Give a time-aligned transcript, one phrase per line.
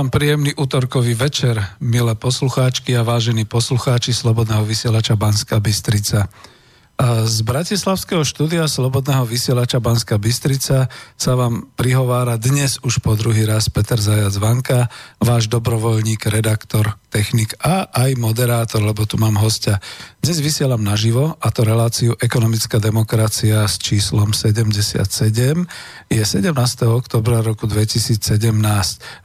[0.00, 6.24] Vám príjemný útorkový večer, milé poslucháčky a vážení poslucháči Slobodného vysielača Banska Bystrica.
[7.20, 10.88] Z Bratislavského štúdia Slobodného vysielača Banska Bystrica
[11.18, 14.88] sa vám prihovára dnes už po druhý raz Peter Zajac Vanka,
[15.20, 19.82] váš dobrovoľník, redaktor, technik a aj moderátor, lebo tu mám hostia.
[20.22, 25.02] Dnes vysielam naživo a to reláciu Ekonomická demokracia s číslom 77.
[26.06, 26.54] Je 17.
[26.86, 28.22] oktobra roku 2017.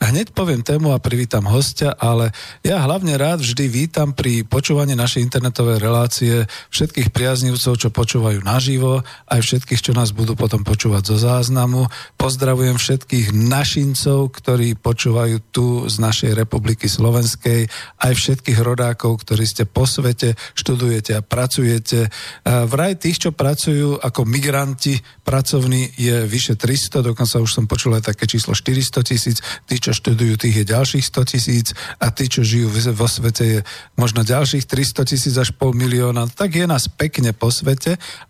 [0.01, 2.33] Hneď poviem tému a privítam hostia, ale
[2.65, 9.05] ja hlavne rád vždy vítam pri počúvaní našej internetovej relácie všetkých priaznivcov čo počúvajú naživo,
[9.29, 11.85] aj všetkých, čo nás budú potom počúvať zo záznamu.
[12.17, 17.69] Pozdravujem všetkých našincov, ktorí počúvajú tu z našej republiky Slovenskej,
[18.01, 22.09] aj všetkých rodákov, ktorí ste po svete, študujete a pracujete.
[22.45, 28.09] Vraj tých, čo pracujú ako migranti pracovní, je vyše 300, dokonca už som počul aj
[28.09, 29.37] také číslo 400 tisíc,
[29.69, 31.67] tí, čo študujú, tých je ďalších 100 tisíc
[32.01, 33.59] a tí, čo žijú vo svete, je
[33.93, 36.31] možno ďalších 300 tisíc až pol milióna.
[36.31, 37.74] Tak je nás pekne po svete,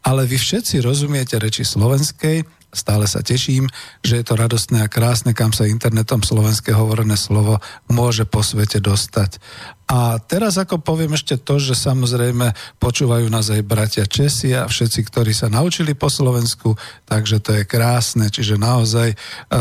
[0.02, 2.44] ale vy všetci rozumiete reči slovenskej
[2.74, 3.68] stále sa teším,
[4.02, 8.82] že je to radostné a krásne, kam sa internetom slovenské hovorené slovo môže po svete
[8.82, 9.38] dostať.
[9.86, 15.00] A teraz ako poviem ešte to, že samozrejme počúvajú nás aj bratia Česi a všetci,
[15.14, 16.74] ktorí sa naučili po Slovensku,
[17.06, 19.14] takže to je krásne, čiže naozaj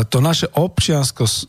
[0.09, 0.49] to naše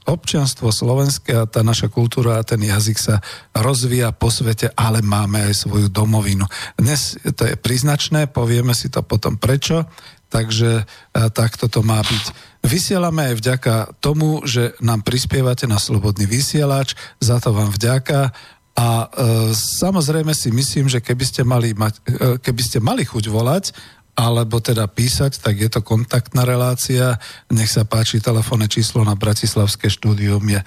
[0.05, 3.25] občianstvo slovenské a tá naša kultúra a ten jazyk sa
[3.57, 6.45] rozvíja po svete, ale máme aj svoju domovinu.
[6.77, 9.89] Dnes to je príznačné, povieme si to potom prečo,
[10.37, 10.85] takže e,
[11.33, 12.25] takto to má byť.
[12.61, 13.75] Vysielame aj vďaka
[14.05, 16.93] tomu, že nám prispievate na Slobodný vysielač,
[17.25, 18.37] za to vám vďaka
[18.77, 23.25] a e, samozrejme si myslím, že keby ste, mali mať, e, keby ste mali chuť
[23.33, 23.73] volať,
[24.17, 27.21] alebo teda písať, tak je to kontaktná relácia.
[27.53, 30.67] Nech sa páči, telefónne číslo na Bratislavské štúdium je e,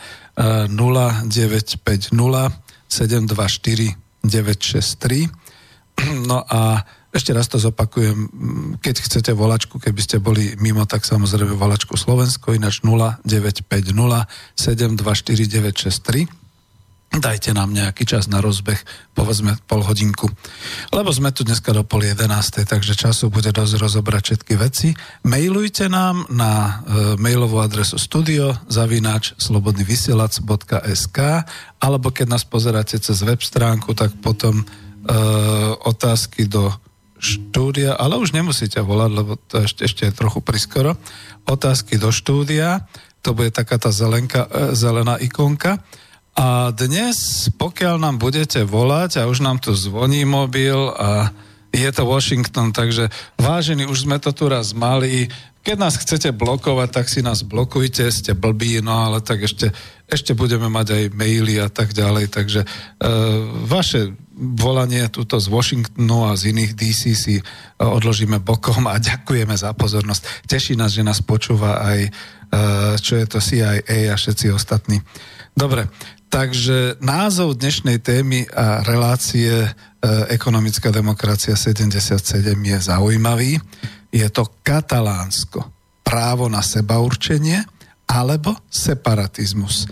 [0.74, 2.10] 0950
[2.90, 3.94] 724
[4.26, 5.30] 963.
[6.26, 8.30] No a ešte raz to zopakujem,
[8.86, 13.66] keď chcete volačku, keby ste boli mimo, tak samozrejme volačku Slovensko, ináč 0950
[14.54, 16.40] 724 963
[17.10, 18.78] dajte nám nejaký čas na rozbeh,
[19.18, 20.30] povedzme pol hodinku.
[20.94, 24.94] Lebo sme tu dneska do pol jedenástej, takže času bude dosť rozobrať všetky veci.
[25.26, 31.20] Mailujte nám na e, mailovú adresu studio zavináč slobodnyvysielac.sk
[31.82, 34.66] alebo keď nás pozeráte cez web stránku, tak potom e,
[35.82, 36.70] otázky do
[37.20, 40.96] štúdia, ale už nemusíte volať, lebo to ešte, ešte je trochu priskoro.
[41.46, 42.88] Otázky do štúdia,
[43.20, 45.84] to bude taká tá zelenka, e, zelená ikonka
[46.40, 51.36] a dnes, pokiaľ nám budete volať a už nám tu zvoní mobil a
[51.70, 55.30] je to Washington, takže vážení, už sme to tu raz mali.
[55.62, 59.70] Keď nás chcete blokovať, tak si nás blokujte, ste blbí, no ale tak ešte,
[60.10, 62.70] ešte budeme mať aj maily a tak ďalej, takže uh,
[63.68, 67.44] vaše volanie tuto z Washingtonu a z iných DC si uh,
[67.84, 70.48] odložíme bokom a ďakujeme za pozornosť.
[70.48, 75.04] Teší nás, že nás počúva aj uh, čo je to CIA a všetci ostatní.
[75.52, 75.92] Dobre,
[76.30, 79.70] Takže názov dnešnej témy a relácie e,
[80.30, 82.22] Ekonomická demokracia 77
[82.54, 83.58] je zaujímavý.
[84.14, 85.66] Je to katalánsko.
[86.06, 87.66] Právo na seba určenie
[88.06, 89.90] alebo separatizmus.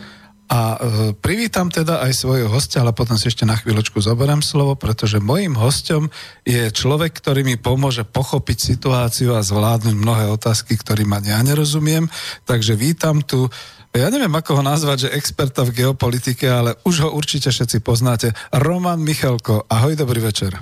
[0.48, 0.78] A e,
[1.12, 5.60] privítam teda aj svojho hostia, ale potom si ešte na chvíľočku zoberiem slovo, pretože mojim
[5.60, 6.08] hostom
[6.48, 12.08] je človek, ktorý mi pomôže pochopiť situáciu a zvládnuť mnohé otázky, ktorým ja nerozumiem.
[12.48, 13.52] Takže vítam tu
[13.98, 18.30] ja neviem, ako ho nazvať, že experta v geopolitike, ale už ho určite všetci poznáte.
[18.54, 20.54] Roman Michalko, ahoj, dobrý večer.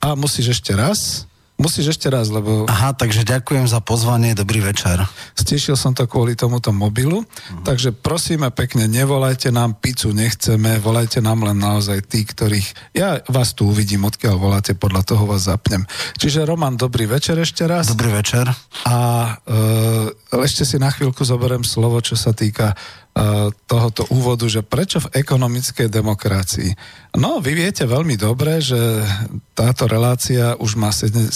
[0.00, 1.28] A musíš ešte raz?
[1.58, 2.70] Musíš ešte raz, lebo...
[2.70, 5.02] Aha, takže ďakujem za pozvanie, dobrý večer.
[5.34, 7.66] Stešil som to kvôli tomuto mobilu, uh-huh.
[7.66, 12.94] takže prosíme pekne, nevolajte nám, pizzu nechceme, volajte nám len naozaj tí, ktorých...
[12.94, 15.82] Ja vás tu uvidím, odkiaľ voláte, podľa toho vás zapnem.
[16.14, 17.90] Čiže Roman, dobrý večer ešte raz.
[17.90, 18.46] Dobrý večer.
[18.86, 18.96] A
[19.42, 22.78] e, ešte si na chvíľku zoberiem slovo, čo sa týka
[23.66, 26.70] tohoto úvodu, že prečo v ekonomickej demokracii.
[27.18, 28.78] No, vy viete veľmi dobre, že
[29.58, 31.34] táto relácia už má 77.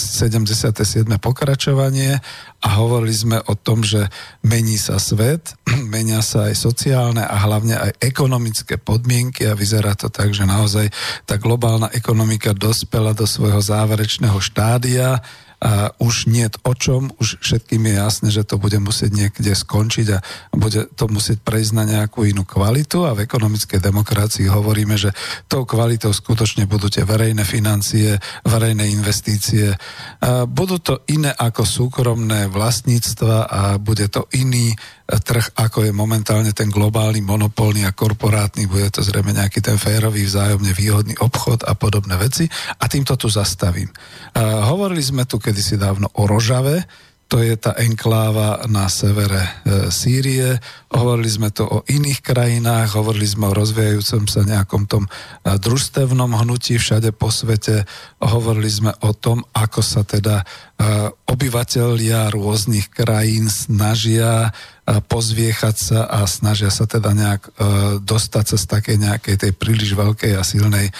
[1.19, 2.23] pokračovanie
[2.63, 4.07] a hovorili sme o tom, že
[4.47, 5.59] mení sa svet,
[5.93, 10.87] menia sa aj sociálne a hlavne aj ekonomické podmienky a vyzerá to tak, že naozaj
[11.27, 15.19] tá globálna ekonomika dospela do svojho záverečného štádia,
[15.63, 20.07] a už nie o čom, už všetkým je jasné, že to bude musieť niekde skončiť
[20.11, 20.19] a
[20.51, 25.15] bude to musieť prejsť na nejakú inú kvalitu a v ekonomickej demokracii hovoríme, že
[25.47, 29.71] tou kvalitou skutočne budú tie verejné financie, verejné investície.
[30.19, 36.55] A budú to iné ako súkromné vlastníctva a bude to iný trh, ako je momentálne
[36.55, 41.75] ten globálny, monopolný a korporátny, bude to zrejme nejaký ten férový, vzájomne výhodný obchod a
[41.75, 42.47] podobné veci.
[42.79, 43.91] A týmto tu zastavím.
[44.31, 46.81] Uh, hovorili sme tu kedysi dávno o Rožave,
[47.29, 49.49] to je tá enkláva na severe e,
[49.89, 50.53] Sýrie.
[50.93, 56.29] Hovorili sme to o iných krajinách, hovorili sme o rozvíjajúcom sa nejakom tom e, družstevnom
[56.29, 57.89] hnutí všade po svete.
[58.21, 64.53] Hovorili sme o tom, ako sa teda e, obyvateľia rôznych krajín snažia
[64.85, 67.51] e, pozviechať sa a snažia sa teda nejak e,
[67.97, 70.93] dostať sa z takej nejakej tej príliš veľkej a silnej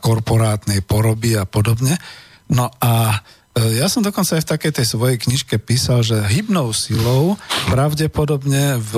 [0.00, 2.00] korporátnej poroby a podobne.
[2.48, 6.74] No a E, ja som dokonca aj v takej tej svojej knižke písal, že hybnou
[6.74, 7.38] silou
[7.70, 8.92] pravdepodobne v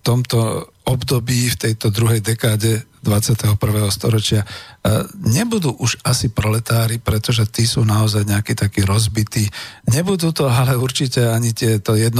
[0.00, 0.40] tomto
[0.88, 3.56] období, v tejto druhej dekáde 21.
[3.88, 4.44] storočia,
[5.16, 9.48] nebudú už asi proletári, pretože tí sú naozaj nejakí takí rozbití.
[9.88, 12.16] Nebudú to ale určite ani tieto 1%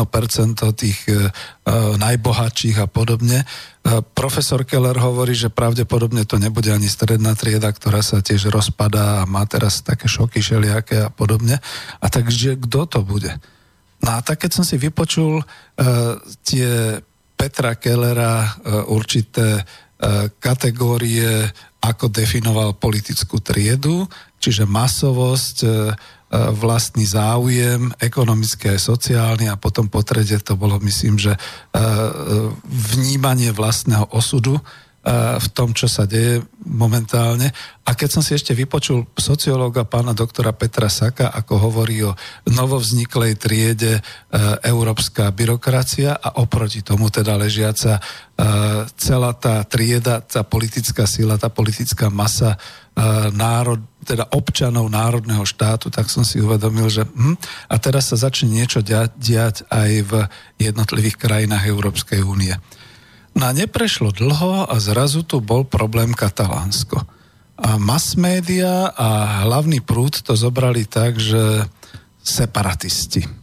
[0.77, 0.99] tých
[2.01, 3.45] najbohatších a podobne.
[4.17, 9.29] Profesor Keller hovorí, že pravdepodobne to nebude ani stredná trieda, ktorá sa tiež rozpadá a
[9.29, 11.61] má teraz také šoky šeliaké a podobne.
[12.01, 13.41] A takže kto to bude?
[14.01, 15.45] No a tak keď som si vypočul uh,
[16.45, 17.01] tie
[17.37, 21.49] Petra Kellera uh, určité uh, kategórie,
[21.81, 24.05] ako definoval politickú triedu,
[24.37, 25.93] čiže masovosť, uh,
[26.31, 31.35] vlastný záujem, ekonomický aj sociálny a potom po trede to bolo, myslím, že
[32.95, 34.55] vnímanie vlastného osudu
[35.41, 37.49] v tom, čo sa deje momentálne.
[37.89, 42.13] A keď som si ešte vypočul sociológa pána doktora Petra Saka, ako hovorí o
[42.53, 44.01] novovzniklej triede e,
[44.69, 48.01] európska byrokracia a oproti tomu teda ležiaca e,
[49.01, 52.59] celá tá trieda, tá politická sila, tá politická masa e,
[53.33, 57.41] národ, teda občanov národného štátu, tak som si uvedomil, že hm,
[57.73, 58.85] a teraz sa začne niečo
[59.17, 60.13] diať aj v
[60.61, 62.53] jednotlivých krajinách Európskej únie.
[63.35, 66.99] No neprešlo dlho a zrazu tu bol problém Katalánsko.
[67.61, 71.69] A mass media a hlavný prúd to zobrali tak, že
[72.25, 73.41] separatisti.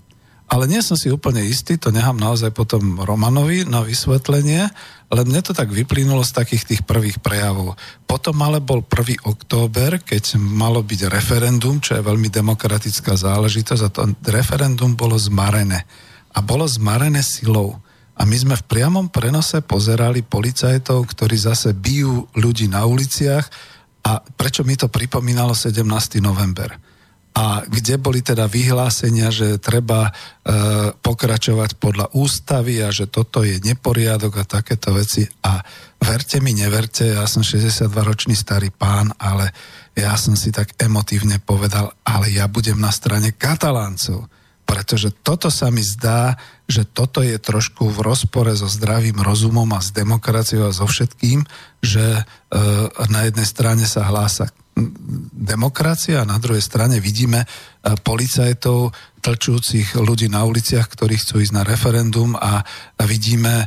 [0.48, 4.72] Ale nie som si úplne istý, to nechám naozaj potom Romanovi na vysvetlenie,
[5.12, 7.75] ale mne to tak vyplynulo z takých tých prvých prejavov.
[8.08, 9.27] Potom ale bol 1.
[9.27, 14.01] október, keď malo byť referendum, čo je veľmi demokratická záležitosť a to
[14.32, 15.84] referendum bolo zmarené.
[16.32, 17.84] A bolo zmarené silou.
[18.18, 23.46] A my sme v priamom prenose pozerali policajtov, ktorí zase bijú ľudí na uliciach
[24.10, 25.86] a prečo mi to pripomínalo 17.
[26.18, 26.74] november.
[27.38, 30.12] A kde boli teda vyhlásenia, že treba e,
[30.98, 35.22] pokračovať podľa ústavy a že toto je neporiadok a takéto veci.
[35.46, 35.62] A
[36.02, 39.54] verte mi, neverte, ja som 62-ročný starý pán, ale
[39.94, 44.26] ja som si tak emotívne povedal, ale ja budem na strane kataláncov
[44.68, 46.36] pretože toto sa mi zdá,
[46.68, 51.48] že toto je trošku v rozpore so zdravým rozumom a s demokraciou a so všetkým,
[51.80, 52.22] že e,
[53.08, 54.52] na jednej strane sa hlása
[55.34, 57.48] demokracia a na druhej strane vidíme e,
[58.04, 58.92] policajtov
[59.28, 62.64] tlčúcich ľudí na uliciach, ktorí chcú ísť na referendum a
[63.04, 63.66] vidíme e,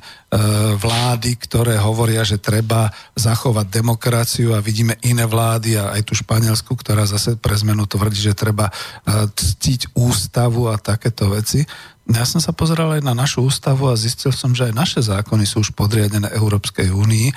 [0.81, 6.73] vlády, ktoré hovoria, že treba zachovať demokraciu a vidíme iné vlády a aj tu Španielsku,
[6.73, 11.69] ktorá zase pre zmenu tvrdí, že treba e, ctiť ústavu a takéto veci.
[12.09, 15.45] Ja som sa pozeral aj na našu ústavu a zistil som, že aj naše zákony
[15.45, 17.29] sú už podriadené Európskej únii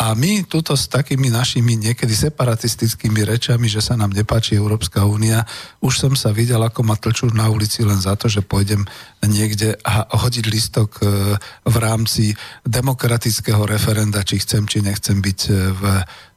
[0.00, 5.44] a my tuto s takými našimi niekedy separatistickými rečami, že sa nám nepáči Európska únia,
[5.84, 8.88] už som sa videl, ako ma tlčú na ulici len za to, že pôjdem
[9.20, 12.32] niekde a hodiť listok e, v rámci
[12.64, 15.82] demokratického referenda, či chcem, či nechcem byť e, v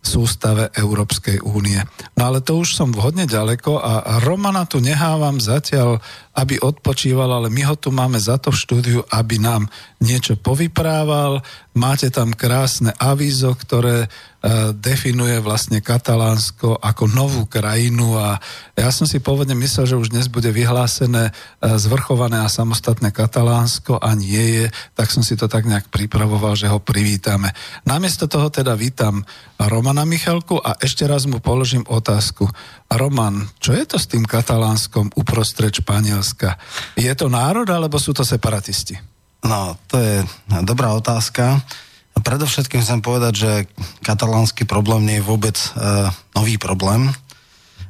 [0.03, 1.79] sústave Európskej únie.
[2.19, 6.03] No ale to už som vhodne ďaleko a Romana tu nehávam zatiaľ,
[6.35, 9.71] aby odpočíval, ale my ho tu máme za to v štúdiu, aby nám
[10.03, 11.39] niečo povyprával.
[11.73, 14.07] Máte tam krásne avízo, ktoré
[14.43, 18.43] E, definuje vlastne Katalánsko ako novú krajinu a
[18.75, 21.33] ja som si pôvodne myslel, že už dnes bude vyhlásené e,
[21.79, 24.65] zvrchované a samostatné Katalánsko a nie je,
[24.99, 27.55] tak som si to tak nejak pripravoval, že ho privítame.
[27.87, 29.23] Namiesto toho teda vítam
[29.55, 32.43] Romana Michalku a ešte raz mu položím otázku.
[32.91, 36.59] Roman, čo je to s tým Katalánskom uprostred Španielska?
[36.99, 39.12] Je to národ alebo sú to separatisti?
[39.43, 40.15] No, to je
[40.63, 41.59] dobrá otázka.
[42.15, 43.51] Predovšetkým chcem povedať, že
[43.99, 45.67] katalánsky problém nie je vôbec e,
[46.31, 47.11] nový problém.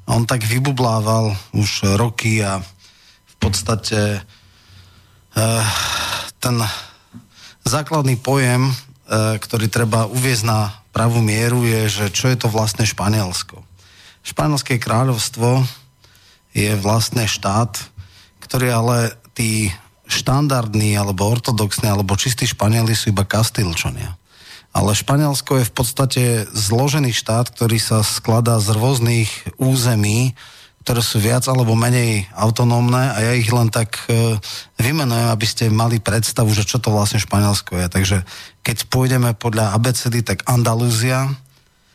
[0.09, 2.57] On tak vybublával už roky a
[3.29, 5.45] v podstate e,
[6.41, 6.55] ten
[7.61, 8.73] základný pojem, e,
[9.37, 13.61] ktorý treba uviezť na pravú mieru, je, že čo je to vlastne Španielsko.
[14.25, 15.61] Španielské kráľovstvo
[16.55, 17.77] je vlastne štát,
[18.41, 18.97] ktorý ale
[19.37, 19.69] tí
[20.13, 24.13] štandardní, alebo ortodoxní, alebo čistí Španieli sú iba kastilčania.
[24.73, 29.29] Ale Španielsko je v podstate zložený štát, ktorý sa skladá z rôznych
[29.61, 30.33] území,
[30.83, 34.35] ktoré sú viac alebo menej autonómne a ja ich len tak e,
[34.83, 37.87] vymenujem, aby ste mali predstavu, že čo to vlastne Španielsko je.
[37.87, 38.17] Takže
[38.67, 41.31] keď pôjdeme podľa ABCD, tak Andalúzia,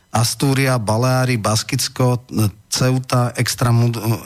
[0.08, 2.24] Astúria, Baleári, Baskicko,
[2.72, 3.32] Ceuta,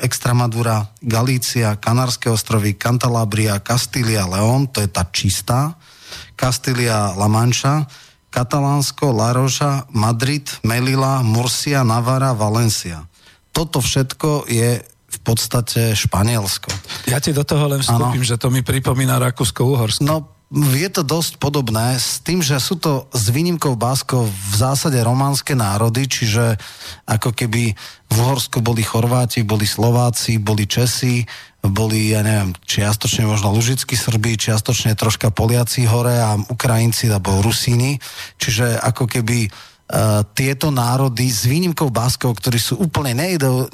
[0.02, 5.74] Extremadura, Galícia, Kanárske ostrovy, Cantalabria, Kastília, León, to je tá čistá,
[6.38, 7.86] Kastília, La Mancha,
[8.30, 13.04] Katalánsko, Laroša, Madrid, Melilla, Murcia, Navara, Valencia.
[13.52, 14.80] Toto všetko je
[15.12, 16.72] v podstate Španielsko.
[17.04, 18.30] Ja ti do toho len vstúpim, ano.
[18.32, 20.08] že to mi pripomína Rakúsko-Uhorsko.
[20.08, 25.00] No je to dosť podobné s tým, že sú to s výnimkou Báskov v zásade
[25.00, 26.60] románske národy, čiže
[27.08, 27.72] ako keby
[28.12, 31.24] v Uhorsku boli Chorváti, boli Slováci, boli Česi,
[31.64, 37.96] boli, ja neviem, čiastočne možno lužickí Srbi, čiastočne troška Poliaci hore a Ukrajinci alebo Rusíni.
[38.36, 39.48] Čiže ako keby
[40.32, 43.12] tieto národy s výnimkou Baskov, ktorí sú úplne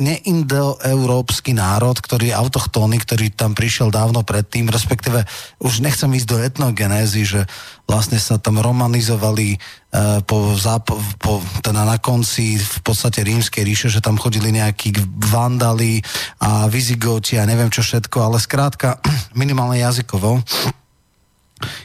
[0.03, 5.23] neindoeurópsky národ, ktorý je autochtónny, ktorý tam prišiel dávno predtým, respektíve
[5.63, 7.47] už nechcem ísť do etnogenézy, že
[7.87, 10.91] vlastne sa tam romanizovali uh, po, záp-
[11.23, 16.03] po, teda na konci v podstate rímskej ríše, že tam chodili nejakí vandali
[16.43, 18.99] a vizigoti a neviem čo všetko, ale skrátka
[19.39, 20.43] minimálne jazykovo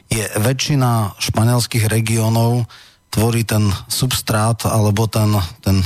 [0.10, 2.66] je väčšina španielských regiónov
[3.14, 5.30] tvorí ten substrát alebo ten,
[5.62, 5.86] ten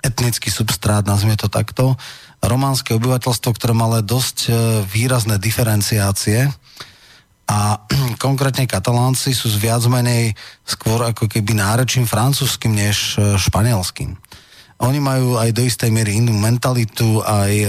[0.00, 2.00] etnický substrát, nazvime to takto,
[2.42, 4.50] románske obyvateľstvo, ktoré má ale dosť e,
[4.82, 6.50] výrazné diferenciácie
[7.46, 7.78] a
[8.24, 10.34] konkrétne katalánci sú z viac menej
[10.66, 14.18] skôr ako keby nárečím francúzským než e, španielským.
[14.82, 17.68] Oni majú aj do istej miery inú mentalitu, aj e,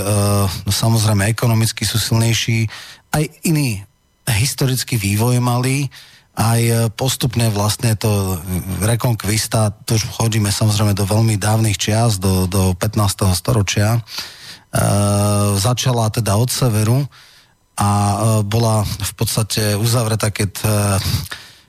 [0.66, 2.66] samozrejme ekonomicky sú silnejší,
[3.14, 3.86] aj iný
[4.26, 5.86] historický vývoj mali,
[6.34, 8.42] aj e, postupne vlastne to
[8.82, 13.30] rekonkvista, tu už chodíme samozrejme do veľmi dávnych čias, do, do 15.
[13.38, 14.02] storočia, e,
[15.62, 17.06] začala teda od severu
[17.78, 18.16] a e,
[18.50, 20.68] bola v podstate uzavretá, keď e,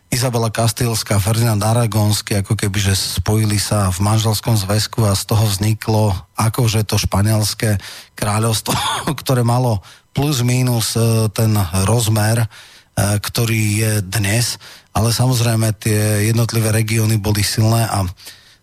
[0.08, 5.44] Izabela Kastilská, Ferdinand Aragonský, ako keby, že spojili sa v manželskom zväzku a z toho
[5.44, 7.76] vzniklo akože to španielské
[8.16, 8.72] kráľovstvo,
[9.20, 9.84] ktoré malo
[10.16, 11.52] plus minus e, ten
[11.84, 14.58] rozmer, E, ktorý je dnes,
[14.94, 18.06] ale samozrejme tie jednotlivé regióny boli silné a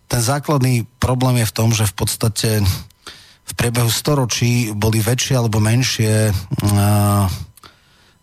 [0.08, 2.50] ten základný problém je v tom, že v podstate
[3.42, 6.32] v priebehu storočí boli väčšie alebo menšie e,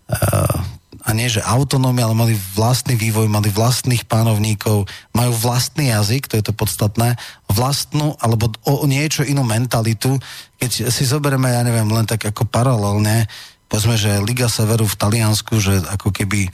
[0.10, 0.18] e,
[1.00, 4.86] a nie že autonómia, ale mali vlastný vývoj, mali vlastných pánovníkov,
[5.18, 7.18] majú vlastný jazyk, to je to podstatné,
[7.50, 10.22] vlastnú alebo o niečo inú mentalitu.
[10.62, 13.26] Keď si zoberieme, ja neviem, len tak ako paralelne,
[13.70, 16.50] povedzme, že Liga Severu v Taliansku, že ako keby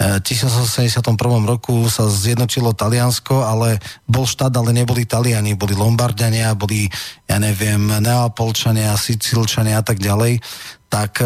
[0.00, 1.04] v 1871
[1.44, 3.76] roku sa zjednotilo Taliansko, ale
[4.08, 6.88] bol štát, ale neboli Taliani, boli Lombardiania, boli,
[7.28, 10.40] ja neviem, Neapolčania, Sicilčania a tak ďalej,
[10.88, 11.20] tak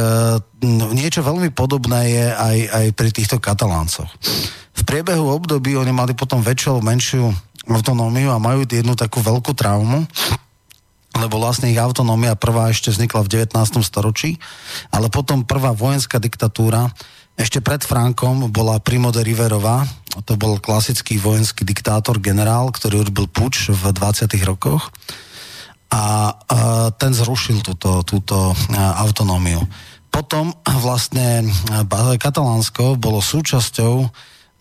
[0.59, 4.11] no, niečo veľmi podobné je aj, aj pri týchto Kataláncoch.
[4.75, 7.31] V priebehu období oni mali potom väčšiu menšiu
[7.71, 10.03] autonómiu a majú jednu takú veľkú traumu,
[11.15, 13.83] lebo vlastne ich autonómia prvá ešte vznikla v 19.
[13.87, 14.37] storočí,
[14.91, 16.91] ale potom prvá vojenská diktatúra
[17.35, 19.83] ešte pred Frankom bola Primo de Riverová,
[20.23, 24.31] to bol klasický vojenský diktátor, generál, ktorý urobil puč v 20.
[24.47, 24.95] rokoch
[25.91, 26.35] a,
[26.95, 29.63] ten zrušil túto, túto autonómiu.
[30.15, 31.43] Potom vlastne
[32.23, 34.07] Katalánsko bolo súčasťou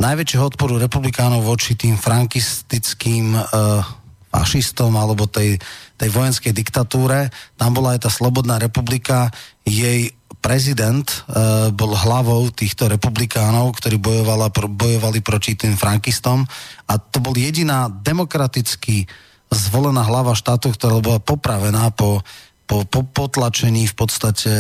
[0.02, 3.86] najväčšieho odporu republikánov voči tým frankistickým uh,
[4.34, 5.62] fašistom alebo tej,
[5.94, 7.30] tej vojenskej diktatúre.
[7.54, 9.30] Tam bola aj tá Slobodná republika,
[9.62, 10.10] jej
[10.42, 16.44] prezident e, bol hlavou týchto republikánov, ktorí bojovala, bojovali proti tým frankistom
[16.90, 19.06] a to bol jediná demokraticky
[19.54, 22.26] zvolená hlava štátu, ktorá bola popravená po
[22.64, 24.52] po, po potlačení v podstate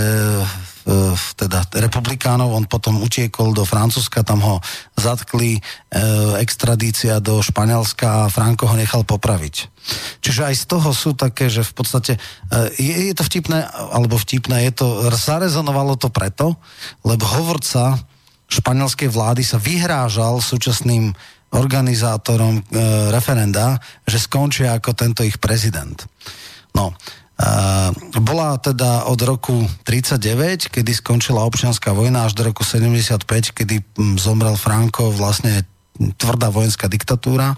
[1.39, 4.55] teda republikánov, on potom utiekol do Francúzska, tam ho
[4.99, 5.61] zatkli, e,
[6.43, 9.71] extradícia do Španielska a Franko ho nechal popraviť.
[10.19, 12.19] Čiže aj z toho sú také, že v podstate e,
[12.75, 16.59] je, je to vtipné, alebo vtipné, je to, zarezonovalo to preto,
[17.07, 18.03] lebo hovorca
[18.51, 21.15] španielskej vlády sa vyhrážal súčasným
[21.53, 22.61] organizátorom e,
[23.13, 25.95] referenda, že skončia ako tento ich prezident.
[26.73, 26.97] No,
[28.21, 33.25] bola teda od roku 39, kedy skončila občianská vojna, až do roku 75,
[33.57, 35.65] kedy hm, zomrel Franco, vlastne
[36.17, 37.57] tvrdá vojenská diktatúra,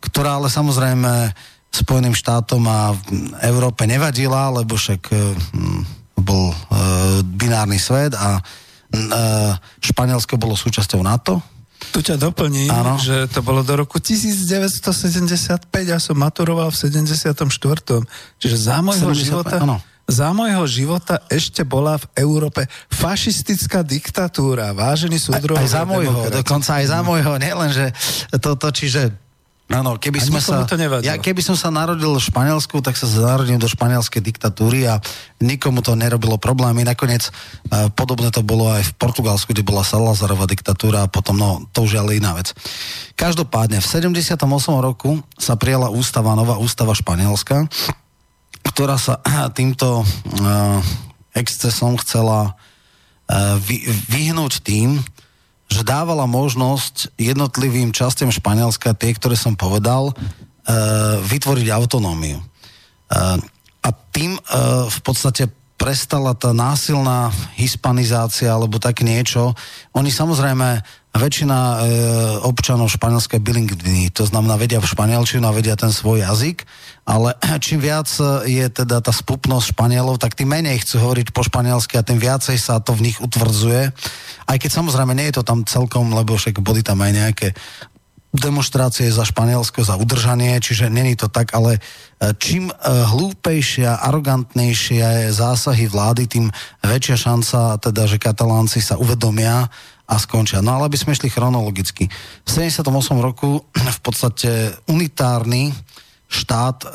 [0.00, 1.32] ktorá ale samozrejme
[1.68, 2.96] Spojeným štátom a
[3.44, 5.80] Európe nevadila, lebo však hm,
[6.16, 6.56] bol e,
[7.24, 8.42] binárny svet a e,
[9.84, 11.44] Španielsko bolo súčasťou NATO,
[11.94, 12.98] tu ťa doplním, ano.
[12.98, 17.38] že to bolo do roku 1975, ja som maturoval v 74.
[18.38, 19.56] Čiže za môjho 75, života...
[19.62, 19.78] Ano.
[20.08, 25.60] Za môjho života ešte bola v Európe fašistická diktatúra, vážený súdruh.
[25.60, 27.92] Aj, aj za môjho, dokonca aj za môjho, nielen, že
[28.40, 29.12] toto, čiže
[29.68, 30.64] Áno, keby, sme sa,
[31.04, 34.96] ja, keby som sa narodil v Španielsku, tak sa narodil do španielskej diktatúry a
[35.44, 36.88] nikomu to nerobilo problémy.
[36.88, 41.68] Nakoniec uh, podobné to bolo aj v Portugalsku, kde bola Salazarova diktatúra a potom, no,
[41.76, 42.56] to už je ale iná vec.
[43.12, 44.40] Každopádne, v 78
[44.80, 47.68] roku sa prijala ústava, nová ústava španielska,
[48.72, 49.20] ktorá sa
[49.58, 50.80] týmto uh,
[51.36, 52.56] excesom chcela
[53.28, 54.96] uh, vy, vyhnúť tým,
[55.68, 60.16] že dávala možnosť jednotlivým častiam Španielska, tie, ktoré som povedal,
[61.28, 62.40] vytvoriť autonómiu.
[63.84, 64.36] A tým
[64.88, 69.54] v podstate prestala tá násilná hispanizácia alebo tak niečo.
[69.94, 70.82] Oni samozrejme,
[71.16, 71.76] väčšina e,
[72.44, 76.68] občanov španielské bilingvní, to znamená vedia v španielčinu a vedia ten svoj jazyk,
[77.08, 77.32] ale
[77.64, 78.08] čím viac
[78.44, 82.60] je teda tá spupnosť Španielov, tak tým menej chcú hovoriť po španielsky a tým viacej
[82.60, 83.82] sa to v nich utvrdzuje.
[84.48, 87.48] Aj keď samozrejme nie je to tam celkom, lebo však boli tam aj nejaké
[88.28, 91.80] demonstrácie za Španielsko, za udržanie, čiže není to tak, ale
[92.20, 96.46] e, čím e, hlúpejšia, je zásahy vlády, tým
[96.84, 99.72] väčšia šanca teda, že katalánci sa uvedomia
[100.08, 100.64] a skončia.
[100.64, 102.08] No ale aby sme šli chronologicky.
[102.42, 102.88] V 78
[103.20, 103.60] roku
[103.96, 105.76] v podstate unitárny
[106.28, 106.88] štát e,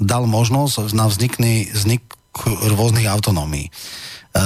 [0.00, 2.04] dal možnosť na vznikný, vznik
[2.72, 3.68] rôznych autonómií.
[3.68, 3.72] E,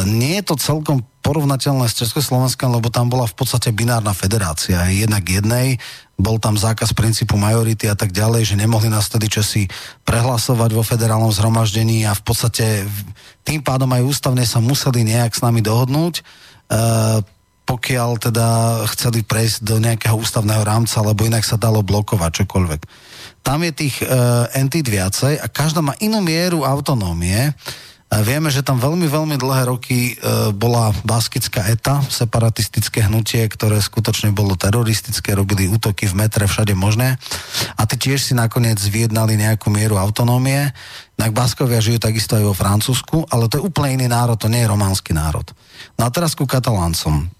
[0.06, 4.78] nie je to celkom porovnateľné s Československom, lebo tam bola v podstate binárna federácia.
[4.90, 5.78] Jednak jednej,
[6.14, 9.66] bol tam zákaz princípu majority a tak ďalej, že nemohli nás tedy Česi
[10.06, 12.86] prehlasovať vo federálnom zhromaždení a v podstate
[13.42, 16.14] tým pádom aj ústavne sa museli nejak s nami dohodnúť.
[16.18, 16.22] E,
[17.66, 18.48] pokiaľ teda
[18.94, 22.80] chceli prejsť do nejakého ústavného rámca, lebo inak sa dalo blokovať čokoľvek.
[23.42, 24.06] Tam je tých e,
[24.58, 27.54] entít viacej a každá má inú mieru autonómie.
[28.06, 34.30] Vieme, že tam veľmi, veľmi dlhé roky e, bola baskická ETA, separatistické hnutie, ktoré skutočne
[34.30, 37.18] bolo teroristické, robili útoky v metre všade možné.
[37.74, 40.70] A tí tiež si nakoniec vyjednali nejakú mieru autonómie.
[41.18, 44.62] Tak Baskovia žijú takisto aj vo Francúzsku, ale to je úplne iný národ, to nie
[44.62, 45.50] je románsky národ.
[45.98, 47.35] No a teraz ku Kataláncom.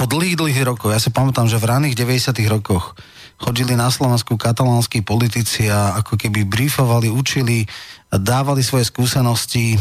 [0.00, 2.96] Po dlhých, dlhých rokoch, ja si pamätám, že v raných 90 rokoch
[3.40, 7.64] chodili na Slovensku katalánsky politici a ako keby briefovali, učili
[8.10, 9.78] dávali svoje skúsenosti e,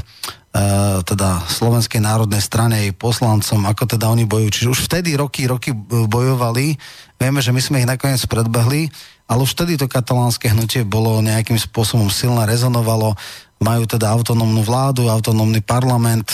[1.01, 4.49] teda Slovenskej národnej strane jej poslancom, ako teda oni bojujú.
[4.53, 5.73] Čiže už vtedy roky, roky
[6.07, 6.77] bojovali.
[7.17, 8.87] Vieme, že my sme ich nakoniec predbehli,
[9.25, 13.17] ale už vtedy to katalánske hnutie bolo nejakým spôsobom silné, rezonovalo.
[13.59, 16.31] Majú teda autonómnu vládu, autonómny parlament.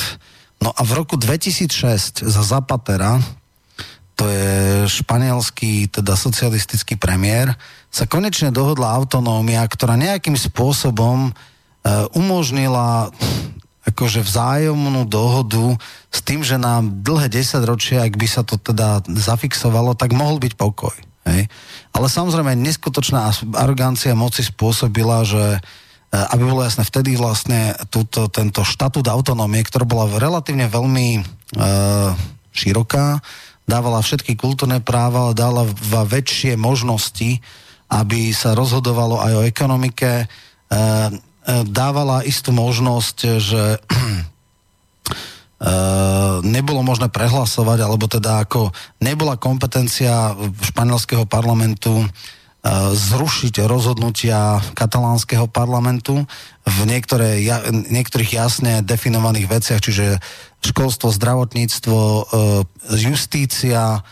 [0.60, 3.18] No a v roku 2006 za Zapatera,
[4.16, 4.52] to je
[4.88, 7.52] španielský, teda socialistický premiér,
[7.92, 11.36] sa konečne dohodla autonómia, ktorá nejakým spôsobom
[11.86, 13.14] Eh, umožnila
[13.86, 15.78] akože vzájomnú dohodu
[16.10, 20.42] s tým, že nám dlhé 10 ročia, ak by sa to teda zafixovalo, tak mohol
[20.42, 20.98] byť pokoj.
[21.30, 21.46] Hej?
[21.94, 28.66] Ale samozrejme neskutočná arogancia moci spôsobila, že eh, aby bolo jasné, vtedy vlastne túto, tento
[28.66, 31.22] štatút autonómie, ktorá bola relatívne veľmi e,
[32.50, 33.22] široká,
[33.66, 35.66] dávala všetky kultúrne práva, dala
[36.06, 37.42] väčšie možnosti,
[37.90, 40.26] aby sa rozhodovalo aj o ekonomike.
[40.26, 40.26] E,
[41.66, 43.64] dávala istú možnosť, že
[46.46, 48.70] nebolo možné prehlasovať, alebo teda ako
[49.02, 52.06] nebola kompetencia španielského parlamentu
[52.92, 56.26] zrušiť rozhodnutia katalánskeho parlamentu
[56.66, 57.38] v niektoré,
[57.94, 60.18] niektorých jasne definovaných veciach, čiže
[60.64, 62.24] školstvo, zdravotníctvo, e,
[63.02, 64.06] justícia,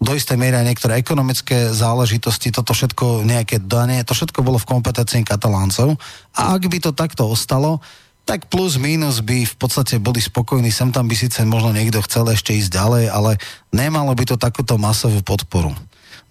[0.00, 4.68] do istej miery aj niektoré ekonomické záležitosti, toto všetko, nejaké dane, to všetko bolo v
[4.72, 6.00] kompetencii kataláncov.
[6.32, 7.84] A ak by to takto ostalo,
[8.24, 12.24] tak plus minus by v podstate boli spokojní, sem tam by síce možno niekto chcel
[12.32, 13.36] ešte ísť ďalej, ale
[13.68, 15.76] nemalo by to takúto masovú podporu.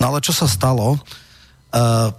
[0.01, 0.97] No ale čo sa stalo?
[1.69, 2.09] Uh,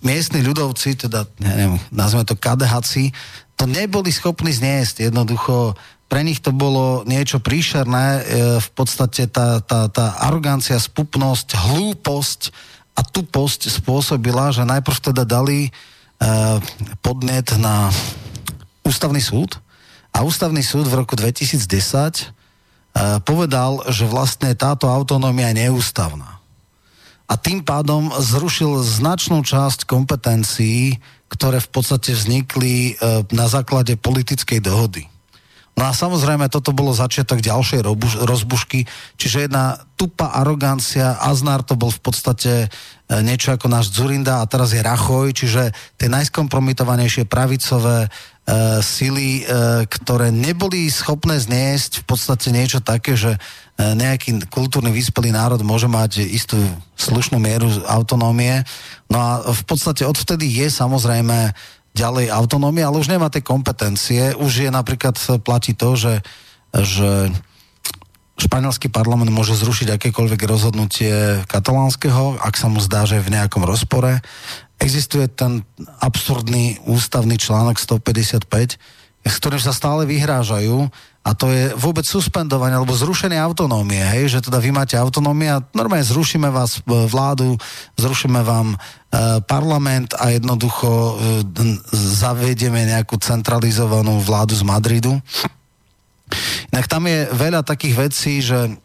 [0.00, 3.12] miestni ľudovci, teda, neviem, nazveme to kadehaci,
[3.56, 5.08] to neboli schopní zniesť.
[5.08, 5.74] Jednoducho
[6.06, 8.22] pre nich to bolo niečo príšerné, e,
[8.62, 12.54] v podstate tá, tá, tá arogancia, spupnosť, hlúposť
[12.94, 15.70] a tuposť spôsobila, že najprv teda dali e,
[17.02, 17.90] podnet na
[18.86, 19.58] ústavný súd
[20.14, 22.24] a ústavný súd v roku 2010 e,
[23.26, 26.38] povedal, že vlastne táto autonómia je neústavná.
[27.26, 32.94] A tým pádom zrušil značnú časť kompetencií, ktoré v podstate vznikli
[33.34, 35.10] na základe politickej dohody.
[35.76, 37.84] No a samozrejme, toto bolo začiatok ďalšej
[38.24, 38.88] rozbušky,
[39.20, 42.66] čiže jedna tupá arogancia, Aznár to bol v podstate e,
[43.20, 48.10] niečo ako náš Zurinda a teraz je Rachoj, čiže tie najskompromitovanejšie pravicové e,
[48.80, 53.38] sily, e, ktoré neboli schopné zniesť v podstate niečo také, že e,
[53.76, 56.56] nejaký kultúrny vyspelý národ môže mať istú
[56.96, 58.64] slušnú mieru autonómie.
[59.12, 61.52] No a v podstate odvtedy je samozrejme
[61.92, 64.32] ďalej autonómia, ale už nemá tie kompetencie.
[64.36, 66.14] Už je napríklad platí to, že,
[66.72, 67.32] že
[68.36, 73.64] španielský parlament môže zrušiť akékoľvek rozhodnutie katalánskeho, ak sa mu zdá, že je v nejakom
[73.64, 74.20] rozpore.
[74.76, 75.64] Existuje ten
[76.04, 78.76] absurdný ústavný článok 155,
[79.24, 80.92] s ktorým sa stále vyhrážajú
[81.26, 86.06] a to je vôbec suspendovanie alebo zrušenie autonómie, hej, že teda vy máte autonómia, normálne
[86.06, 87.58] zrušíme vás e, vládu,
[87.98, 88.76] zrušíme vám e,
[89.42, 91.14] parlament a jednoducho e,
[91.90, 95.18] zavedieme nejakú centralizovanú vládu z Madridu.
[96.70, 98.78] Inak tam je veľa takých vecí, že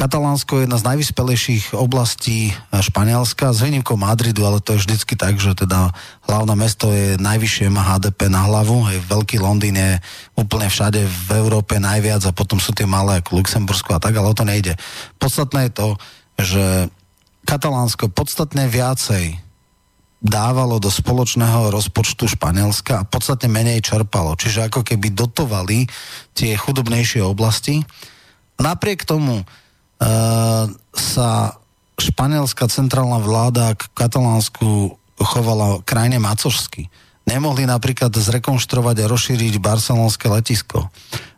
[0.00, 5.36] Katalánsko je jedna z najvyspelejších oblastí Španielska, s výnimkou Madridu, ale to je vždycky tak,
[5.36, 5.92] že teda
[6.24, 10.00] hlavné mesto je najvyššie, má HDP na hlavu, hej, veľký Londýn je
[10.40, 14.32] úplne všade v Európe najviac a potom sú tie malé ako Luxembursko a tak, ale
[14.32, 14.72] o to nejde.
[15.20, 15.88] Podstatné je to,
[16.40, 16.64] že
[17.44, 19.36] Katalánsko podstatne viacej
[20.24, 24.32] dávalo do spoločného rozpočtu Španielska a podstatne menej čerpalo.
[24.32, 25.84] Čiže ako keby dotovali
[26.32, 27.84] tie chudobnejšie oblasti.
[28.56, 29.44] Napriek tomu
[30.96, 31.28] sa
[32.00, 36.88] španielská centrálna vláda k Katalánsku chovala krajine macožsky.
[37.28, 40.88] Nemohli napríklad zrekonštruovať a rozšíriť barcelonské letisko.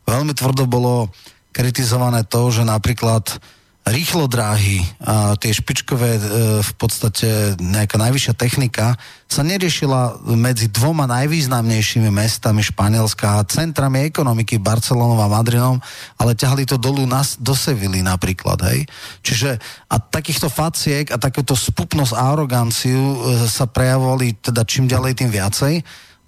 [0.07, 1.11] Veľmi tvrdo bolo
[1.51, 3.42] kritizované to, že napríklad
[3.83, 6.21] rýchlo dráhy a tie špičkové e,
[6.62, 8.95] v podstate nejaká najvyššia technika
[9.27, 15.83] sa neriešila medzi dvoma najvýznamnejšími mestami Španielska a centrami ekonomiky Barcelonou a Madrinom,
[16.14, 18.87] ale ťahali to dolu nás do Sevily napríklad, hej.
[19.27, 19.59] Čiže
[19.90, 23.16] a takýchto faciek a takúto spupnosť a aroganciu e,
[23.51, 25.75] sa prejavovali teda čím ďalej tým viacej,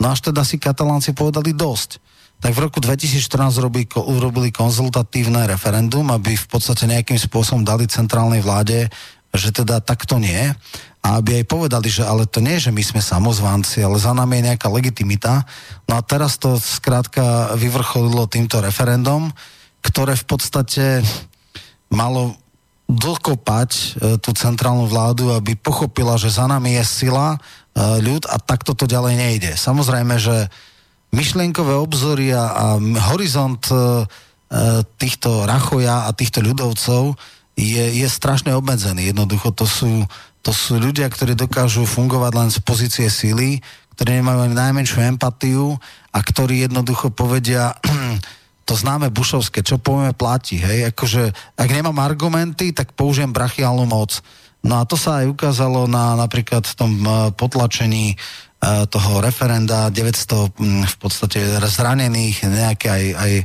[0.02, 2.03] no až teda si katalánci povedali dosť
[2.40, 8.44] tak v roku 2014 urobili, urobili konzultatívne referendum, aby v podstate nejakým spôsobom dali centrálnej
[8.44, 8.92] vláde,
[9.34, 10.52] že teda takto nie.
[11.04, 14.40] A aby aj povedali, že ale to nie, že my sme samozvanci, ale za nami
[14.40, 15.44] je nejaká legitimita.
[15.84, 19.28] No a teraz to skrátka vyvrcholilo týmto referendum,
[19.84, 21.04] ktoré v podstate
[21.92, 22.40] malo
[22.88, 23.84] dokopať e,
[24.20, 27.38] tú centrálnu vládu, aby pochopila, že za nami je sila, e,
[28.04, 29.52] ľud a takto to ďalej nejde.
[29.56, 30.52] Samozrejme, že
[31.14, 32.64] myšlienkové obzory a, a
[33.14, 33.80] horizont e, e,
[34.98, 37.14] týchto Rachoja a týchto ľudovcov
[37.54, 39.14] je, je strašne obmedzený.
[39.14, 40.02] Jednoducho to sú,
[40.42, 43.62] to sú ľudia, ktorí dokážu fungovať len z pozície síly,
[43.94, 45.78] ktorí nemajú ani najmenšiu empatiu
[46.10, 47.78] a ktorí jednoducho povedia
[48.68, 54.18] to známe bušovské, čo povieme platí, hej, akože ak nemám argumenty, tak použijem brachiálnu moc.
[54.64, 58.16] No a to sa aj ukázalo na napríklad v tom e, potlačení
[58.64, 60.56] toho referenda, 900
[60.88, 63.44] v podstate zranených, nejaké aj, aj e,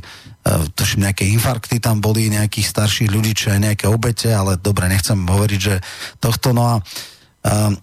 [0.72, 5.18] tuším, nejaké infarkty tam boli, nejakých starších ľudí, čo aj nejaké obete, ale dobre, nechcem
[5.20, 5.76] hovoriť, že
[6.22, 7.76] tohto, no a um,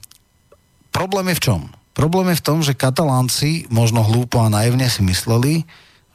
[0.89, 1.61] problém je v čom?
[1.93, 5.65] Problém je v tom, že katalánci možno hlúpo a naivne si mysleli,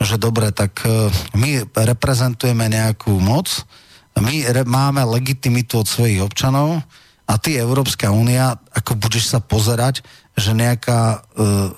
[0.03, 0.83] že dobre, tak
[1.35, 3.63] my reprezentujeme nejakú moc,
[4.19, 6.83] my re- máme legitimitu od svojich občanov
[7.27, 11.73] a ty, Európska únia, ako budeš sa pozerať, že nejaká uh,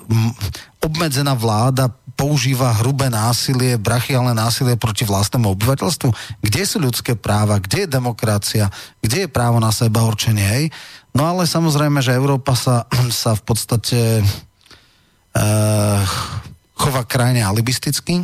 [0.79, 6.39] obmedzená vláda používa hrubé násilie, brachiálne násilie proti vlastnému obyvateľstvu?
[6.39, 7.59] Kde sú ľudské práva?
[7.59, 8.71] Kde je demokracia?
[9.03, 10.47] Kde je právo na seba určenie?
[10.47, 10.65] Hej?
[11.11, 15.99] No ale samozrejme, že Európa sa, sa v podstate uh,
[16.79, 18.23] chová krajine alibisticky.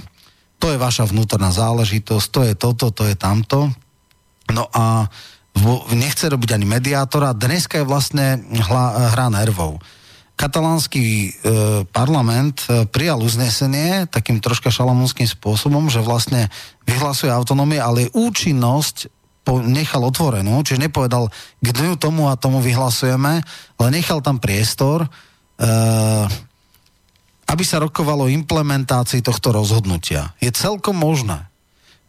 [0.64, 3.68] To je vaša vnútorná záležitosť, to je toto, to je tamto.
[4.52, 5.10] No a
[5.92, 7.36] nechce robiť ani mediátora.
[7.36, 9.82] Dneska je vlastne hla, hra nervov
[10.36, 11.30] katalánsky e,
[11.90, 16.50] parlament e, prijal uznesenie takým troška šalamúnským spôsobom, že vlastne
[16.90, 21.30] vyhlasuje autonómie, ale účinnosť po, nechal otvorenú, čiže nepovedal,
[21.62, 23.42] k dňu tomu a tomu vyhlasujeme,
[23.78, 25.10] ale nechal tam priestor, e,
[27.52, 30.32] aby sa rokovalo o implementácii tohto rozhodnutia.
[30.40, 31.52] Je celkom možné,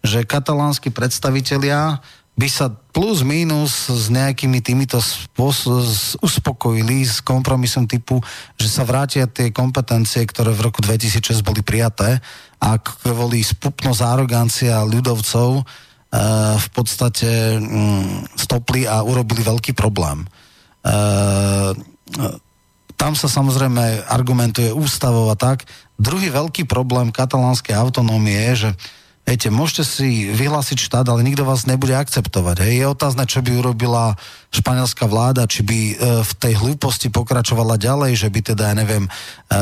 [0.02, 2.02] že katalánsky predstavitelia
[2.32, 8.24] by sa plus minus s nejakými týmito spôs- uspokojili s kompromisom typu,
[8.56, 12.24] že sa vrátia tie kompetencie, ktoré v roku 2006 boli prijaté
[12.56, 15.62] a kvôli spupnosť arogancia ľudovcov e,
[16.56, 20.24] v podstate mm, stopli a urobili veľký problém.
[20.24, 20.88] E,
[22.96, 25.68] tam sa samozrejme argumentuje ústavov a tak.
[26.00, 28.70] Druhý veľký problém katalánskej autonómie je, že
[29.22, 32.66] Viete, môžete si vyhlásiť štát, ale nikto vás nebude akceptovať.
[32.66, 32.74] Hej.
[32.82, 34.18] Je otázne, čo by urobila
[34.50, 35.94] španielská vláda, či by e,
[36.26, 39.58] v tej hlúposti pokračovala ďalej, že by teda, ja neviem, e, e,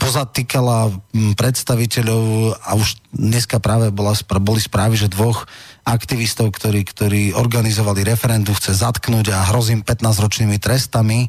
[0.00, 0.96] pozatýkala
[1.36, 5.44] predstaviteľov a už dneska práve bola, boli správy, že dvoch
[5.84, 11.28] aktivistov, ktorí, ktorí organizovali referendum, chce zatknúť a hrozím 15-ročnými trestami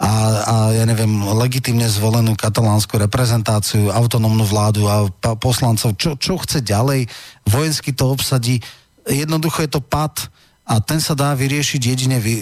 [0.00, 5.04] a, a ja neviem, legitimne zvolenú katalánsku reprezentáciu, autonómnu vládu a
[5.36, 7.04] poslancov, čo, čo chce ďalej,
[7.44, 8.64] vojensky to obsadí.
[9.04, 10.16] Jednoducho je to pad
[10.64, 12.38] a ten sa dá vyriešiť jedine v, e,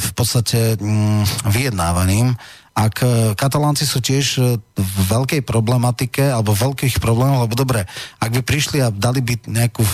[0.00, 2.32] v podstate mm, vyjednávaním
[2.72, 7.84] ak e, katalánci sú tiež e, v veľkej problematike alebo veľkých problémov, lebo dobre,
[8.16, 9.84] ak by prišli a dali by nejakú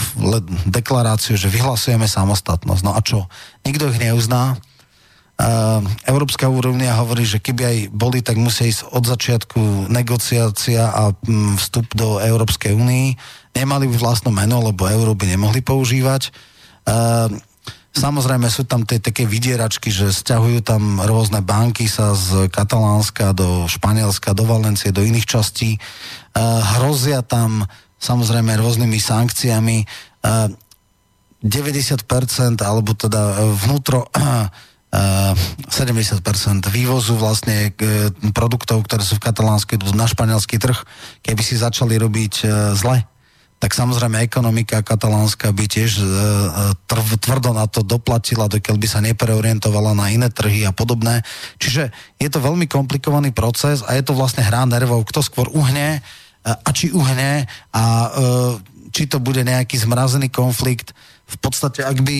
[0.70, 3.26] deklaráciu, že vyhlasujeme samostatnosť, no a čo?
[3.66, 4.54] Nikto ich neuzná.
[5.38, 11.14] Uh, Európska úrovnia hovorí, že keby aj boli, tak musia ísť od začiatku negociácia a
[11.14, 13.14] um, vstup do Európskej únii.
[13.54, 16.34] Nemali by vlastnú meno, lebo euro by nemohli používať.
[16.82, 17.30] Uh,
[17.88, 23.66] Samozrejme sú tam tie také vydieračky, že stiahujú tam rôzne banky sa z Katalánska do
[23.66, 25.82] Španielska, do Valencie, do iných častí.
[26.30, 27.66] Uh, hrozia tam
[27.98, 29.82] samozrejme rôznymi sankciami.
[30.22, 30.46] Uh,
[31.42, 32.02] 90%
[32.62, 34.10] alebo teda vnútro
[34.92, 36.24] 70%
[36.72, 37.76] vývozu vlastne
[38.32, 40.80] produktov, ktoré sú v Katalánsku na španielský trh,
[41.20, 42.34] keby si začali robiť
[42.72, 43.04] zle
[43.58, 45.98] tak samozrejme ekonomika katalánska by tiež
[47.18, 51.26] tvrdo na to doplatila, dokiaľ by sa nepreorientovala na iné trhy a podobné.
[51.58, 51.90] Čiže
[52.22, 55.98] je to veľmi komplikovaný proces a je to vlastne hra nervov, kto skôr uhne
[56.46, 57.82] a či uhne a
[58.94, 60.94] či to bude nejaký zmrazený konflikt.
[61.26, 62.16] V podstate, ak by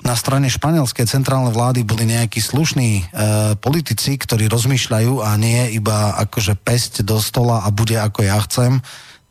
[0.00, 3.02] na strane španielskej centrálnej vlády boli nejakí slušní e,
[3.60, 8.80] politici, ktorí rozmýšľajú a nie iba akože pesť do stola a bude ako ja chcem,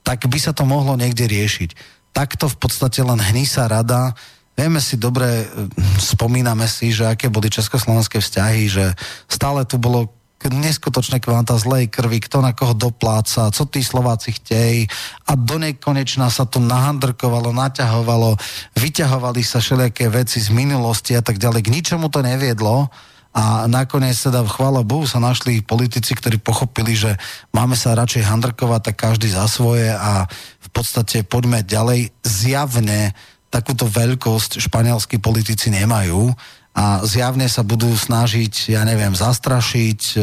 [0.05, 1.73] tak by sa to mohlo niekde riešiť.
[2.13, 4.13] Takto v podstate len hní sa rada.
[4.53, 8.85] Vieme si dobre, hm, spomíname si, že aké boli československé vzťahy, že
[9.25, 14.87] stále tu bolo neskutočné kvanta zlej krvi, kto na koho dopláca, co tí Slováci chtej
[15.27, 18.39] a do nekonečna sa to nahandrkovalo, naťahovalo,
[18.79, 21.67] vyťahovali sa všelijaké veci z minulosti a tak ďalej.
[21.67, 22.87] K ničomu to neviedlo
[23.29, 27.13] a nakoniec teda, chvála Bohu, sa našli politici, ktorí pochopili, že
[27.53, 30.25] máme sa radšej handrkovať tak každý za svoje a
[30.63, 32.09] v podstate poďme ďalej.
[32.25, 33.13] Zjavne
[33.53, 36.33] takúto veľkosť španielskí politici nemajú
[36.73, 40.01] a zjavne sa budú snažiť, ja neviem, zastrašiť.
[40.15, 40.19] E,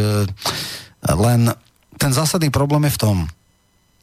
[1.13, 1.41] len
[1.97, 3.17] ten zásadný problém je v tom,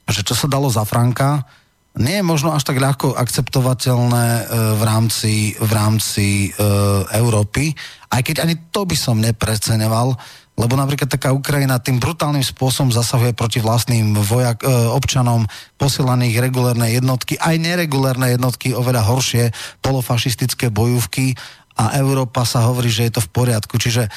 [0.10, 1.48] že čo sa dalo za Franka,
[1.94, 6.68] nie je možno až tak ľahko akceptovateľné e, v rámci, v rámci e,
[7.14, 7.70] Európy,
[8.10, 10.18] aj keď ani to by som nepreceňoval,
[10.54, 15.46] lebo napríklad taká Ukrajina tým brutálnym spôsobom zasahuje proti vlastným vojak, e, občanom
[15.78, 19.54] posielaných regulárne jednotky, aj neregulárne jednotky, oveľa horšie,
[19.86, 21.38] polofašistické bojúvky
[21.74, 23.82] a Európa sa hovorí, že je to v poriadku.
[23.82, 24.10] Čiže e,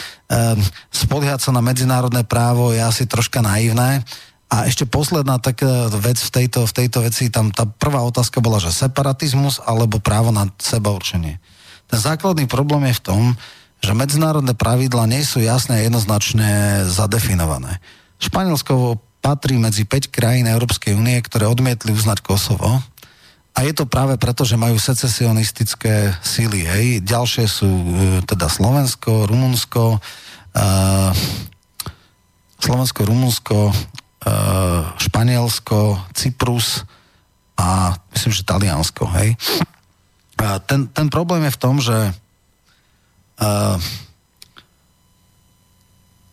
[0.92, 4.04] spoliehať sa na medzinárodné právo je asi troška naivné.
[4.46, 8.62] A ešte posledná taká vec v tejto, v tejto veci, tam tá prvá otázka bola,
[8.62, 11.42] že separatizmus alebo právo na seba určenie.
[11.90, 13.22] Ten základný problém je v tom,
[13.82, 17.82] že medzinárodné pravidla nie sú jasné a jednoznačne zadefinované.
[18.22, 22.78] Španielsko patrí medzi 5 krajín Európskej únie, ktoré odmietli uznať Kosovo.
[23.56, 26.68] A je to práve preto, že majú secesionistické síly.
[26.68, 27.00] Hej.
[27.08, 27.84] Ďalšie sú e,
[28.28, 31.10] teda Slovensko, Rumunsko, uh,
[32.60, 33.72] Slovensko, Rumunsko,
[34.26, 36.82] Eh, Španielsko, Cyprus
[37.54, 39.38] a myslím, že Taliansko, hej.
[40.42, 41.94] A ten, ten problém je v tom, že
[43.40, 43.78] uh,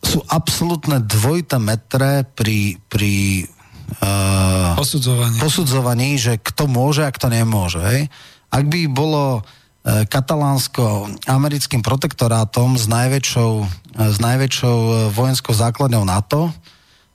[0.01, 3.45] sú absolútne dvojité metre pri, pri
[3.99, 5.37] uh, posudzovaní.
[5.37, 7.81] posudzovaní, že kto môže a kto nemôže.
[7.81, 8.01] Hej.
[8.49, 9.43] Ak by bolo uh,
[10.09, 13.67] katalánsko americkým protektorátom s najväčšou, uh,
[14.09, 16.49] s najväčšou vojenskou základňou NATO,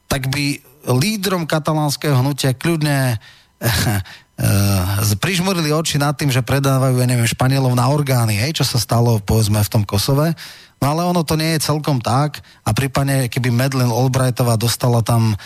[0.08, 7.26] tak by lídrom katalánskeho hnutia kľudne uh, prižmurili oči nad tým, že predávajú, ja neviem,
[7.26, 10.38] Španielov na orgány, hej, čo sa stalo, povedzme, v tom Kosove.
[10.78, 12.38] No ale ono to nie je celkom tak.
[12.62, 15.36] A prípadne, keby Medlin Albrightová dostala tam e,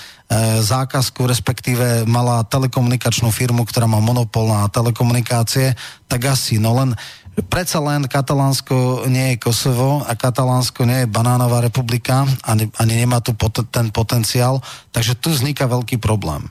[0.60, 5.72] zákazku, respektíve mala telekomunikačnú firmu, ktorá má monopol na telekomunikácie,
[6.04, 6.92] tak asi, no len
[7.32, 13.24] Predsa len Katalánsko nie je Kosovo a Katalánsko nie je banánová republika ani, ani nemá
[13.24, 14.60] tu pot- ten potenciál,
[14.92, 16.44] takže tu vzniká veľký problém.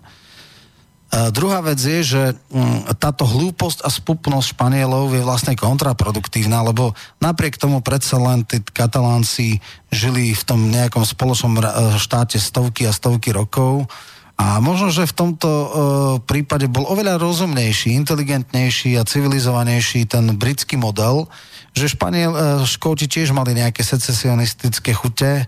[1.11, 2.23] Uh, druhá vec je, že
[2.55, 8.63] um, táto hlúposť a spupnosť Španielov je vlastne kontraproduktívna, lebo napriek tomu predsa len tí
[8.63, 9.59] katalánci
[9.91, 11.59] žili v tom nejakom spoločnom
[11.99, 13.91] štáte stovky a stovky rokov.
[14.39, 15.67] A možno, že v tomto uh,
[16.23, 21.27] prípade bol oveľa rozumnejší, inteligentnejší a civilizovanejší ten britský model,
[21.77, 25.45] že Španiel, uh, Škóti tiež mali nejaké secesionistické chute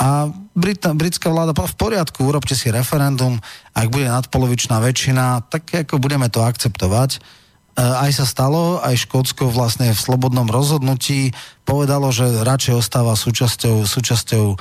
[0.00, 3.40] a Brit, britská vláda v poriadku, urobte si referendum,
[3.72, 7.24] ak bude nadpolovičná väčšina, tak ako budeme to akceptovať.
[7.72, 11.32] Uh, aj sa stalo, aj Škótsko vlastne v slobodnom rozhodnutí
[11.64, 14.56] povedalo, že radšej ostáva súčasťou, súčasťou uh,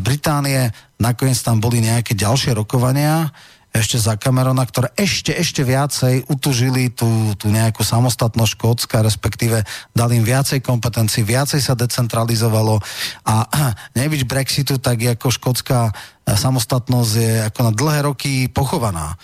[0.00, 0.72] Británie.
[0.96, 3.28] Nakoniec tam boli nejaké ďalšie rokovania.
[3.76, 9.62] Ešte za Camerona, ktoré ešte, ešte viacej utužili tú, tú nejakú samostatnosť Škótska, respektíve
[9.92, 12.80] dali im viacej kompetencií, viacej sa decentralizovalo
[13.28, 13.34] a
[14.00, 15.92] nebyť Brexitu, tak ako škótska
[16.26, 19.14] samostatnosť je ako na dlhé roky pochovaná.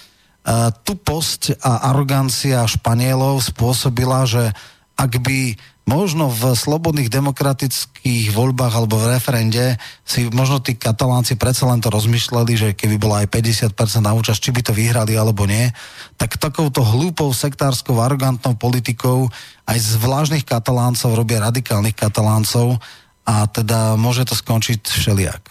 [0.86, 4.50] Tu post a arogancia Španielov spôsobila, že
[4.98, 9.74] ak by možno v slobodných demokratických voľbách alebo v referende
[10.06, 13.28] si možno tí katalánci predsa len to rozmýšľali, že keby bola aj
[13.74, 15.74] 50% na účasť, či by to vyhrali alebo nie,
[16.14, 19.26] tak takouto hlúpou, sektárskou, arogantnou politikou
[19.66, 22.78] aj z vlážnych kataláncov robia radikálnych kataláncov
[23.26, 25.42] a teda môže to skončiť všelijak.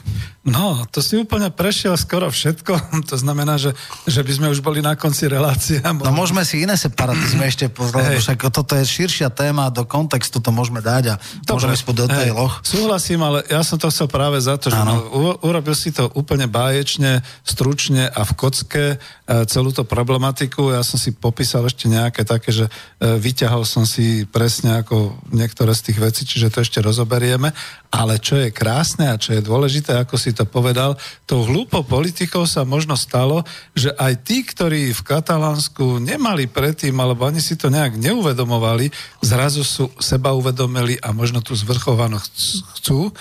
[0.42, 2.74] No, to si úplne prešiel skoro všetko.
[3.12, 3.76] To znamená, že,
[4.08, 5.78] že by sme už boli na konci relácie.
[6.02, 10.50] No môžeme si iné separatizmy ešte pozrieť, však toto je širšia téma, do kontextu to
[10.50, 11.16] môžeme dať a
[11.46, 11.52] Dobre.
[11.62, 12.54] môžeme ísť po detailoch.
[12.66, 16.50] Súhlasím, ale ja som to chcel práve za to, že no, urobil si to úplne
[16.50, 18.98] báječne, stručne a v kocke e,
[19.46, 20.74] celú tú problematiku.
[20.74, 22.72] Ja som si popísal ešte nejaké také, že e,
[23.20, 27.52] vyťahol som si presne ako niektoré z tých vecí, čiže to ešte rozoberieme.
[27.92, 32.44] Ale čo je krásne a čo je dôležité, ako si to povedal, tou hlúpou politikou
[32.50, 33.44] sa možno stalo,
[33.76, 38.92] že aj tí, ktorí v Katalánsku nemali predtým, alebo ani si to nejak neuvedomovali,
[39.24, 42.34] zrazu sú seba uvedomili a možno tú zvrchovanosť
[42.80, 43.12] chcú,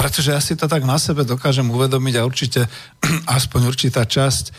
[0.00, 2.64] pretože ja si to tak na sebe dokážem uvedomiť a určite
[3.36, 4.54] aspoň určitá časť uh,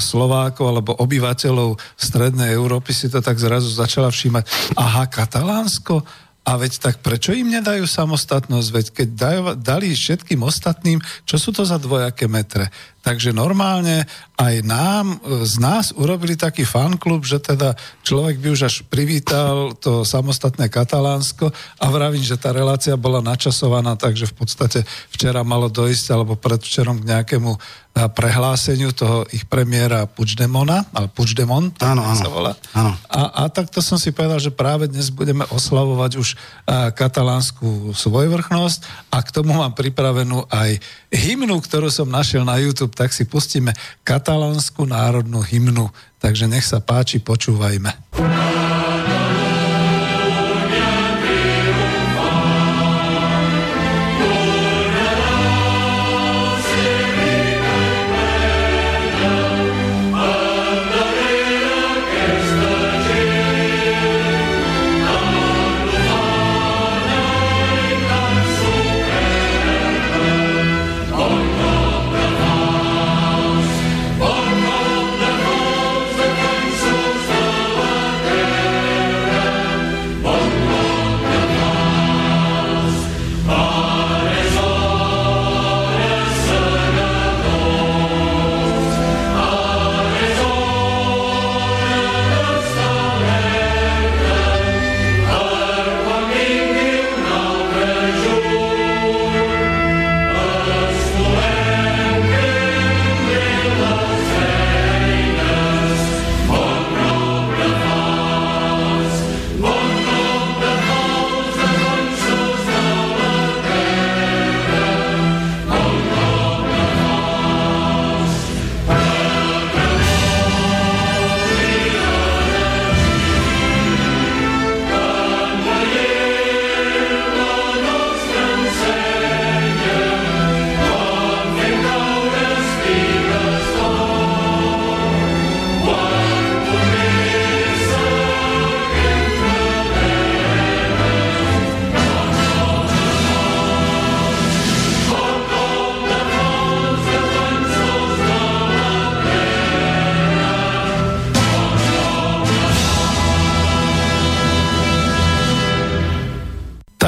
[0.00, 4.72] Slovákov alebo obyvateľov Strednej Európy si to tak zrazu začala všímať.
[4.80, 6.23] Aha, Katalánsko?
[6.44, 8.68] A veď tak prečo im nedajú samostatnosť?
[8.68, 12.68] Veď keď dajú, dali všetkým ostatným, čo sú to za dvojaké metre?
[13.04, 14.08] Takže normálne
[14.40, 19.76] aj nám, e, z nás urobili taký fanklub, že teda človek by už až privítal
[19.76, 24.80] to samostatné Katalánsko a vravím, že tá relácia bola načasovaná, takže v podstate
[25.12, 27.58] včera malo dojsť, alebo predvčerom k nejakému e,
[28.08, 32.52] prehláseniu toho ich premiéra Puigdemona, ale Puigdemont, áno, áno, sa volá.
[32.72, 32.96] Áno.
[33.12, 36.36] A, a takto som si povedal, že práve dnes budeme oslavovať už e,
[36.96, 40.80] katalánsku svojvrchnosť a k tomu mám pripravenú aj
[41.14, 43.70] hymnu, ktorú som našiel na YouTube tak si pustíme
[44.02, 45.88] katalánsku národnú hymnu.
[46.18, 47.94] Takže nech sa páči, počúvajme.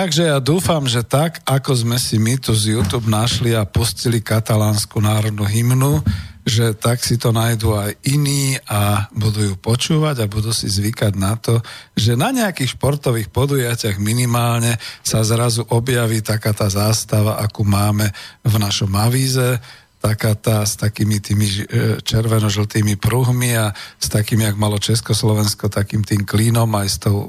[0.07, 4.22] Takže ja dúfam, že tak, ako sme si my tu z YouTube našli a pustili
[4.22, 5.98] katalánsku národnú hymnu,
[6.46, 11.11] že tak si to nájdú aj iní a budú ju počúvať a budú si zvykať
[11.18, 11.59] na to,
[11.98, 18.07] že na nejakých športových podujatiach minimálne sa zrazu objaví taká tá zástava, akú máme
[18.46, 19.59] v našom avíze,
[19.98, 21.59] taká tá s takými tými e,
[21.98, 27.28] červeno-žltými pruhmi a s takým, jak malo Československo, takým tým klínom aj s tou e,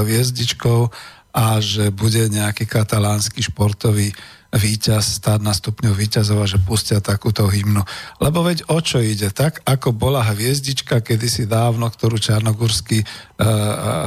[0.00, 0.88] hviezdičkou
[1.34, 4.14] a že bude nejaký katalánsky športový
[4.54, 7.82] víťaz, stáť na stupňu víťazov a že pustia takúto hymnu.
[8.22, 9.34] Lebo veď o čo ide?
[9.34, 13.06] Tak ako bola hviezdička kedysi dávno, ktorú Čarnogórsky uh,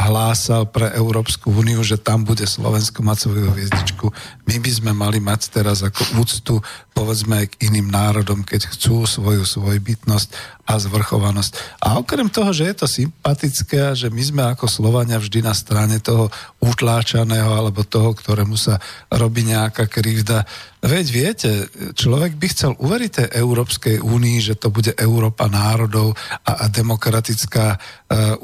[0.07, 4.07] hlásal pre Európsku úniu, že tam bude Slovensko mať svoju hviezdičku.
[4.47, 6.63] My by sme mali mať teraz ako úctu
[6.97, 11.77] povedzme aj k iným národom, keď chcú svoju svojbytnosť a zvrchovanosť.
[11.85, 15.53] A okrem toho, že je to sympatické a že my sme ako Slovania vždy na
[15.53, 18.81] strane toho utláčaného alebo toho, ktorému sa
[19.13, 20.36] robí nejaká krivda.
[20.83, 21.51] Veď viete,
[21.97, 26.13] človek by chcel uveriť tej Európskej únii, že to bude Európa národov
[26.45, 27.77] a, a demokratická e,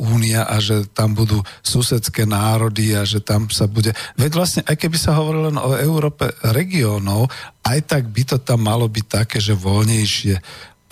[0.01, 3.93] únia a že tam budú susedské národy a že tam sa bude...
[4.17, 7.29] Veď vlastne, aj keby sa hovorilo len o Európe regiónov,
[7.63, 10.35] aj tak by to tam malo byť také, že voľnejšie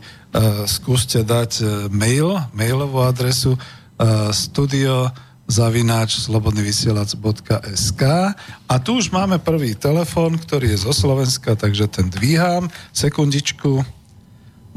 [0.69, 5.09] skúste dať mail, mailovú adresu uh, studio
[5.49, 8.03] zavináč slobodnyvysielac.sk
[8.69, 12.69] a tu už máme prvý telefon, ktorý je zo Slovenska, takže ten dvíham.
[12.93, 13.81] Sekundičku.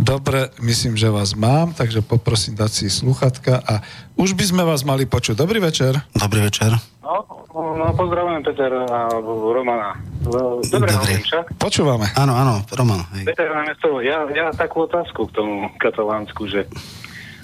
[0.00, 3.84] Dobre, myslím, že vás mám, takže poprosím dať si sluchatka a
[4.16, 5.36] už by sme vás mali počuť.
[5.36, 5.92] Dobrý večer.
[6.16, 6.72] Dobrý večer.
[7.04, 7.20] No,
[7.52, 10.00] no pozdravujem Peter a Romana.
[10.24, 11.20] Dobre, Dobre.
[11.20, 11.52] však?
[11.60, 12.08] Počúvame.
[12.16, 13.04] Áno, áno, Roman.
[13.12, 13.28] Hej.
[13.28, 13.52] Peter,
[14.00, 16.64] ja, ja takú otázku k tomu katalánsku, že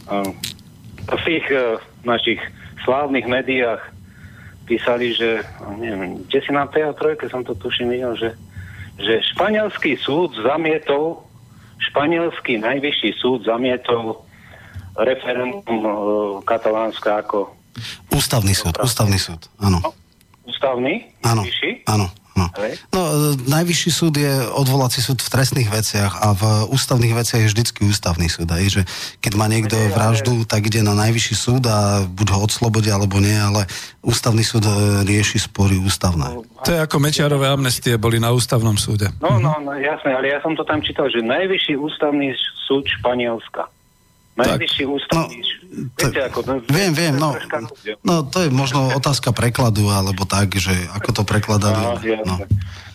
[0.08, 0.32] uh,
[1.04, 1.76] v tých uh,
[2.08, 2.40] našich
[2.88, 3.84] slávnych médiách
[4.64, 5.44] písali, že
[5.76, 8.32] neviem, kde si na tej keď som to tuším videl, že,
[8.96, 11.20] že španielský súd zamietol
[11.92, 14.24] španielský najvyšší súd zamietol
[14.96, 17.52] referendum uh, Katalánska ako
[18.10, 19.78] Ústavný súd, ústavný súd, áno.
[19.78, 19.94] No,
[20.42, 21.06] ústavný?
[21.22, 21.46] Áno,
[21.86, 22.10] áno.
[22.38, 22.46] No.
[22.94, 23.02] no,
[23.50, 28.30] najvyšší súd je odvolací súd v trestných veciach a v ústavných veciach je vždycky ústavný
[28.30, 28.46] súd.
[28.54, 28.86] Aj, že
[29.18, 33.34] keď má niekto vraždu, tak ide na najvyšší súd a buď ho odslobodia alebo nie,
[33.34, 33.66] ale
[34.06, 36.38] ústavný súd e, rieši spory ústavné.
[36.38, 39.10] No, to je ako Mečiarové amnestie boli na ústavnom súde.
[39.18, 42.30] No, no, no, jasné, ale ja som to tam čítal, že najvyšší ústavný
[42.70, 43.66] súd Španielska.
[44.38, 47.36] Najvyšší ústavný no, Viete, ako, no, viem, viem, no,
[48.00, 51.82] no to je možno otázka prekladu, alebo tak, že ako to prekladali.
[51.84, 52.36] No, ja, no.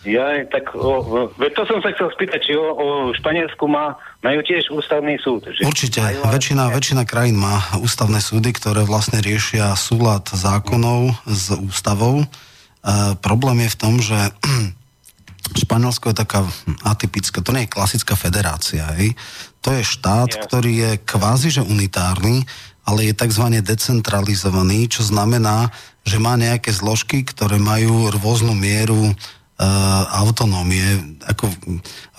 [0.02, 3.94] ja tak, o, o, to som sa chcel spýtať, či o, o Španielsku má,
[4.26, 5.48] majú tiež ústavný súd.
[5.54, 11.54] Že Určite, majú, väčšina, väčšina krajín má ústavné súdy, ktoré vlastne riešia súlad zákonov s
[11.54, 12.26] ústavou.
[12.26, 12.26] E,
[13.22, 14.18] problém je v tom, že
[15.62, 16.42] Španielsko je taká
[16.82, 19.14] atypická, to nie je klasická federácia, hej.
[19.64, 20.42] To je štát, yeah.
[20.44, 22.44] ktorý je kvázi že unitárny,
[22.84, 23.48] ale je tzv.
[23.64, 25.72] decentralizovaný, čo znamená,
[26.04, 29.12] že má nejaké zložky, ktoré majú rôznu mieru e,
[30.20, 31.16] autonómie.
[31.24, 31.48] Ako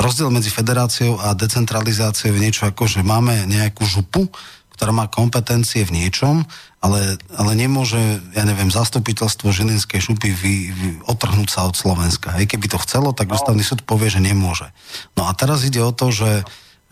[0.02, 4.26] rozdiel medzi federáciou a decentralizáciou je niečo ako, že máme nejakú župu,
[4.74, 6.44] ktorá má kompetencie v niečom,
[6.84, 8.02] ale, ale nemôže,
[8.36, 12.36] ja neviem, zastupiteľstvo Žilinskej šupy vy, vy, otrhnúť sa od Slovenska.
[12.36, 13.40] Hej, keby to chcelo, tak no.
[13.40, 14.68] ústavný súd povie, že nemôže.
[15.16, 16.44] No a teraz ide o to, že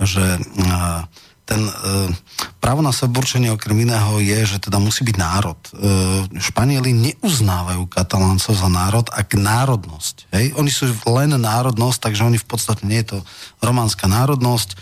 [0.04, 0.39] že
[1.43, 1.74] ten e,
[2.64, 5.60] právo na seborčenie okrem iného je, že teda musí byť národ.
[5.60, 5.70] E,
[6.39, 10.16] Španieli neuznávajú kataláncov za národ, ak národnosť.
[10.32, 10.45] Hej?
[10.56, 13.18] Oni sú len národnosť, takže oni v podstate nie je to
[13.60, 14.70] románska národnosť.
[14.72, 14.76] E,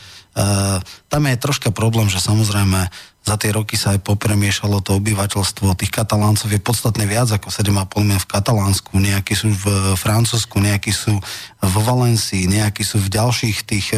[1.09, 5.93] tam je troška problém, že samozrejme za tie roky sa aj popremiešalo to obyvateľstvo tých
[5.93, 11.21] kataláncov je podstatne viac ako 7,5 milióna v Katalánsku, nejakí sú v Francúzsku, nejakí sú
[11.61, 13.93] vo Valencii, nejakí sú v ďalších tých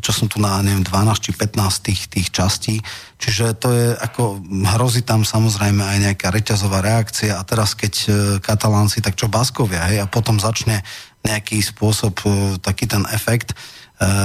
[0.00, 2.74] čo som tu na, neviem, 12 či 15 tých, tých častí.
[3.16, 4.44] Čiže to je ako,
[4.76, 8.08] hrozí tam samozrejme aj nejaká reťazová reakcia a teraz keď e,
[8.44, 10.84] katalánci, tak čo Baskovia, hej, a potom začne
[11.24, 12.28] nejaký spôsob, e,
[12.60, 13.56] taký ten efekt.
[13.96, 14.16] E,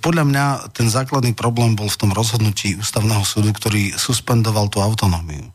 [0.00, 5.50] podľa mňa ten základný problém bol v tom rozhodnutí ústavného súdu, ktorý suspendoval tú autonómiu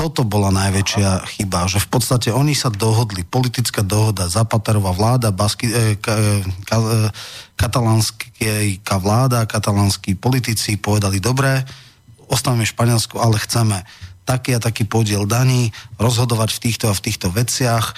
[0.00, 5.68] toto bola najväčšia chyba, že v podstate oni sa dohodli, politická dohoda, Zapaterová vláda, Basky,
[5.68, 7.08] e, ka, e, ka, e,
[7.60, 11.68] katalánska vláda, katalánsky politici povedali, dobre,
[12.32, 13.84] ostávame v Španielsku, ale chceme
[14.24, 17.94] taký a taký podiel daní, rozhodovať v týchto a v týchto veciach, e,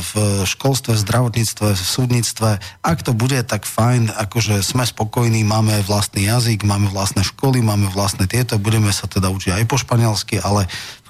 [0.00, 0.12] v
[0.48, 2.50] školstve, v zdravotníctve, v súdnictve.
[2.80, 7.92] Ak to bude, tak fajn, akože sme spokojní, máme vlastný jazyk, máme vlastné školy, máme
[7.92, 10.64] vlastné tieto, budeme sa teda učiť aj po španielsky, ale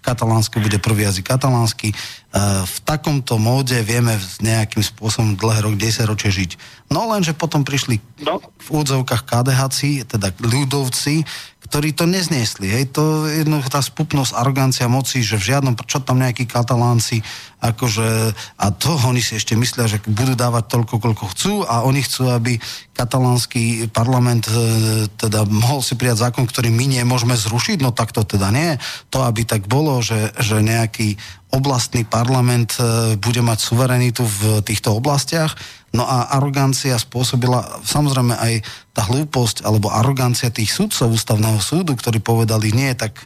[0.07, 1.91] katalánsko bude prvý jazyk katalánsky.
[2.37, 6.51] E, v takomto móde vieme nejakým spôsobom dlhé rok, 10 ročie žiť.
[6.93, 8.39] No lenže potom prišli No.
[8.41, 11.25] v úvodzovkách KDHci, teda ľudovci,
[11.67, 12.71] ktorí to nezniesli.
[12.71, 17.27] Hej, to je jednoducho tá spupnosť, arogancia moci, že v žiadnom, čo tam nejakí katalánci,
[17.59, 22.07] akože, a to oni si ešte myslia, že budú dávať toľko, koľko chcú a oni
[22.07, 22.63] chcú, aby
[22.95, 28.23] katalánsky parlament e, teda mohol si prijať zákon, ktorý my nemôžeme zrušiť, no tak to
[28.23, 28.79] teda nie.
[29.11, 31.19] To, aby tak bolo, že, že nejaký
[31.55, 35.55] oblastný parlament e, bude mať suverenitu v týchto oblastiach,
[35.97, 38.55] No a arogancia spôsobila samozrejme aj
[38.93, 43.25] tá hlúposť alebo arogancia tých sudcov ústavného súdu, ktorí povedali nie, tak e,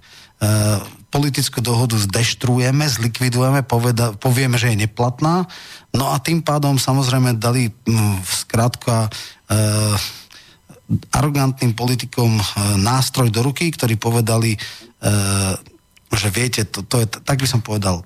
[1.10, 5.50] politickú dohodu zdeštruujeme, zlikvidujeme, poveda, povieme, že je neplatná.
[5.90, 9.10] No a tým pádom samozrejme dali m, skrátka
[9.50, 9.58] e,
[11.10, 12.42] arogantným politikom e,
[12.78, 14.58] nástroj do ruky, ktorí povedali, e,
[16.14, 18.02] že viete, to, to je, tak by som povedal,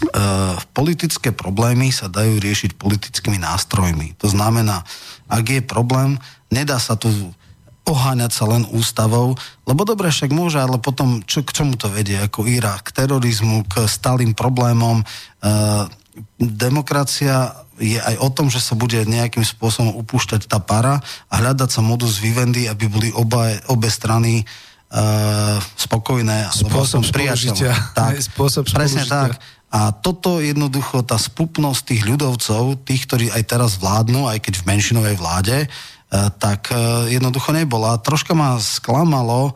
[0.00, 4.16] Uh, politické problémy sa dajú riešiť politickými nástrojmi.
[4.24, 4.80] To znamená,
[5.28, 6.16] ak je problém,
[6.48, 7.12] nedá sa tu
[7.84, 9.36] oháňať sa len ústavou,
[9.68, 12.16] lebo dobre však môže, ale potom čo, k čomu to vedie?
[12.16, 15.04] Ako Irak, k terorizmu, k stálym problémom.
[15.44, 15.84] Uh,
[16.40, 21.76] demokracia je aj o tom, že sa bude nejakým spôsobom upúšťať tá para a hľadať
[21.76, 24.69] sa modus vivendi, aby boli oba, obe strany uh,
[25.78, 26.50] spokojné.
[26.50, 27.72] Spôsob spolužitia.
[27.94, 29.38] Tak, Spôsob presne spolužitia.
[29.38, 29.38] tak.
[29.70, 34.66] A toto jednoducho, tá spupnosť tých ľudovcov, tých, ktorí aj teraz vládnu, aj keď v
[34.66, 35.68] menšinovej vláde, e,
[36.42, 38.02] tak e, jednoducho nebola.
[38.02, 39.54] Troška ma sklamalo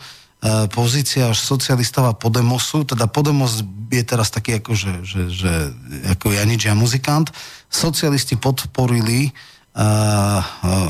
[0.77, 5.53] pozícia socialistov a Podemosu, teda Podemos je teraz taký ako, že, že, že
[6.13, 7.33] ako Janič a muzikant.
[7.73, 10.41] Socialisti podporili uh,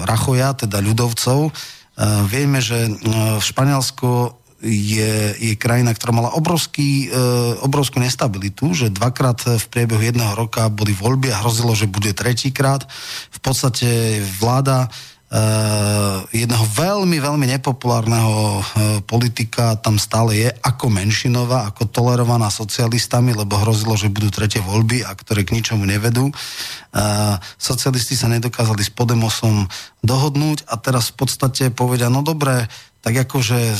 [0.08, 1.52] Rachoja, teda ľudovcov.
[1.94, 4.34] Uh, vieme, že uh, v Španielsku
[4.64, 7.20] je, je krajina, ktorá mala obrovský, e,
[7.60, 12.88] obrovskú nestabilitu, že dvakrát v priebehu jedného roka boli voľby a hrozilo, že bude tretíkrát.
[13.28, 14.88] V podstate vláda
[16.30, 18.62] jedného veľmi, veľmi nepopulárneho e,
[19.02, 25.02] politika tam stále je ako menšinová, ako tolerovaná socialistami, lebo hrozilo, že budú tretie voľby
[25.02, 26.30] a ktoré k ničomu nevedú.
[26.30, 26.34] E,
[27.58, 29.66] socialisti sa nedokázali s Podemosom
[30.06, 32.70] dohodnúť a teraz v podstate povedia, no dobre,
[33.02, 33.74] tak akože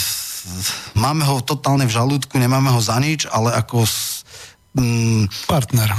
[0.98, 3.86] máme ho totálne v žalúdku, nemáme ho za nič, ale ako
[4.74, 5.90] mm, Partner.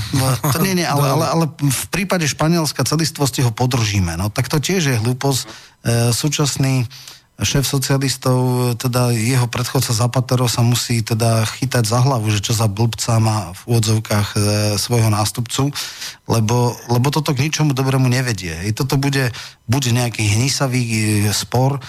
[0.53, 4.15] to nie, nie, ale, ale, ale v prípade Španielska celistvosti ho podržíme.
[4.19, 5.41] No tak to tiež je hlúposť.
[5.41, 5.47] E,
[6.11, 6.85] súčasný
[7.35, 12.71] šéf socialistov, teda jeho predchodca Zapatero sa musí teda chytať za hlavu, že čo za
[12.71, 14.39] blbca má v úvodzovkách e,
[14.79, 15.67] svojho nástupcu,
[16.31, 18.55] lebo, lebo toto k ničomu dobrému nevedie.
[18.63, 19.35] I toto bude
[19.67, 20.97] buď nejaký hnisavý e,
[21.35, 21.81] spor, e,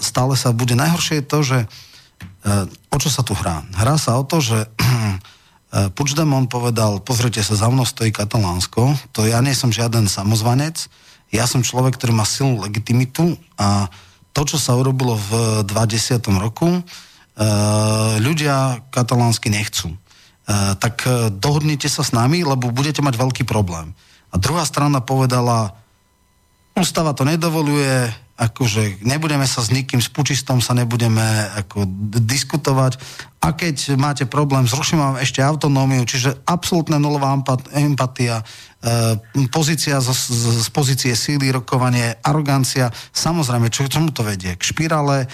[0.00, 0.72] stále sa bude.
[0.72, 1.66] Najhoršie je to, že e,
[2.88, 3.68] o čo sa tu hrá?
[3.76, 4.72] Hrá sa o to, že
[5.72, 10.76] Puigdemont povedal, pozrite sa, za mnou stojí Katalánsko, to ja nie som žiaden samozvanec,
[11.32, 13.88] ja som človek, ktorý má silnú legitimitu a
[14.36, 16.20] to, čo sa urobilo v 20.
[16.36, 16.80] roku, e,
[18.20, 19.96] ľudia katalánsky nechcú.
[19.96, 19.96] E,
[20.76, 21.08] tak
[21.40, 23.96] dohodnite sa s nami, lebo budete mať veľký problém.
[24.28, 25.72] A druhá strana povedala,
[26.76, 31.22] ústava to nedovoluje, akože nebudeme sa s nikým, s pučistom sa nebudeme
[31.60, 31.84] ako
[32.26, 32.96] diskutovať
[33.42, 38.38] a keď máte problém, zruším vám ešte autonómiu, čiže absolútne nulová empat- empatia,
[38.78, 39.18] e,
[39.50, 44.54] pozícia z, z, z pozície síly, rokovanie, arogancia, samozrejme, čo, čomu to vedie?
[44.54, 45.28] K špirále e,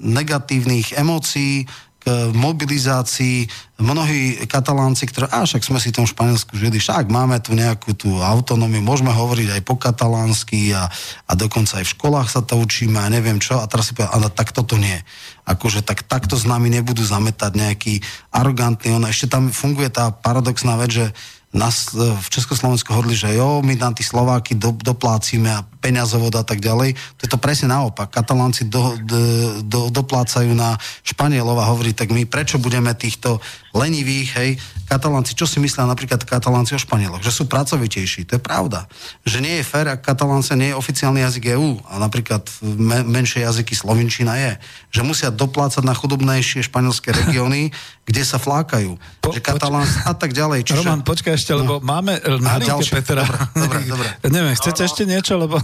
[0.00, 1.68] negatívnych emócií,
[2.00, 3.44] k mobilizácii.
[3.76, 8.20] Mnohí katalánci, ktorí, a však sme si tom Španielsku žili, však máme tu nejakú tú
[8.20, 10.88] autonómiu, môžeme hovoriť aj po katalánsky a,
[11.28, 13.60] a dokonca aj v školách sa to učíme a neviem čo.
[13.60, 14.96] A teraz si povedal, ale tak toto nie.
[15.44, 17.94] Akože tak, takto s nami nebudú zametať nejaký
[18.32, 21.06] arogantný, ono ešte tam funguje tá paradoxná vec, že
[21.50, 26.44] nás v Československu hovorili, že jo, my nám tí Slováky do, doplácime a peňazovod a
[26.44, 26.94] tak ďalej.
[26.94, 28.12] To je to presne naopak.
[28.12, 29.20] Katalánci do, do,
[29.64, 33.40] do, doplácajú na Španielov a hovorí, tak my prečo budeme týchto
[33.72, 34.50] lenivých, hej,
[34.90, 37.22] katalánci, čo si myslia napríklad katalánci o Španieloch?
[37.22, 38.26] Že sú pracovitejší.
[38.26, 38.90] To je pravda.
[39.22, 43.46] Že nie je fér, ak katalánce nie je oficiálny jazyk EÚ a napríklad me, menšie
[43.46, 44.52] jazyky Slovenčina je.
[44.90, 47.70] Že musia doplácať na chudobnejšie španielské regióny,
[48.10, 48.98] kde sa flákajú.
[49.22, 50.66] Po- že katalán a tak ďalej.
[50.66, 50.82] Čiže...
[50.82, 52.94] Roman, počkaj ešte, lebo máme e, linke ďalšie.
[52.98, 53.22] Petra.
[53.54, 54.08] Dobre, dobre, dobre.
[54.26, 55.62] Neviem, chcete ešte niečo, lebo...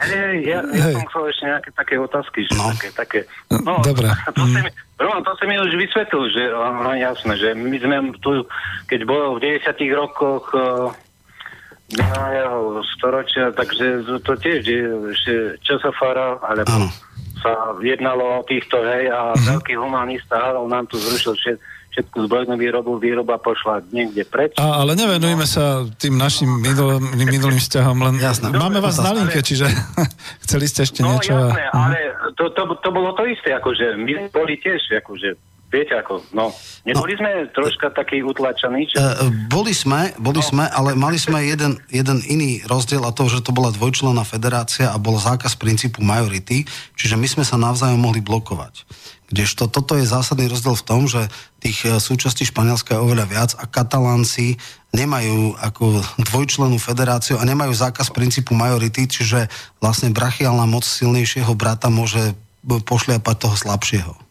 [0.00, 2.72] Hej, ja, ja som chcel ešte nejaké také otázky, že No.
[2.72, 3.18] také, také...
[3.52, 4.08] No, dobre.
[4.36, 7.96] To si mi, Roman, to si mi už vysvetlil, že aha, jasné, že my sme
[8.24, 8.48] tu,
[8.88, 10.48] keď bolo v 90 rokoch
[11.90, 14.62] minulého storočia, takže to tiež
[15.20, 15.34] že
[15.66, 16.88] Časofara, alebo Áno.
[17.42, 21.58] sa jednalo o týchto, hej, a veľký humanista, ale on nám tu zrušil všet,
[21.90, 24.54] všetku zbrojnú výrobu, výroba pošla niekde preč.
[24.54, 28.48] A, ale nevenujme sa tým našim minulým, minulým vzťahom, len Jasné.
[28.48, 29.66] máme vás na linke, ale- čiže
[30.44, 31.34] chceli ste ešte No niečo.
[31.34, 31.74] jasné, Mhm.
[31.76, 31.96] ale
[32.32, 35.34] to, to, to bolo to isté, akože my boli tiež, akože,
[35.70, 36.50] viete ako, no,
[36.82, 38.98] neboli sme troška takí utlačaní, že...
[38.98, 43.46] E, Boli sme, boli sme, ale mali sme jeden, jeden iný rozdiel a to, že
[43.46, 46.66] to bola dvojčlenná federácia a bol zákaz princípu majority,
[46.98, 48.82] čiže my sme sa navzájom mohli blokovať.
[49.30, 51.30] Kdežto toto je zásadný rozdiel v tom, že
[51.62, 54.58] tých e, súčastí Španielska je oveľa viac a Katalánci
[54.90, 59.46] nemajú ako dvojčlenú federáciu a nemajú zákaz princípu majority, čiže
[59.78, 62.34] vlastne brachiálna moc silnejšieho brata môže
[62.66, 64.29] pošliapať toho slabšieho.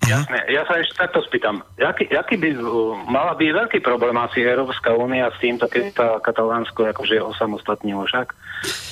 [0.00, 1.60] Jasné, ja sa ešte takto spýtam.
[1.76, 6.06] Jaký, jaký by, uh, mala by veľký problém asi Európska únia s týmto, keď sa
[6.24, 8.32] Katalánsko akože osamostatnilo však?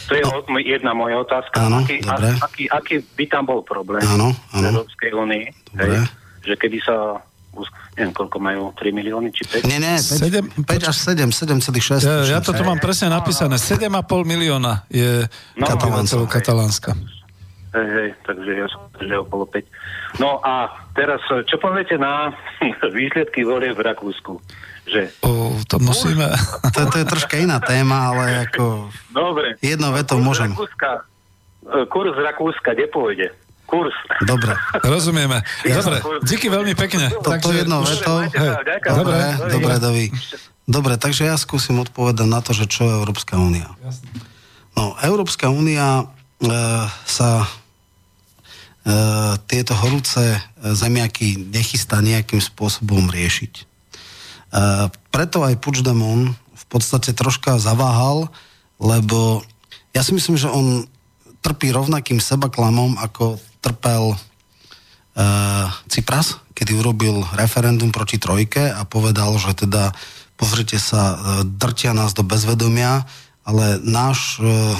[0.09, 1.65] To je o, jedna moja otázka.
[1.65, 2.29] Áno, aký, dobre.
[2.39, 4.67] aký, aký by tam bol problém Áno, v áno.
[4.69, 5.45] Európskej únii?
[5.73, 5.97] Dobre.
[5.97, 6.13] Hej,
[6.45, 6.97] že keby sa,
[7.97, 9.65] neviem koľko majú, 3 milióny či 5?
[9.65, 12.05] Nie, nie, 5, Sedem- 5 až 7, 7,6.
[12.05, 13.57] Ja, ja to tu mám presne napísané.
[13.57, 13.89] 7,5
[14.25, 15.25] milióna je
[15.57, 16.35] No, obyvateľov hej.
[16.37, 16.93] Katalánska.
[17.69, 20.21] Hej, hej, takže ja som že okolo 5.
[20.25, 22.33] No a teraz, čo poviete na
[22.97, 24.41] výsledky volie v Rakúsku?
[24.89, 26.25] Že, O, to musíme...
[26.75, 28.89] To, to je troška iná téma, ale ako...
[29.11, 29.59] dobre.
[29.59, 30.51] Jedno veto Kurz môžem.
[30.55, 30.91] Rakúska,
[31.67, 33.29] e, kurz Rakúska, kde pôjde?
[33.69, 33.93] Kurs.
[34.25, 34.57] Dobre.
[34.81, 35.45] Rozumieme.
[35.61, 37.13] Dobre, díky veľmi pekne.
[37.21, 38.25] To, to jedno veto.
[38.25, 38.65] Hej.
[38.81, 39.53] Dobre, Dobre.
[39.53, 40.07] dobre, Davi.
[40.65, 43.69] Dobre, takže ja skúsim odpovedať na to, že čo je Európska únia.
[44.73, 46.47] No, Európska únia e,
[47.05, 47.45] sa
[49.45, 50.41] tieto horúce e,
[50.73, 53.53] zemiaky nechystá nejakým spôsobom riešiť.
[53.59, 53.63] E,
[55.13, 58.33] preto aj Puigdemont v podstate troška zaváhal,
[58.81, 59.45] lebo
[59.93, 60.89] ja si myslím, že on
[61.45, 69.55] trpí rovnakým sebaklamom, ako trpel uh, Cypras, kedy urobil referendum proti trojke a povedal, že
[69.55, 69.95] teda
[70.35, 73.07] pozrite sa, drtia nás do bezvedomia,
[73.47, 74.75] ale náš uh,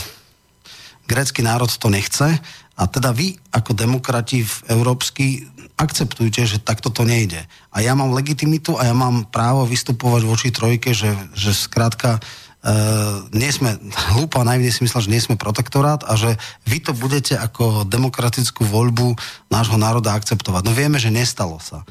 [1.09, 2.39] grécky národ to nechce
[2.79, 7.39] a teda vy ako demokrati v európsky akceptujte, že takto to nejde.
[7.71, 12.23] A ja mám legitimitu a ja mám právo vystupovať voči trojke, že, že skrátka
[12.59, 13.79] Uh, nie sme,
[14.19, 16.35] hlúpo a naivne si myslel, že nie sme protektorát a že
[16.67, 19.15] vy to budete ako demokratickú voľbu
[19.47, 20.67] nášho národa akceptovať.
[20.67, 21.87] No vieme, že nestalo sa.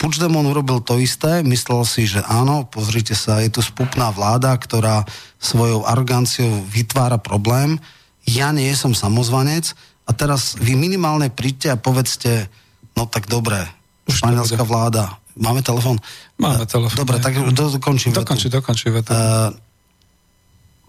[0.00, 5.04] Puigdemont urobil to isté, myslel si, že áno, pozrite sa, je tu spupná vláda, ktorá
[5.36, 7.76] svojou aroganciou vytvára problém.
[8.24, 9.76] Ja nie som samozvanec
[10.06, 12.46] a teraz vy minimálne príďte a povedzte,
[12.94, 13.58] no tak dobre,
[14.06, 15.98] Už španielská vláda, máme telefón?
[16.38, 17.02] Máme telefón.
[17.02, 18.14] Dobre, tak do- dokončím.
[18.14, 18.22] vetu.
[18.22, 18.86] Dokončí, dokončí.
[18.94, 19.10] vetu.
[19.10, 19.50] Uh,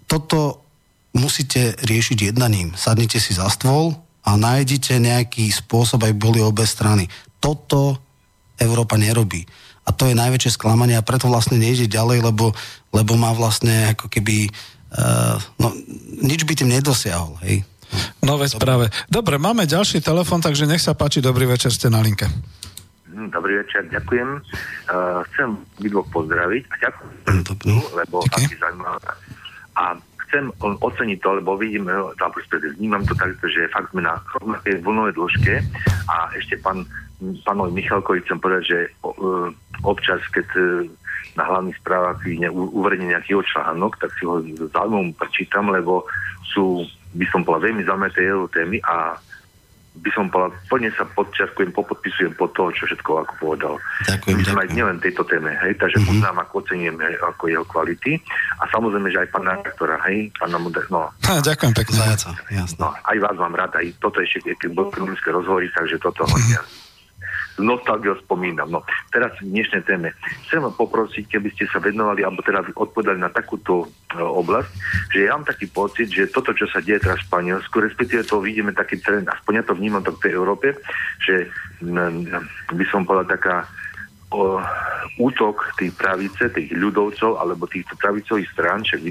[0.05, 0.61] toto
[1.18, 2.78] musíte riešiť jednaním.
[2.78, 7.09] Sadnite si za stôl a nájdete nejaký spôsob, aby boli obe strany.
[7.41, 7.97] Toto
[8.61, 9.43] Európa nerobí.
[9.88, 12.51] A to je najväčšie sklamanie a preto vlastne nejde ďalej, lebo,
[12.93, 14.51] lebo má vlastne ako keby...
[14.88, 15.76] Uh, no,
[16.24, 17.63] nič by tým nedosiahol, hej.
[18.23, 18.85] No veď práve.
[19.07, 22.27] Dobre, máme ďalší telefon, takže nech sa páči, dobrý večer, ste na linke.
[23.07, 24.29] Hm, Dobrý večer, ďakujem.
[24.91, 27.13] Uh, chcem obidvoch pozdraviť a ďakujem,
[27.47, 27.73] Dobrý.
[27.95, 28.35] lebo Díky.
[28.35, 29.11] aký zaujímavé.
[29.77, 29.83] A
[30.27, 34.83] chcem oceniť to, lebo vidím, e, proste vnímam to takto, že fakt sme na rovnakej
[34.83, 35.55] vlnovej dĺžke
[36.11, 36.83] a ešte pán,
[37.47, 39.55] pánovi Michalkovi chcem povedať, že o, e,
[39.88, 40.47] občas, keď
[41.38, 42.19] na hlavných správach
[42.51, 46.03] uverejne nejaký jeho článok, tak si ho s záujmom prečítam, lebo
[46.49, 46.83] sú,
[47.18, 49.18] by som povedal, veľmi zaujímavé tie jeho témy a
[49.97, 53.74] by som povedal, plne sa podčiarkujem, popodpisujem pod toho, čo všetko ako povedal.
[54.05, 54.78] Ďakujem, Myslím aj ďakujem.
[54.78, 56.22] nielen tejto téme, hej, takže mm-hmm.
[56.22, 58.11] poznám, ako ocením hej, ako jeho kvality
[58.61, 61.97] a samozrejme, že aj pána rektora, hej, pána Moder, no, Ha, ďakujem pekne.
[61.97, 62.78] Zajaca, jasné.
[62.78, 66.57] no, aj vás mám rád, aj toto ešte, keď bol ekonomické rozhovory, takže toto hodne
[66.61, 66.86] s
[67.60, 68.70] nostalgiou spomínam.
[68.70, 68.80] No,
[69.10, 70.14] teraz k dnešnej téme.
[70.47, 74.72] Chcem vám poprosiť, keby ste sa venovali, alebo teda odpovedali na takúto e, oblasť,
[75.14, 78.41] že ja mám taký pocit, že toto, čo sa deje teraz v Španielsku, respektíve to
[78.41, 80.68] vidíme taký trend, aspoň ja to vnímam tak v tej Európe,
[81.22, 81.49] že
[81.82, 82.26] m,
[82.74, 83.66] by som povedal taká
[84.34, 84.62] o,
[85.18, 89.01] útok tých pravice, tých ľudovcov, alebo týchto pravicových strán, však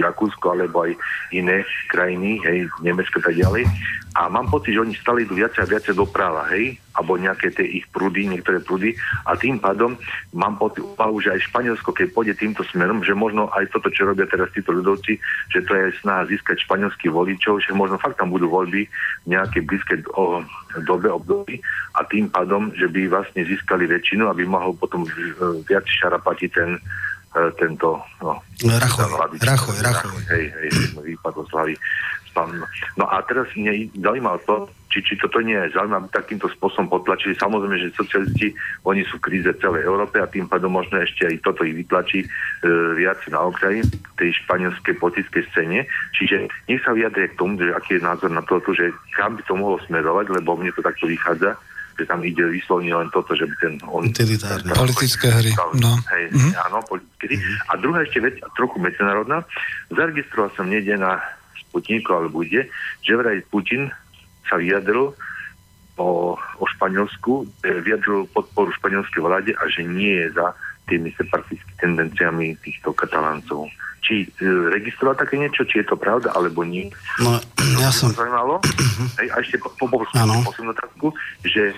[0.00, 0.92] Rakúsko, alebo aj
[1.30, 3.66] iné krajiny, hej, Nemecko tak ďalej.
[4.14, 7.66] A mám pocit, že oni stále idú viacej a viacej doprava, hej, alebo nejaké tie
[7.66, 8.94] ich prúdy, niektoré prúdy.
[9.26, 9.98] A tým pádom
[10.30, 10.86] mám pocit,
[11.18, 14.70] že aj Španielsko, keď pôjde týmto smerom, že možno aj toto, čo robia teraz títo
[14.70, 15.18] ľudovci,
[15.50, 19.62] že to je snaha získať španielských voličov, že možno fakt tam budú voľby v nejakej
[19.66, 20.46] blízkej o,
[20.86, 21.58] dobe, období
[21.98, 25.10] a tým pádom, že by vlastne získali väčšinu, aby mohol potom e,
[25.66, 26.78] viac šarapatiť ten
[27.58, 29.34] tento no, Rachoj.
[29.42, 30.22] Rachoj, Rachoj.
[30.30, 30.70] Hej, hej,
[31.02, 31.74] vypadlo z hlavy.
[32.98, 34.56] No a teraz mne zaujímalo to,
[34.90, 37.38] či, či toto nie je zaujímavé takýmto spôsobom potlačili.
[37.38, 38.50] Samozrejme, že socialisti,
[38.82, 42.26] oni sú v kríze celej Európe a tým pádom možno ešte aj toto ich vytlačí
[42.26, 42.28] e,
[42.98, 43.86] viac na okraji
[44.18, 45.86] tej španielskej politickej scéne.
[46.14, 49.42] Čiže nech sa vyjadrie k tomu, že aký je názor na to, že kam by
[49.46, 51.54] to mohlo smerovať, lebo mne to takto vychádza,
[51.94, 53.72] že tam ide vyslovne len toto, že by ten...
[53.86, 54.74] On, Utilitárne.
[54.74, 55.94] Politické hry, no.
[56.10, 56.50] Hej, Mhm.
[56.66, 57.36] áno, politické hry.
[57.70, 59.46] A druhá ešte vec, trochu medzinárodná.
[59.88, 61.22] Zaregistroval som niekde na
[61.54, 62.66] Sputniku alebo kde,
[63.02, 63.90] že vraj Putin
[64.46, 65.14] sa vyjadril
[65.96, 71.74] o, o Španielsku, e, vyjadril podporu španielskej vláde a že nie je za tými separatistickými
[71.80, 73.68] tendenciami týchto kataláncov.
[74.04, 76.92] Či e, registroval také niečo, či je to pravda, alebo nie.
[77.24, 77.40] No,
[77.80, 78.12] ja som...
[78.12, 78.60] To zaujímalo.
[79.20, 81.08] Hej, a ešte po, po, po, poslednú otázku,
[81.40, 81.74] že e,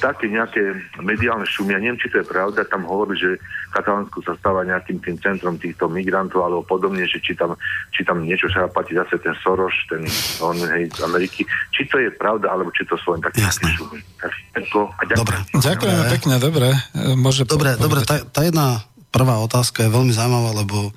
[0.00, 3.36] také nejaké mediálne šumia, neviem, či to je pravda, tam hovorí, že
[3.68, 7.52] Katalánsko sa stáva nejakým tým centrom týchto migrantov alebo podobne, že či tam,
[7.92, 10.08] či tam niečo sa platí zase ten Soros, ten
[10.40, 11.44] on, hej, z Ameriky.
[11.76, 13.68] Či to je pravda, alebo či to sú len také Jasné.
[13.76, 14.00] šumy.
[14.16, 14.32] Tak.
[14.58, 15.20] A ďakujem.
[15.20, 15.36] Dobre.
[15.52, 16.68] Ďakujeme pekne, dobre.
[16.96, 18.26] E, Môže Dobre, dobre, povedať.
[18.38, 20.94] Tá, jedna prvá otázka je veľmi zaujímavá, lebo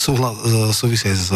[0.00, 1.28] súhla, e, súvisí s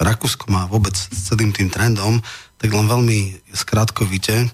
[0.00, 2.24] Rakúskom a vôbec s celým tým trendom,
[2.56, 4.48] tak len veľmi skrátkovite.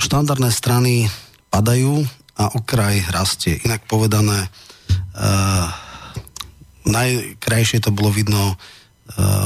[0.00, 1.04] Štandardné strany
[1.52, 2.00] padajú
[2.40, 3.60] a okraj rastie.
[3.60, 4.48] Inak povedané,
[5.16, 5.68] uh,
[6.86, 8.54] najkrajšie to bolo vidno e,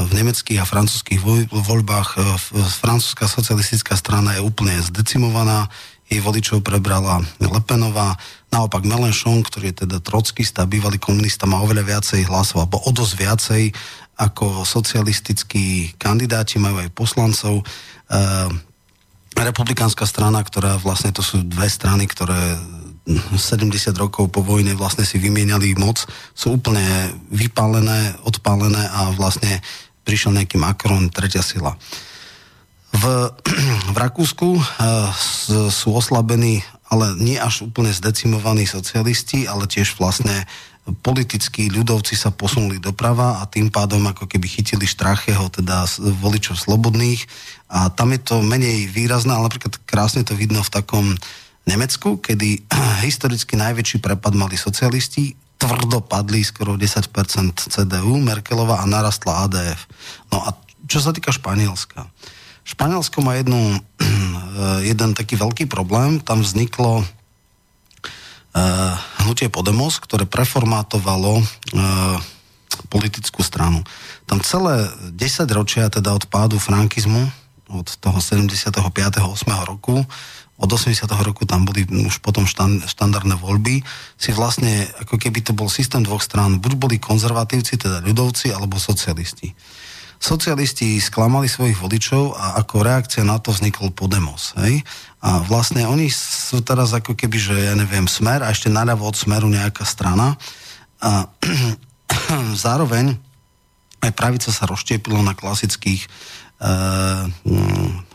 [0.07, 1.19] v nemeckých a francúzských
[1.49, 2.09] voľbách.
[2.37, 5.73] F- Francúzska socialistická strana je úplne zdecimovaná,
[6.11, 8.19] jej voličov prebrala Lepenová,
[8.53, 13.13] naopak Mélenchon, ktorý je teda trockista, bývalý komunista, má oveľa viacej hlasov, alebo o dosť
[13.17, 13.63] viacej
[14.13, 17.59] ako socialistickí kandidáti, majú aj poslancov.
[17.59, 17.63] E,
[19.33, 22.61] republikánska strana, ktorá vlastne to sú dve strany, ktoré
[23.03, 29.59] 70 rokov po vojne vlastne si vymieniali moc, sú úplne vypálené, odpálené a vlastne
[30.07, 31.75] prišiel nejaký Macron, tretia sila.
[32.93, 33.03] V,
[33.93, 35.09] v Rakúsku uh,
[35.67, 36.63] sú oslabení,
[36.93, 40.45] ale nie až úplne zdecimovaní socialisti, ale tiež vlastne
[40.83, 45.87] politickí ľudovci sa posunuli doprava a tým pádom ako keby chytili Štracheho, teda
[46.19, 47.23] voličov slobodných
[47.71, 51.15] a tam je to menej výrazné, ale napríklad krásne to vidno v takom
[51.63, 52.67] Nemecku, kedy
[53.07, 57.07] historicky najväčší prepad mali socialisti, tvrdo padli skoro 10%
[57.71, 59.87] CDU, Merkelová a narastla ADF.
[60.35, 60.51] No a
[60.83, 62.03] čo sa týka Španielska.
[62.67, 63.79] Španielsko má jednu,
[64.85, 66.21] jeden taký veľký problém.
[66.21, 68.93] Tam vzniklo uh,
[69.25, 72.17] hnutie Podemos, ktoré preformátovalo uh,
[72.89, 73.81] politickú stranu.
[74.25, 77.29] Tam celé 10 ročia teda od pádu frankizmu,
[77.69, 78.69] od toho 75.
[78.69, 79.69] 8.
[79.69, 80.05] roku,
[80.53, 81.09] od 80.
[81.25, 83.81] roku tam boli už potom štan, štandardné voľby,
[84.15, 88.77] si vlastne, ako keby to bol systém dvoch strán, buď boli konzervatívci, teda ľudovci, alebo
[88.77, 89.51] socialisti.
[90.23, 94.55] Socialisti sklamali svojich voličov a ako reakcia na to vznikol Podemos.
[94.55, 94.79] Hej?
[95.19, 99.19] A vlastne oni sú teraz ako keby, že ja neviem, smer a ešte naľavo od
[99.19, 100.39] smeru nejaká strana.
[101.03, 101.27] A
[102.55, 103.19] zároveň
[103.99, 107.27] aj pravica sa rozštiepila na klasických uh,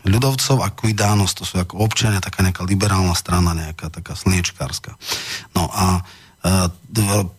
[0.09, 4.97] ľudovcov a Quidanos, to sú ako občania, taká nejaká liberálna strana, nejaká taká slniečkárska.
[5.53, 6.09] No a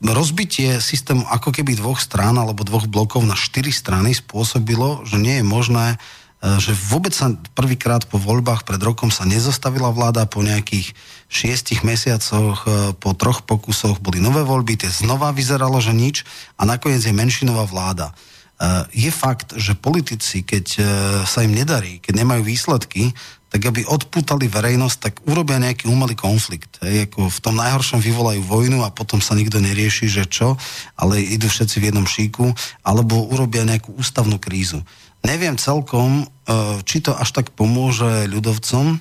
[0.02, 5.42] rozbitie systému ako keby dvoch strán alebo dvoch blokov na štyri strany spôsobilo, že nie
[5.42, 10.40] je možné uh, že vôbec sa prvýkrát po voľbách pred rokom sa nezostavila vláda po
[10.40, 10.96] nejakých
[11.28, 16.24] šiestich mesiacoch, uh, po troch pokusoch boli nové voľby, tie znova vyzeralo, že nič
[16.56, 18.16] a nakoniec je menšinová vláda.
[18.60, 20.86] Uh, je fakt, že politici, keď uh,
[21.24, 23.16] sa im nedarí, keď nemajú výsledky,
[23.50, 26.76] tak aby odpútali verejnosť, tak urobia nejaký umelý konflikt.
[26.84, 30.60] Hej, ako v tom najhoršom vyvolajú vojnu a potom sa nikto nerieši, že čo,
[31.00, 32.52] ale idú všetci v jednom šíku,
[32.84, 34.84] alebo urobia nejakú ústavnú krízu.
[35.24, 39.00] Neviem celkom, uh, či to až tak pomôže ľudovcom,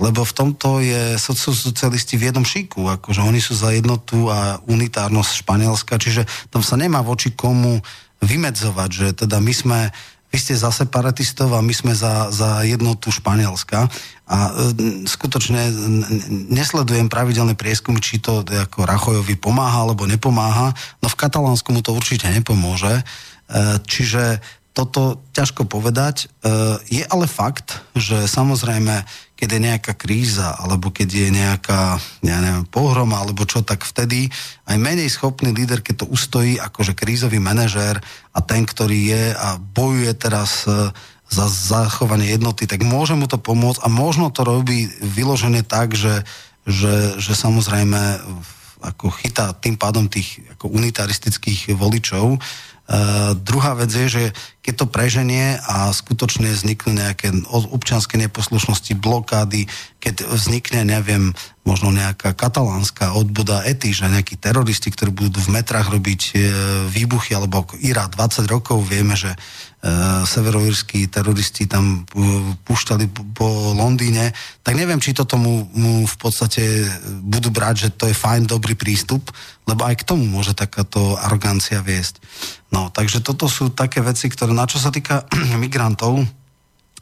[0.00, 5.46] lebo v tomto je socialisti v jednom šíku, akože oni sú za jednotu a unitárnosť
[5.46, 7.78] Španielska, čiže tam sa nemá voči komu
[8.22, 9.80] vymedzovať, že teda my sme,
[10.30, 13.90] vy ste za separatistov a my sme za, za jednotu Španielska.
[14.30, 15.68] A e, skutočne
[16.48, 21.92] nesledujem pravidelné prieskumy, či to ako Rachojovi pomáha alebo nepomáha, no v Katalánsku mu to
[21.92, 23.04] určite nepomôže, e,
[23.84, 24.40] čiže
[24.72, 26.24] toto ťažko povedať.
[26.24, 26.48] E,
[26.88, 29.04] je ale fakt, že samozrejme,
[29.42, 34.30] keď je nejaká kríza, alebo keď je nejaká, ja neviem, pohroma, alebo čo, tak vtedy
[34.70, 37.98] aj menej schopný líder, keď to ustojí, akože krízový manažér
[38.30, 40.94] a ten, ktorý je a bojuje teraz e,
[41.26, 46.22] za zachovanie jednoty, tak môže mu to pomôcť a možno to robí vyložené tak, že,
[46.62, 48.22] že, že samozrejme
[48.78, 52.38] ako chytá tým pádom tých ako unitaristických voličov.
[52.82, 54.24] Uh, druhá vec je, že
[54.62, 59.70] keď to preženie a skutočne vzniknú nejaké občanské neposlušnosti, blokády,
[60.02, 61.30] keď vznikne, neviem,
[61.62, 66.32] možno nejaká katalánska odboda ety, že nejakí teroristi, ktorí budú v metrách robiť e,
[66.90, 69.34] výbuchy, alebo Ira 20 rokov vieme, že
[70.22, 72.06] severoírsky teroristi tam
[72.62, 74.30] púšťali po Londýne,
[74.62, 76.86] tak neviem, či to tomu mu v podstate
[77.26, 79.34] budú brať, že to je fajn, dobrý prístup,
[79.66, 82.22] lebo aj k tomu môže takáto arogancia viesť.
[82.70, 85.26] No, takže toto sú také veci, ktoré, na čo sa týka
[85.62, 86.22] migrantov,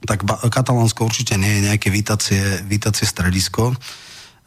[0.00, 3.76] tak Katalánsko určite nie je nejaké vítacie, vítacie stredisko.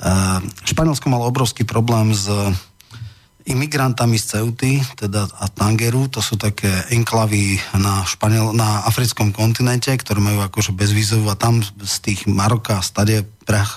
[0.02, 2.26] Uh, Španielsko malo obrovský problém s
[3.44, 9.92] imigrantami z Ceuty, teda a Tangeru, to sú také enklavy na, Španiel, na africkom kontinente,
[9.92, 13.28] ktoré majú akože bezvízov a tam z tých Maroka stade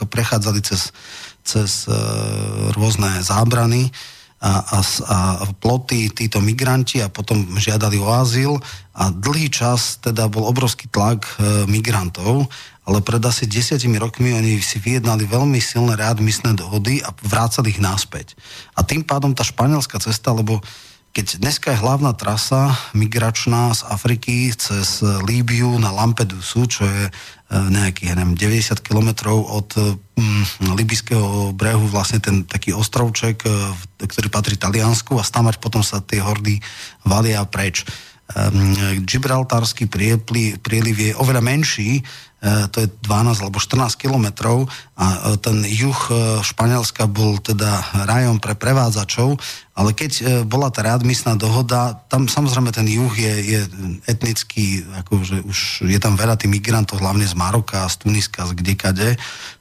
[0.07, 0.95] prechádzali cez,
[1.43, 1.95] cez uh,
[2.79, 3.91] rôzne zábrany
[4.39, 5.17] a, a, a
[5.59, 8.61] ploty títo migranti a potom žiadali o azyl
[8.95, 12.47] a dlhý čas teda bol obrovský tlak uh, migrantov
[12.87, 17.83] ale pred asi desiatimi rokmi oni si vyjednali veľmi silné readmisné dohody a vrácali ich
[17.83, 18.39] naspäť.
[18.79, 20.63] A tým pádom tá španielská cesta, lebo
[21.11, 27.13] keď dneska je hlavná trasa migračná z Afriky cez Líbiu na Lampedusu, čo je e,
[27.51, 33.51] nejakých, neviem, 90 kilometrov od mm, libyského brehu, vlastne ten taký ostrovček, e,
[34.05, 36.61] ktorý patrí Taliansku a stamať potom sa tie hordy
[37.09, 37.89] valia preč.
[38.27, 38.75] Um,
[39.07, 39.87] Gibraltársky
[40.59, 42.05] prieliv je oveľa menší, E,
[42.45, 46.13] to je 12 alebo 14 kilometrov a e, ten juh e,
[46.45, 49.41] Španielska bol teda rajom pre prevádzačov,
[49.73, 53.61] ale keď bola tá readmisná dohoda, tam samozrejme ten juh je, je
[54.05, 59.09] etnický, akože už je tam veľa tých migrantov, hlavne z Maroka, z Tuniska, z kdekade,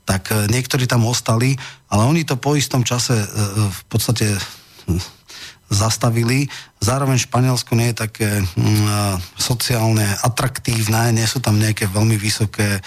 [0.03, 1.59] tak niektorí tam ostali,
[1.91, 3.15] ale oni to po istom čase
[3.55, 4.39] v podstate
[5.69, 6.47] zastavili.
[6.81, 12.81] Zároveň Španielsko nie je také mm, sociálne atraktívne, nie sú tam nejaké veľmi vysoké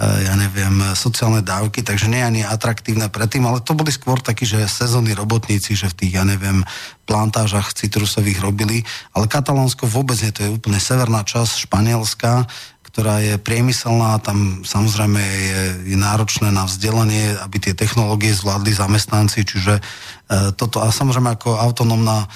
[0.00, 4.64] ja neviem, sociálne dávky, takže nie ani atraktívne predtým, ale to boli skôr takí, že
[4.64, 6.64] sezónni robotníci, že v tých, ja neviem,
[7.04, 12.48] plantážach citrusových robili, ale Katalónsko vôbec nie, to je úplne severná časť Španielska,
[12.88, 15.62] ktorá je priemyselná, tam samozrejme je,
[15.92, 20.21] je náročné na vzdelanie, aby tie technológie zvládli zamestnanci, čiže E,
[20.56, 22.26] toto a samozrejme ako autonómna e,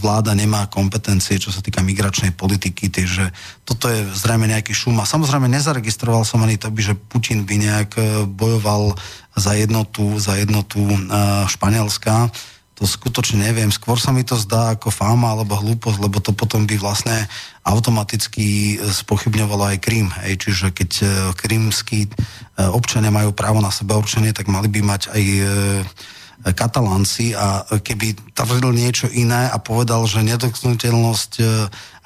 [0.00, 3.28] vláda nemá kompetencie, čo sa týka migračnej politiky, takže
[3.68, 4.96] toto je zrejme nejaký šum.
[5.02, 8.96] A samozrejme nezaregistroval som ani to, že Putin by nejak e, bojoval
[9.36, 10.80] za jednotu, za jednotu
[11.52, 12.32] Španielska.
[12.80, 13.68] To skutočne neviem.
[13.68, 17.28] Skôr sa mi to zdá ako fáma alebo hlúposť, lebo to potom by vlastne
[17.64, 20.08] automaticky spochybňovalo aj Krím.
[20.24, 20.48] Hej.
[20.48, 20.90] Čiže keď
[21.36, 22.08] krímsky
[22.56, 25.22] občania majú právo na seba určenie, tak mali by mať aj
[26.44, 31.44] katalánci a keby tvrdil niečo iné a povedal, že nedotknutelnosť e,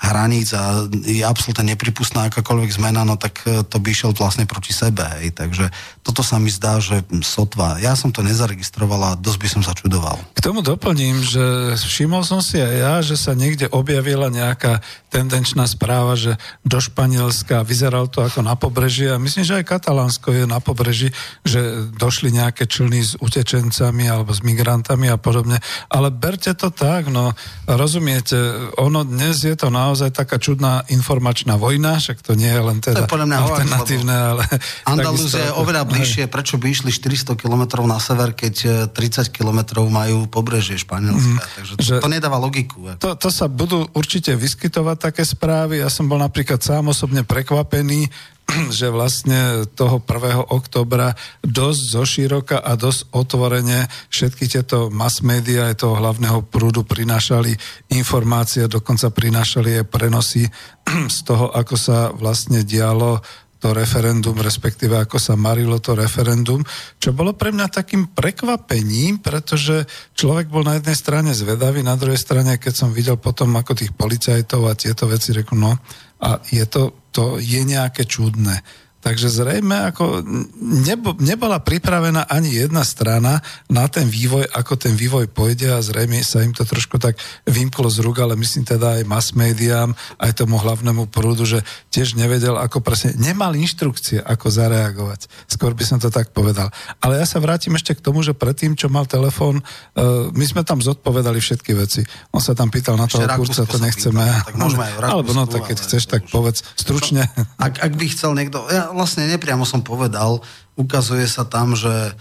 [0.01, 4.72] hraníc a je absolútne nepripustná akákoľvek zmena, no tak e, to by išiel vlastne proti
[4.72, 5.05] sebe.
[5.20, 5.36] Hej.
[5.36, 5.68] Takže
[6.01, 7.76] toto sa mi zdá, že sotva.
[7.78, 10.16] Ja som to nezaregistroval a dosť by som sa čudoval.
[10.32, 14.80] K tomu doplním, že všimol som si aj ja, že sa niekde objavila nejaká
[15.12, 20.32] tendenčná správa, že do Španielska vyzeral to ako na pobreží a myslím, že aj Katalánsko
[20.32, 21.12] je na pobreží,
[21.44, 25.61] že došli nejaké člny s utečencami alebo s migrantami a podobne.
[25.92, 27.36] Ale berte to tak, no
[27.68, 28.38] rozumiete,
[28.80, 33.05] ono dnes je to naozaj taká čudná informačná vojna, však to nie je len teda
[33.07, 34.43] to je alternatívne, ale...
[34.91, 39.84] Andalúzia je oveľa bližšie, prečo by išli 400 km na sever, keď 30 e, km
[39.91, 41.41] majú pobrežie Španielska.
[41.41, 42.97] Mm, Takže to, že, to nedáva logiku.
[43.01, 45.82] To, to sa budú určite vyskytovať také správy.
[45.82, 48.09] Ja som bol napríklad sám osobne prekvapený,
[48.78, 50.51] že vlastne toho 1.
[50.51, 57.55] oktobra dosť zoširoka a dosť otvorene všetky tieto mass media aj toho hlavného prúdu prinášali
[57.94, 60.42] informácie, dokonca prinášali aj prenosy
[61.16, 63.22] z toho, ako sa vlastne dialo
[63.61, 66.64] to referendum, respektíve ako sa marilo to referendum,
[66.96, 69.84] čo bolo pre mňa takým prekvapením, pretože
[70.16, 73.92] človek bol na jednej strane zvedavý, na druhej strane, keď som videl potom ako tých
[73.92, 75.76] policajtov a tieto veci, reku, no
[76.20, 78.64] a je to, to je nejaké čudné.
[79.01, 80.20] Takže zrejme ako
[80.61, 83.40] nebo, nebola pripravená ani jedna strana
[83.72, 87.16] na ten vývoj, ako ten vývoj pôjde a zrejme sa im to trošku tak
[87.48, 92.12] vymklo z rúk, ale myslím teda aj mass médiám, aj tomu hlavnému prúdu, že tiež
[92.12, 95.32] nevedel, ako presne, nemal inštrukcie, ako zareagovať.
[95.48, 96.68] Skôr by som to tak povedal.
[97.01, 100.61] Ale ja sa vrátim ešte k tomu, že predtým, čo mal telefón, uh, my sme
[100.61, 102.05] tam zodpovedali všetky veci.
[102.36, 104.28] On sa tam pýtal na toho kurca, to nechceme.
[104.28, 107.24] Pýtal, tak môžeme aj Alebo no, tak keď chceš, tak povedz stručne.
[107.57, 110.43] Ak, ak by chcel niekto, ja vlastne nepriamo som povedal,
[110.74, 112.14] ukazuje sa tam, že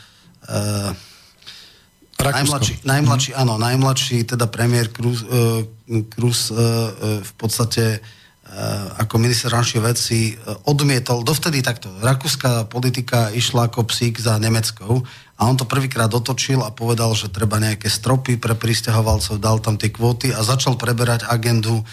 [0.47, 0.61] e,
[2.19, 3.43] najmladší, najmladší, mm-hmm.
[3.47, 4.93] áno, najmladší, teda premiér e,
[6.11, 6.61] Cruz e, e,
[7.23, 7.99] v podstate e,
[8.99, 10.35] ako minister ranšie veci
[10.67, 15.01] odmietol, dovtedy takto, rakúska politika išla ako psík za Nemeckou
[15.39, 19.79] a on to prvýkrát otočil a povedal, že treba nejaké stropy pre pristahovalcov, dal tam
[19.79, 21.87] tie kvóty a začal preberať agendu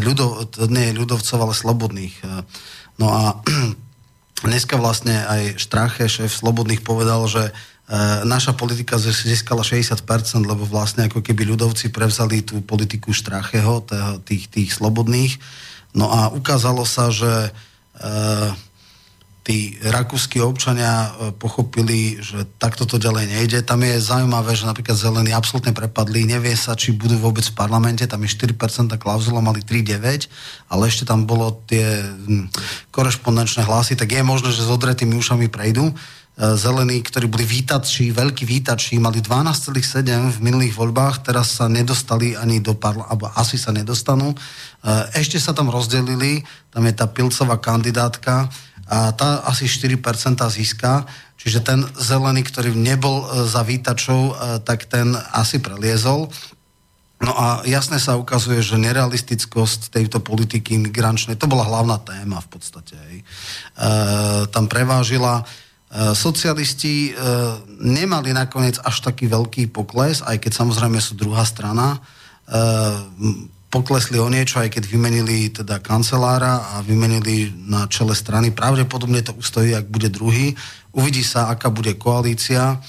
[0.00, 2.24] ľudov, nie ľudovcov, ale slobodných.
[2.96, 3.36] No a
[4.44, 7.50] dneska vlastne aj Štrache, šéf Slobodných, povedal, že
[7.88, 7.96] E,
[8.28, 10.04] naša politika získala 60%,
[10.44, 13.80] lebo vlastne ako keby ľudovci prevzali tú politiku Štracheho,
[14.28, 15.40] tých, tých slobodných.
[15.96, 17.50] No a ukázalo sa, že e,
[19.48, 23.58] tí rakúsky občania e, pochopili, že takto to ďalej nejde.
[23.64, 28.04] Tam je zaujímavé, že napríklad zelení absolútne prepadli, nevie sa, či budú vôbec v parlamente,
[28.04, 28.52] tam je 4%
[29.00, 30.28] klauzula, mali 3,9,
[30.68, 32.52] ale ešte tam bolo tie hm,
[32.92, 35.88] korešpondenčné hlasy, tak je možné, že s odretými ušami prejdú.
[35.88, 35.94] E,
[36.60, 42.60] zelení, ktorí boli vítači, veľkí vítači, mali 12,7 v minulých voľbách, teraz sa nedostali ani
[42.60, 44.28] do parla, alebo asi sa nedostanú.
[44.28, 44.36] E,
[45.16, 50.00] ešte sa tam rozdelili, tam je tá pilcová kandidátka a tá asi 4%
[50.48, 51.04] získa,
[51.36, 54.34] čiže ten zelený, ktorý nebol e, za vítačov,
[54.64, 56.32] tak ten asi preliezol.
[57.18, 62.48] No a jasne sa ukazuje, že nerealistickosť tejto politiky migrančnej, to bola hlavná téma v
[62.48, 62.96] podstate.
[62.96, 63.20] E,
[64.48, 65.44] tam prevážila
[65.88, 67.12] E, socialisti e,
[67.80, 71.96] nemali nakoniec až taký veľký pokles, aj keď samozrejme sú druhá strana.
[71.96, 71.98] E,
[73.68, 78.48] poklesli o niečo, aj keď vymenili teda kancelára a vymenili na čele strany.
[78.52, 80.56] Pravdepodobne to ustojí, ak bude druhý.
[80.96, 82.80] Uvidí sa, aká bude koalícia.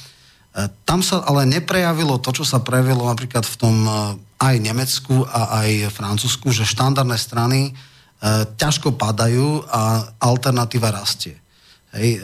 [0.88, 3.76] Tam sa ale neprejavilo to, čo sa prejavilo napríklad v tom
[4.40, 7.76] aj Nemecku a aj Francúzsku, že štandardné strany
[8.56, 11.36] ťažko padajú a alternatíva rastie.
[11.92, 12.24] Hej,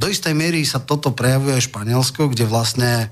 [0.00, 3.08] do istej miery sa toto prejavuje aj Španielsko, kde vlastne e,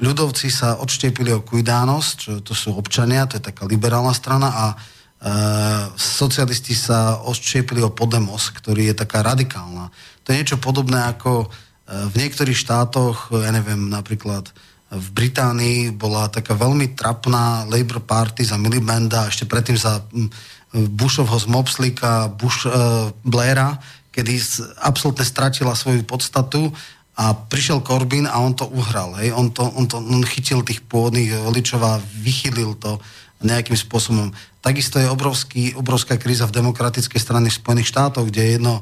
[0.00, 4.66] ľudovci sa odštiepili o Cuidanos, čo to sú občania, to je taká liberálna strana a
[4.72, 4.76] e,
[6.00, 9.92] socialisti sa odštiepili o Podemos, ktorý je taká radikálna.
[10.24, 11.46] To je niečo podobné ako e,
[12.08, 14.48] v niektorých štátoch, ja neviem, napríklad
[14.94, 20.00] v Británii bola taká veľmi trapná Labour Party za Milibanda, ešte predtým za
[20.74, 23.78] Bushovho z Mopslika, Bush, uh, Blaira,
[24.14, 24.38] kedy
[24.82, 26.70] absolútne stratila svoju podstatu
[27.14, 29.14] a prišiel Corbyn a on to uhral.
[29.22, 29.30] Hej.
[29.30, 32.98] On, to, on, to, on chytil tých pôvodných voličov a vychylil to
[33.44, 34.34] nejakým spôsobom.
[34.64, 38.74] Takisto je obrovský, obrovská kríza v demokratickej strane Spojených štátov, kde je jedno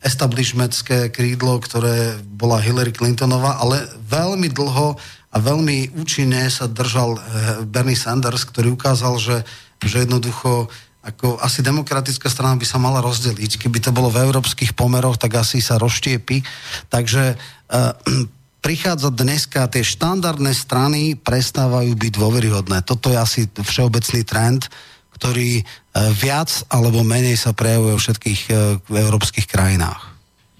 [0.00, 4.96] establishmentské krídlo, ktoré bola Hillary Clintonová, ale veľmi dlho
[5.30, 7.20] a veľmi účinne sa držal eh,
[7.66, 9.36] Bernie Sanders, ktorý ukázal, že,
[9.82, 10.70] že jednoducho
[11.00, 13.56] ako asi demokratická strana by sa mala rozdeliť.
[13.56, 16.44] Keby to bolo v európskych pomeroch, tak asi sa rozštiepi.
[16.92, 17.40] Takže
[18.66, 22.84] prichádza dneska, tie štandardné strany prestávajú byť dôveryhodné.
[22.84, 24.68] Toto je asi všeobecný trend,
[25.16, 28.56] ktorý uh, viac alebo menej sa prejavuje v všetkých uh,
[28.88, 30.10] európskych krajinách.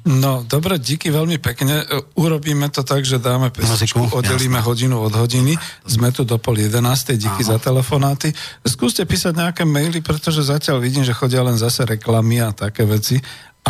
[0.00, 1.84] No, dobre, díky veľmi pekne.
[2.16, 4.68] Urobíme to tak, že dáme pesničku, oddelíme jasne.
[4.72, 5.60] hodinu od hodiny.
[5.84, 7.50] Sme tu do pol jedenástej, díky Aha.
[7.52, 8.32] za telefonáty.
[8.64, 13.20] Skúste písať nejaké maily, pretože zatiaľ vidím, že chodia len zase reklamy a také veci.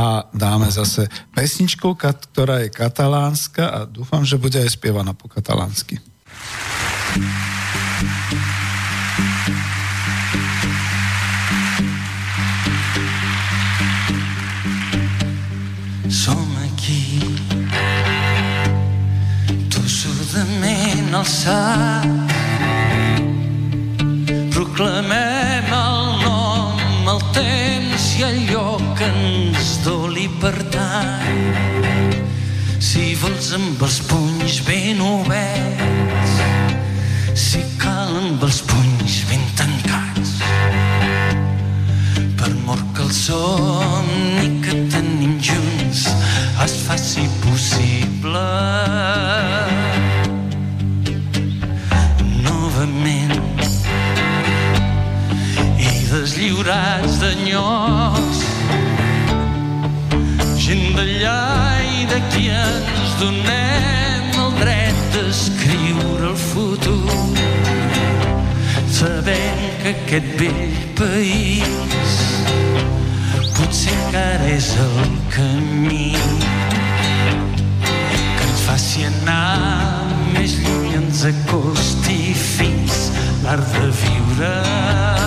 [0.01, 6.01] A dáme zase pesničku, ktorá je katalánska a dúfam, že bude aj spievaná po katalánsky.
[16.09, 17.20] Som aquí
[19.68, 22.09] tossudament alçat
[24.48, 29.49] proclamem el nom, el temps i allò que ens
[30.38, 31.22] do llibertat.
[32.78, 36.32] Si vols amb els punys ben oberts,
[37.34, 40.38] si cal amb els punys ben tancats,
[42.36, 46.06] per mort que el somni que tenim junts
[46.64, 48.46] es faci possible.
[52.42, 53.36] Novament
[55.78, 58.49] i deslliurats d'enyots
[60.70, 61.38] gent d'allà
[61.98, 67.16] i d'aquí ens donem el dret d'escriure el futur
[68.98, 72.12] sabent que aquest vell país
[73.56, 76.12] potser encara és el camí
[78.66, 80.06] faci anar
[80.36, 83.08] més lluny ens acosti fins
[83.42, 85.19] l'art de viure.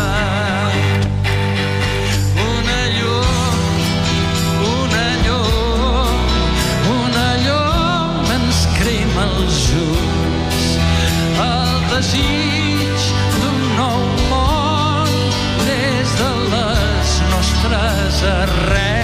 [12.04, 13.06] desig
[13.40, 14.02] d'un nou
[14.32, 15.14] món
[15.68, 19.03] des de les nostres arrels.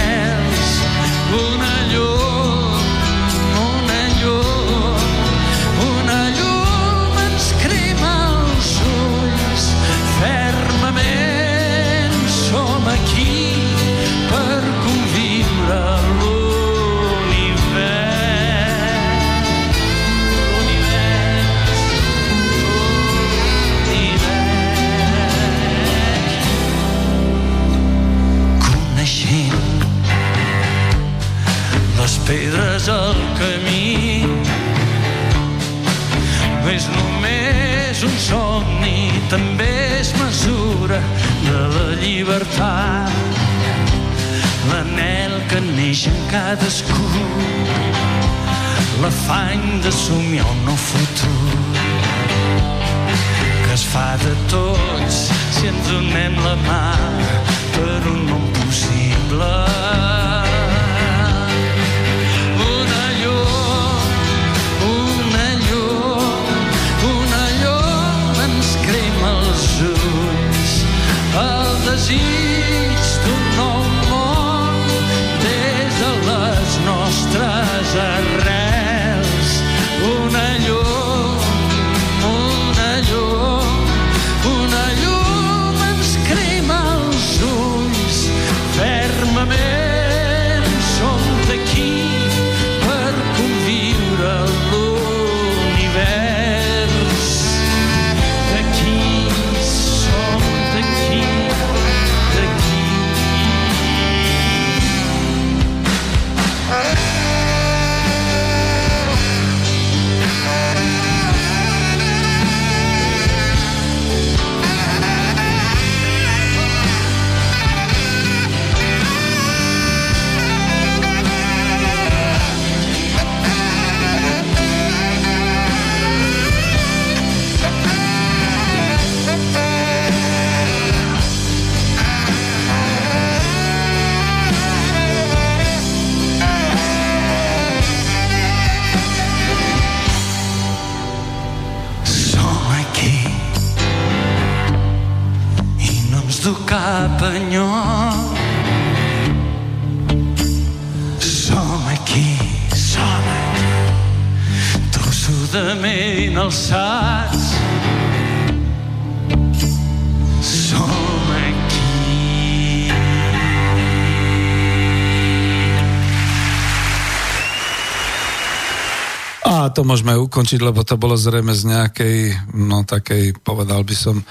[170.30, 172.18] Ukončiť, lebo to bolo zrejme z nejakej,
[172.54, 174.24] no takej, povedal by som, e,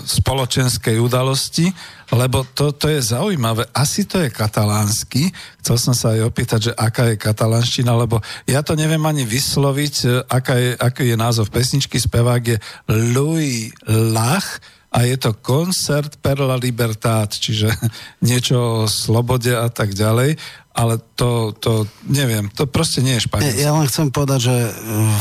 [0.00, 1.68] spoločenskej udalosti,
[2.16, 3.68] lebo to, to je zaujímavé.
[3.76, 5.28] Asi to je katalánsky.
[5.60, 9.94] Chcel som sa aj opýtať, že aká je katalánština, lebo ja to neviem ani vysloviť,
[10.02, 12.00] e, aká je, aký je názov pesničky.
[12.00, 12.56] Spevák je
[12.88, 17.68] Louis Lach, a je to koncert per la libertad, čiže
[18.28, 20.38] niečo o slobode a tak ďalej,
[20.76, 23.64] ale to, to neviem, to proste nie je španielské.
[23.64, 24.70] Ja len chcem povedať, že e,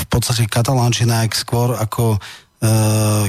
[0.03, 2.19] v podstate katalánčina je skôr ako e,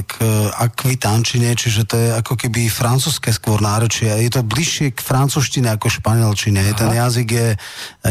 [0.03, 0.15] k
[0.59, 4.11] akvitančine, čiže to je ako keby francúzske skôr náročie.
[4.11, 6.59] Je to bližšie k francúzštine ako španielčine.
[6.67, 6.75] Aha.
[6.75, 7.49] Ten jazyk je,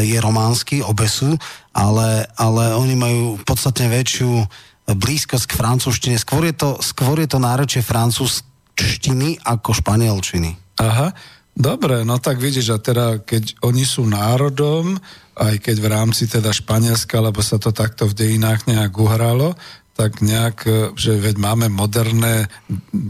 [0.01, 1.37] je románsky, obe sú,
[1.77, 4.49] ale, ale oni majú podstatne väčšiu
[4.87, 6.15] blízkosť k francúzštine.
[6.15, 10.79] Skôr je to, skôr je to náročie francúzštiny ako španielčiny.
[10.79, 11.11] Aha,
[11.51, 14.95] dobre, no tak vidíš, a teda keď oni sú národom,
[15.37, 19.53] aj keď v rámci teda Španielska, lebo sa to takto v dejinách nejak uhralo,
[19.97, 22.45] tak nejak, e, že veď máme moderné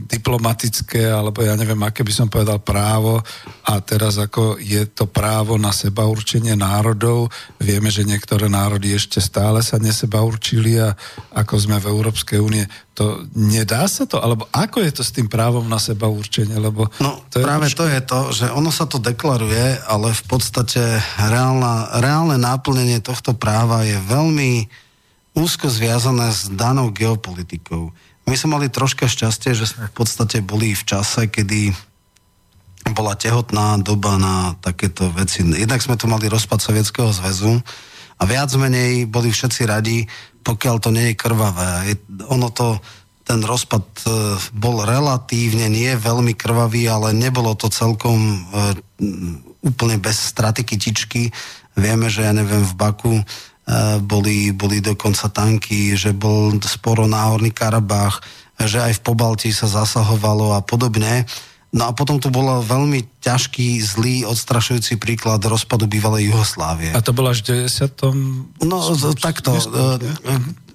[0.08, 3.20] diplomatické, alebo ja neviem, aké by som povedal právo
[3.68, 7.28] a teraz ako je to právo na seba určenie národov.
[7.60, 10.96] Vieme, že niektoré národy ešte stále sa neseba určili a
[11.36, 12.64] ako sme v Európskej únie,
[12.96, 14.18] to nedá sa to?
[14.18, 16.56] Alebo ako je to s tým právom na seba určenie?
[16.58, 20.16] Lebo No to je práve trošku- to je to, že ono sa to deklaruje, ale
[20.16, 20.82] v podstate
[21.20, 24.87] reálna, reálne náplnenie tohto práva je veľmi
[25.38, 27.94] úzko zviazané s danou geopolitikou.
[28.26, 31.72] My sme mali troška šťastie, že sme v podstate boli v čase, kedy
[32.92, 35.46] bola tehotná doba na takéto veci.
[35.46, 37.62] Jednak sme tu mali rozpad Sovietskeho zväzu
[38.18, 40.10] a viac menej boli všetci radi,
[40.42, 41.94] pokiaľ to nie je krvavé.
[42.32, 42.80] Ono to,
[43.28, 44.10] ten rozpad e,
[44.56, 48.38] bol relatívne nie veľmi krvavý, ale nebolo to celkom e,
[49.68, 51.30] úplne bez straty kytičky.
[51.76, 53.14] Vieme, že ja neviem, v Baku
[54.00, 58.24] boli, boli dokonca tanky, že bol sporo náhorný Karabách,
[58.58, 61.28] že aj v Pobalti sa zasahovalo a podobne.
[61.76, 66.96] No a potom tu bolo veľmi ťažký, zlý, odstrašujúci príklad rozpadu bývalej Jugoslávie.
[66.96, 68.64] A to bolo až v 90.
[68.64, 69.52] No, z- takto.
[69.52, 70.67] e, e,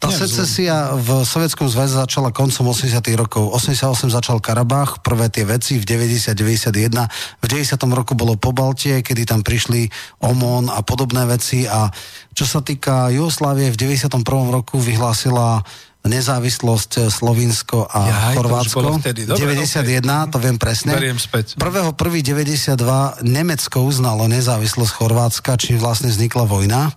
[0.00, 3.52] Tá Nie, secesia v Sovietskom zväze začala koncom 80 rokov.
[3.52, 7.08] 88 začal Karabach, prvé tie veci, v 90-91.
[7.40, 7.76] V 90.
[7.92, 9.92] roku bolo Pobaltie, kedy tam prišli
[10.24, 11.68] OMON a podobné veci.
[11.68, 11.92] A
[12.32, 14.24] čo sa týka Jugoslávie, v 91.
[14.48, 15.60] roku vyhlásila
[16.04, 18.78] nezávislosť Slovinsko a Jaj, to Chorvátsko.
[18.84, 19.24] bolo vtedy.
[19.24, 20.92] Dobre, 91, to viem presne.
[20.92, 21.56] Beriem späť.
[21.56, 26.92] 1.1.92 Nemecko uznalo nezávislosť Chorvátska, čím vlastne vznikla vojna.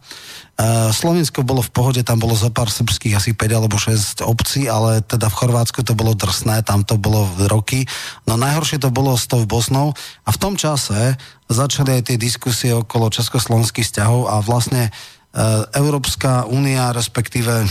[0.58, 4.66] Uh, Slovensko bolo v pohode, tam bolo zo pár srbských, asi 5 alebo 6 obcí,
[4.66, 7.86] ale teda v Chorvátsku to bolo drsné, tam to bolo roky.
[8.26, 9.94] No najhoršie to bolo s tou Bosnou
[10.26, 11.14] a v tom čase
[11.46, 17.70] začali aj tie diskusie okolo československých vzťahov a vlastne uh, Európska únia, respektíve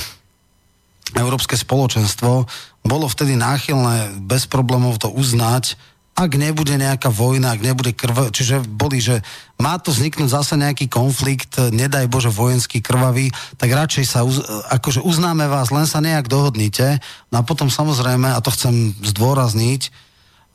[1.19, 2.47] Európske spoločenstvo
[2.87, 5.75] bolo vtedy náchylné bez problémov to uznať,
[6.17, 9.21] ak nebude nejaká vojna, ak nebude krv, čiže boli, že
[9.61, 13.29] má to vzniknúť zase nejaký konflikt, nedaj Bože vojenský krvavý,
[13.61, 14.41] tak radšej sa, uz,
[14.73, 17.05] akože uznáme vás, len sa nejak dohodnite.
[17.29, 19.91] No a potom samozrejme, a to chcem zdôrazniť, e,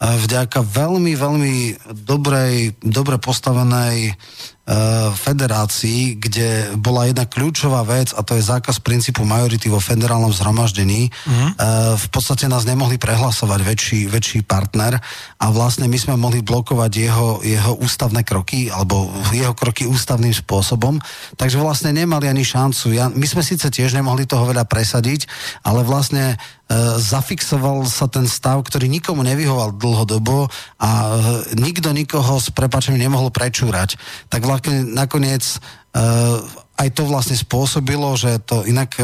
[0.02, 1.56] vďaka veľmi, veľmi
[1.94, 4.18] dobrej, dobre postavenej
[4.72, 4.76] E,
[5.12, 11.12] federácii, kde bola jedna kľúčová vec a to je zákaz princípu majority vo federálnom zhromaždení.
[11.12, 11.52] Uh-huh.
[12.00, 14.96] V podstate nás nemohli prehlasovať väčší, väčší partner
[15.38, 21.04] a vlastne my sme mohli blokovať jeho, jeho ústavné kroky alebo jeho kroky ústavným spôsobom.
[21.36, 22.96] Takže vlastne nemali ani šancu.
[22.96, 25.28] Ja, my sme síce tiež nemohli toho veľa presadiť,
[25.68, 26.40] ale vlastne
[26.98, 30.48] zafixoval sa ten stav, ktorý nikomu nevyhoval dlhodobo
[30.80, 34.00] a e, nikto nikoho s prepačením nemohol prečúrať.
[34.32, 35.58] Tak vlastne nakoniec e,
[36.80, 38.96] aj to vlastne spôsobilo, že to inak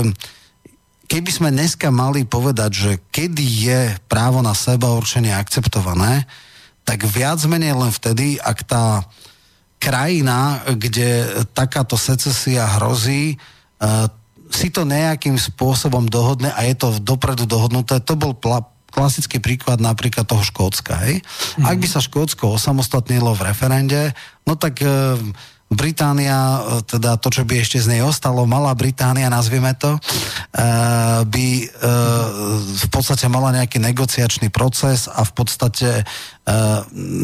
[1.08, 3.82] keby sme dneska mali povedať, že kedy je
[4.12, 6.28] právo na seba určenie akceptované,
[6.84, 9.04] tak viac menej len vtedy, ak tá
[9.80, 13.40] krajina, kde takáto secesia hrozí,
[14.52, 18.00] si to nejakým spôsobom dohodne a je to dopredu dohodnuté.
[18.04, 20.98] To bol pla- klasický príklad napríklad toho Škótska.
[21.06, 21.22] Hej?
[21.62, 21.66] Mm.
[21.70, 24.02] Ak by sa Škótsko osamostatnilo v referende,
[24.48, 25.20] no tak e,
[25.68, 30.02] Británia, e, teda to, čo by ešte z nej ostalo, Malá Británia, nazvieme to, e,
[31.28, 31.66] by e,
[32.80, 36.08] v podstate mala nejaký negociačný proces a v podstate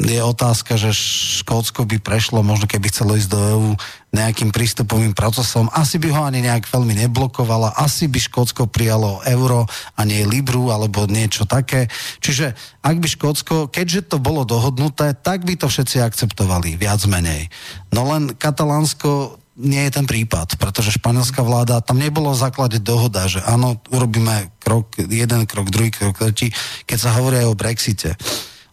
[0.03, 0.91] je otázka, že
[1.39, 3.69] Škótsko by prešlo, možno keby chcelo ísť do EÚ
[4.11, 9.63] nejakým prístupovým procesom, asi by ho ani nejak veľmi neblokovala, asi by Škótsko prijalo euro
[9.95, 11.87] a nie Libru alebo niečo také.
[12.19, 12.51] Čiže
[12.83, 17.47] ak by Škótsko, keďže to bolo dohodnuté, tak by to všetci akceptovali, viac menej.
[17.95, 23.29] No len Katalánsko nie je ten prípad, pretože španielská vláda, tam nebolo v základe dohoda,
[23.31, 26.51] že áno, urobíme krok, jeden krok, druhý krok, tretí,
[26.83, 28.19] keď sa hovorí aj o Brexite.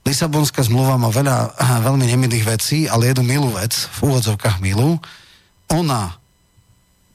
[0.05, 1.55] Lisabonská zmluva má veľa
[1.86, 4.97] veľmi nemilých vecí, ale jednu milú vec, v úvodzovkách milú,
[5.70, 6.16] ona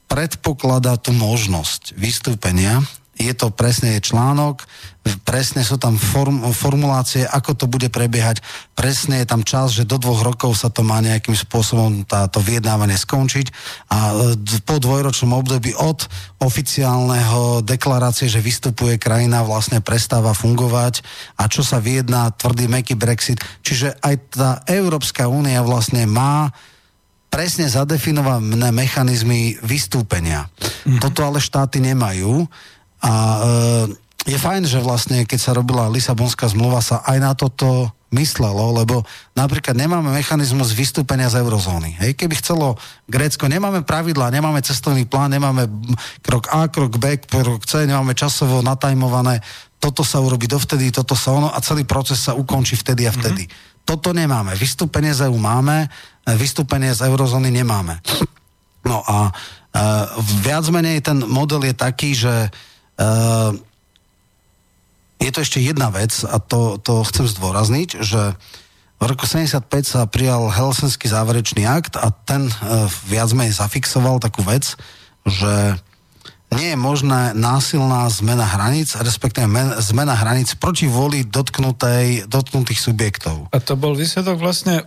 [0.06, 2.80] predpokladá tú možnosť vystúpenia
[3.16, 4.68] je to presne je článok,
[5.24, 8.42] presne sú tam form, formulácie, ako to bude prebiehať,
[8.76, 12.98] presne je tam čas, že do dvoch rokov sa to má nejakým spôsobom táto vyjednávanie
[12.98, 13.46] skončiť
[13.88, 16.04] a e, po dvojročnom období od
[16.42, 21.00] oficiálneho deklarácie, že vystupuje krajina, vlastne prestáva fungovať
[21.40, 23.40] a čo sa vyjedná tvrdý meký Brexit.
[23.64, 26.52] Čiže aj tá Európska únia vlastne má
[27.36, 30.48] presne zadefinované mechanizmy vystúpenia.
[30.88, 31.04] Mm.
[31.04, 32.48] Toto ale štáty nemajú
[33.02, 37.94] a e, je fajn, že vlastne keď sa robila Lisabonská zmluva, sa aj na toto
[38.14, 39.02] myslelo, lebo
[39.34, 41.98] napríklad nemáme mechanizmus vystúpenia z eurozóny.
[41.98, 42.78] Hej, keby chcelo
[43.10, 45.66] Grécko, nemáme pravidlá, nemáme cestovný plán, nemáme
[46.22, 49.42] krok A, krok B, krok C, nemáme časovo natajmované,
[49.82, 53.44] toto sa urobí dovtedy, toto sa ono a celý proces sa ukončí vtedy a vtedy.
[53.44, 53.84] Mm-hmm.
[53.86, 54.58] Toto nemáme.
[54.58, 55.86] Vystúpenie z EU máme,
[56.34, 58.02] vystúpenie z eurozóny nemáme.
[58.86, 60.06] No a uh,
[60.42, 62.50] viac menej ten model je taký, že
[62.96, 63.56] Uh,
[65.20, 68.36] je to ešte jedna vec a to, to chcem zdôrazniť, že
[68.96, 74.40] v roku 75 sa prijal Helsinský záverečný akt a ten uh, viac menej zafixoval takú
[74.40, 74.76] vec,
[75.28, 75.76] že
[76.54, 83.50] nie je možné násilná zmena hraníc, respektíve men, zmena hraníc proti voli dotknutej, dotknutých subjektov.
[83.50, 84.86] A to bol výsledok vlastne,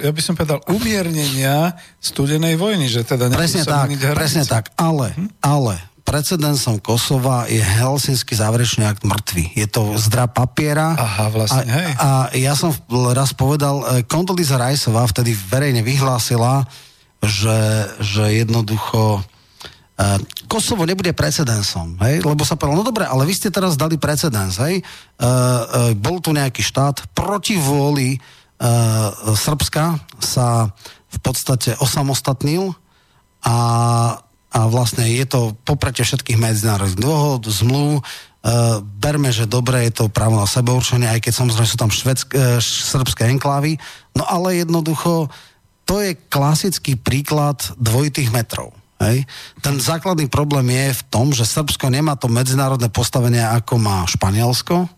[0.00, 5.28] ja by som povedal, umiernenia studenej vojny, že teda Presne tak, presne tak, ale, hm?
[5.42, 5.74] ale
[6.04, 9.56] precedensom Kosova je Helsinský záverečný akt mŕtvy.
[9.56, 10.92] Je to zdra papiera.
[10.94, 11.88] Aha, vlastne, a, hej.
[11.96, 12.70] A ja som
[13.16, 14.06] raz povedal, e,
[14.54, 16.68] Rajsová vtedy verejne vyhlásila,
[17.24, 22.20] že, že jednoducho uh, Kosovo nebude precedensom, hej?
[22.20, 24.84] lebo sa povedal, no dobre, ale vy ste teraz dali precedens, hej?
[25.16, 25.62] Uh, uh,
[25.96, 28.20] bol tu nejaký štát proti vôli
[29.34, 29.84] Srbska
[30.22, 30.70] sa
[31.10, 32.72] v podstate osamostatnil
[33.44, 33.56] a
[34.54, 38.00] a vlastne je to popretie všetkých medzinárodných dôhod, zmluv,
[38.44, 42.28] Uh, berme, že dobre je to právo na sebeurčenie, aj keď samozrejme sú tam švedsk,
[42.36, 43.80] uh, srbské enklávy,
[44.12, 45.32] no ale jednoducho
[45.88, 48.76] to je klasický príklad dvojitých metrov.
[49.00, 49.24] Hej.
[49.64, 54.92] Ten základný problém je v tom, že Srbsko nemá to medzinárodné postavenie, ako má Španielsko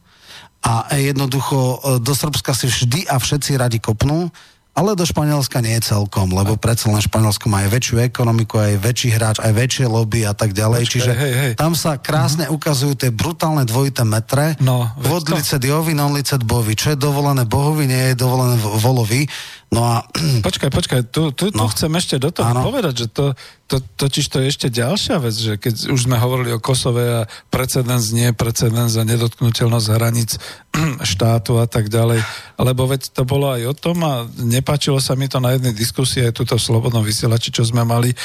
[0.62, 4.28] a jednoducho e, do Srbska si vždy a všetci radi kopnú,
[4.76, 8.76] ale do Španielska nie je celkom, lebo predsa len Španielsko má aj väčšiu ekonomiku, aj
[8.76, 10.84] väčší hráč, aj väčšie lobby a tak ďalej.
[10.84, 11.52] Počkej, Čiže hej, hej.
[11.56, 14.52] tam sa krásne ukazujú tie brutálne dvojité metre.
[14.60, 16.76] No, veď Vod to- licet Jovi, non licet Bovi.
[16.76, 19.24] Čo je dovolené Bohovi, nie je dovolené vo- Volovi.
[19.66, 20.06] No a
[20.46, 21.66] Počkaj, počkaj, tu, tu, tu No.
[21.66, 22.62] chcem ešte do toho Áno.
[22.70, 23.34] povedať, že to,
[23.66, 27.20] to, totiž to je ešte ďalšia vec, že keď už sme hovorili o Kosove a
[27.50, 30.38] precedens nie, precedens a nedotknutelnosť hraníc
[31.12, 32.22] štátu a tak ďalej,
[32.62, 36.30] lebo veď to bolo aj o tom a nepáčilo sa mi to na jednej diskusii
[36.30, 38.14] aj tuto v Slobodnom vysielači, čo sme mali.
[38.14, 38.16] E,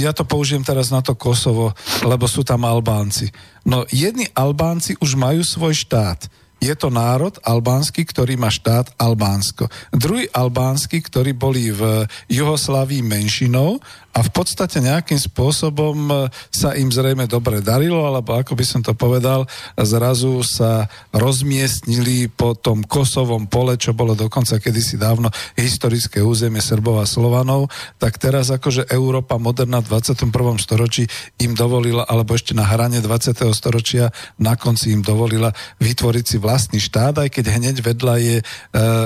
[0.00, 3.28] ja to použijem teraz na to Kosovo, lebo sú tam Albánci.
[3.68, 6.32] No jedni Albánci už majú svoj štát.
[6.60, 9.72] Je to národ albánsky, ktorý má štát Albánsko.
[9.96, 13.80] Druhý albánsky, ktorí boli v Juhoslávii menšinou
[14.10, 16.14] a v podstate nejakým spôsobom e,
[16.50, 19.46] sa im zrejme dobre darilo, alebo ako by som to povedal,
[19.78, 26.98] zrazu sa rozmiestnili po tom Kosovom pole, čo bolo dokonca kedysi dávno historické územie Srbov
[26.98, 27.70] a Slovanov,
[28.02, 30.26] tak teraz akože Európa moderná v 21.
[30.58, 31.06] storočí
[31.38, 33.46] im dovolila, alebo ešte na hrane 20.
[33.54, 34.10] storočia
[34.42, 38.44] na konci im dovolila vytvoriť si vlastný štát, aj keď hneď vedľa je, e,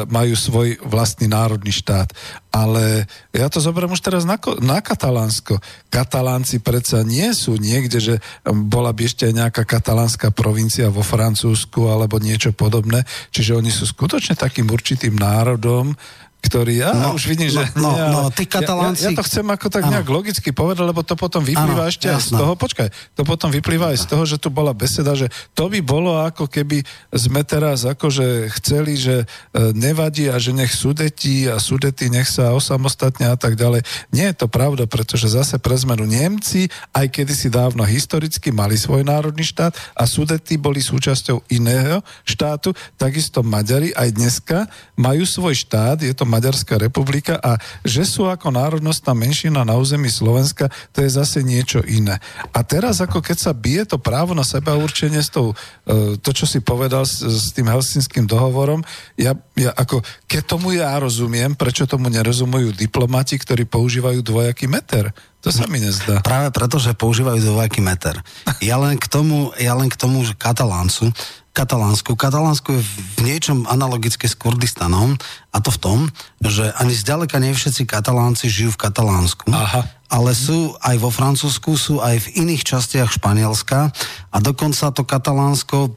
[0.08, 2.08] majú svoj vlastný národný štát.
[2.54, 5.58] Ale ja to zoberiem už teraz na, na Katalánsko.
[5.90, 8.14] Katalánci predsa nie sú niekde, že
[8.46, 13.02] bola by ešte nejaká katalánska provincia vo Francúzsku alebo niečo podobné.
[13.34, 15.98] Čiže oni sú skutočne takým určitým národom,
[16.44, 17.62] ktorý, ja No, už vidím, no, že...
[17.74, 19.92] no, nie, ale no, tí Katalánci- Ja, ja, ja to chcem ako tak Áno.
[19.96, 23.48] nejak logicky povedať, lebo to potom vyplýva Áno, ešte aj z toho, počkaj, to potom
[23.48, 27.40] vyplýva aj z toho, že tu bola beseda, že to by bolo ako keby sme
[27.42, 29.26] teraz akože chceli, že e,
[29.72, 33.80] nevadí a že nech sudeti a sudety nech sa osamostatne a tak ďalej.
[34.12, 39.02] Nie je to pravda, pretože zase pre zmenu Nemci, aj kedysi dávno historicky mali svoj
[39.02, 44.58] národný štát a sudety boli súčasťou iného štátu, takisto Maďari aj dneska
[44.94, 50.10] majú svoj štát, je to Maďarská republika a že sú ako národnostná menšina na území
[50.10, 52.18] Slovenska, to je zase niečo iné.
[52.50, 55.54] A teraz ako keď sa bije to právo na seba určenie s tou,
[55.86, 58.82] e, to, čo si povedal s, s tým helsinským dohovorom,
[59.14, 65.14] ja, ja ako, keď tomu ja rozumiem, prečo tomu nerozumujú diplomati, ktorí používajú dvojaký meter.
[65.44, 66.24] To sa mi nezdá.
[66.24, 68.16] Práve preto, že používajú dvojaký meter.
[68.64, 71.12] Ja len k tomu, ja len k tomu že Kataláncu,
[71.54, 72.18] Katalánsku.
[72.18, 75.14] Katalánsko je v niečom analogické s Kurdistanom
[75.54, 75.98] a to v tom,
[76.42, 79.54] že ani zďaleka nie všetci Katalánci žijú v Katalánsku.
[79.54, 79.86] Aha.
[80.10, 83.94] Ale sú aj vo Francúzsku, sú aj v iných častiach Španielska
[84.34, 85.94] a dokonca to Katalánsko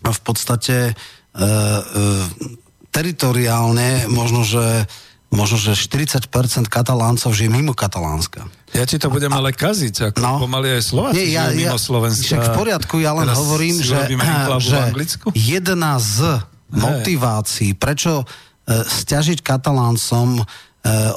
[0.00, 1.46] v podstate e, e,
[2.88, 4.88] teritoriálne možno, že
[5.34, 6.30] možno, že 40%
[6.66, 8.46] Kataláncov žije mimo Katalánska.
[8.74, 10.32] Ja ti to budem ale kaziť, ako no.
[10.42, 12.26] Pomaly aj Slováci Nie, ja, mimo ja, Slovenska.
[12.26, 13.98] Však v poriadku, ja len Teraz hovorím, že,
[14.58, 14.78] že
[15.34, 16.42] jedna z
[16.74, 18.24] motivácií, prečo e,
[18.82, 20.44] stiažiť Kataláncom e,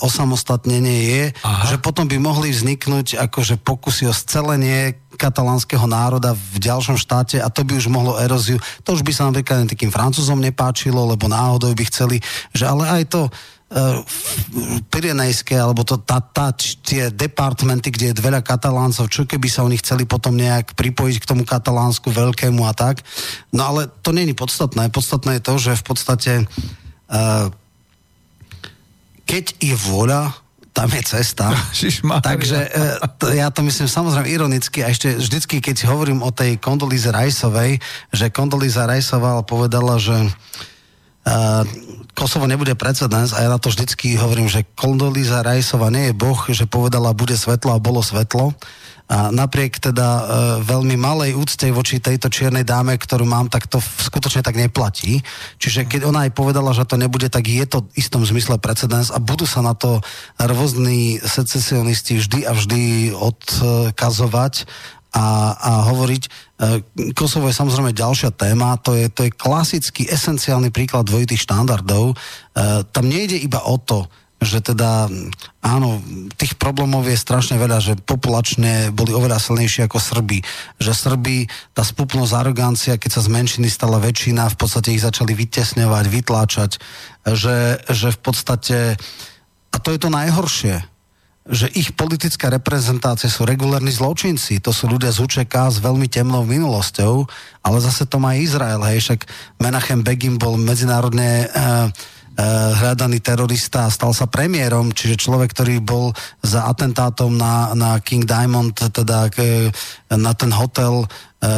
[0.06, 1.74] osamostatnenie je, Aha.
[1.74, 7.50] že potom by mohli vzniknúť akože pokusy o scelenie katalánskeho národa v ďalšom štáte a
[7.50, 8.62] to by už mohlo eróziu.
[8.86, 12.22] To už by sa napríklad takým Francúzom nepáčilo, lebo náhodou by chceli,
[12.54, 13.22] že ale aj to
[14.88, 19.76] Pirenejské, alebo to, tá, tá, tie departmenty, kde je veľa kataláncov, čo keby sa oni
[19.84, 23.04] chceli potom nejak pripojiť k tomu katalánsku veľkému a tak.
[23.52, 24.88] No ale to není podstatné.
[24.88, 26.32] Podstatné je to, že v podstate
[27.12, 27.52] uh,
[29.28, 30.32] keď je vôľa,
[30.72, 31.52] tam je cesta.
[32.32, 32.70] Takže e,
[33.20, 37.84] to, ja to myslím samozrejme ironicky a ešte vždycky, keď hovorím o tej Kondolíze Rajsovej,
[38.16, 40.32] že Kondolíza Rajsová povedala, že uh,
[42.18, 46.40] Kosovo nebude precedens a ja na to vždycky hovorím, že Kondolíza Rajsová nie je boh,
[46.50, 48.58] že povedala bude svetlo a bolo svetlo.
[49.08, 50.24] A napriek teda e,
[50.68, 55.24] veľmi malej úcte voči tejto čiernej dáme, ktorú mám, tak to skutočne tak neplatí.
[55.64, 59.08] Čiže keď ona aj povedala, že to nebude, tak je to v istom zmysle precedens
[59.08, 60.04] a budú sa na to
[60.36, 64.68] rôzni secesionisti vždy a vždy odkazovať
[65.14, 66.24] a, a hovoriť.
[66.24, 66.30] E,
[67.16, 72.12] Kosovo je samozrejme ďalšia téma, to je, to je klasický, esenciálny príklad dvojitých štandardov.
[72.12, 72.16] E,
[72.92, 74.08] Tam nejde iba o to,
[74.38, 75.10] že teda,
[75.66, 75.98] áno,
[76.38, 80.46] tých problémov je strašne veľa, že populačne boli oveľa silnejší ako Srby.
[80.78, 81.38] Že Srby,
[81.74, 86.72] tá spupnosť, arogancia, keď sa z menšiny stala väčšina, v podstate ich začali vytesňovať, vytláčať,
[87.26, 88.78] že, že v podstate,
[89.74, 90.86] a to je to najhoršie,
[91.48, 94.60] že ich politická reprezentácia sú regulárni zločinci.
[94.60, 97.24] To sú ľudia z UČK s veľmi temnou minulosťou,
[97.64, 98.84] ale zase to má Izrael.
[98.84, 99.20] Hej, však
[99.64, 101.88] Menachem Begin bol medzinárodne uh,
[102.78, 106.14] hľadaný terorista a stal sa premiérom, čiže človek, ktorý bol
[106.46, 109.74] za atentátom na, na King Diamond, teda e,
[110.14, 111.50] na ten hotel e, e,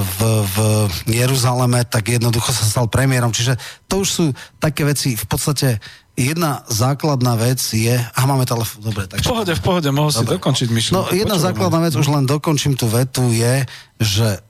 [0.00, 0.56] v, v
[1.04, 3.28] Jeruzaleme, tak jednoducho sa stal premiérom.
[3.28, 3.60] Čiže
[3.92, 4.24] to už sú
[4.56, 5.84] také veci, v podstate
[6.16, 7.96] jedna základná vec je...
[7.96, 9.04] A máme telefón, dobre.
[9.04, 9.28] Takže...
[9.28, 10.96] V pohode, v pohode, mohol si dokončiť myšlienku.
[10.96, 11.46] No jedna Počujem.
[11.52, 13.68] základná vec, už len dokončím tú vetu, je,
[14.00, 14.40] že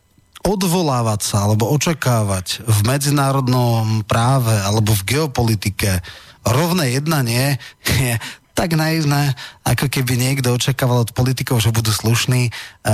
[0.41, 6.01] odvolávať sa alebo očakávať v medzinárodnom práve alebo v geopolitike
[6.45, 8.17] rovné jednanie je
[8.61, 9.33] tak naivné,
[9.65, 12.51] ako keby niekto očakával od politikov, že budú slušní, e,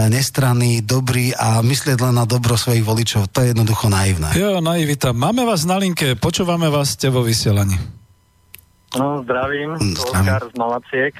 [0.06, 3.26] nestranní, dobrí a myslieť len na dobro svojich voličov.
[3.34, 4.30] To je jednoducho naivné.
[4.38, 5.10] Jo, naivita.
[5.10, 7.74] Máme vás na linke, počúvame vás, ste vo vysielaní.
[8.94, 9.98] No, zdravím, zdravím.
[9.98, 11.14] Oskar z Malaciek.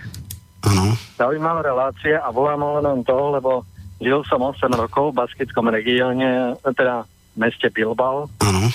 [0.62, 0.94] Ano.
[1.19, 3.66] Zaujímavá relácia a volám len toho, lebo
[4.01, 8.28] žil som 8 rokov v baskickom regióne, teda v meste Bilbao.
[8.44, 8.68] Ano.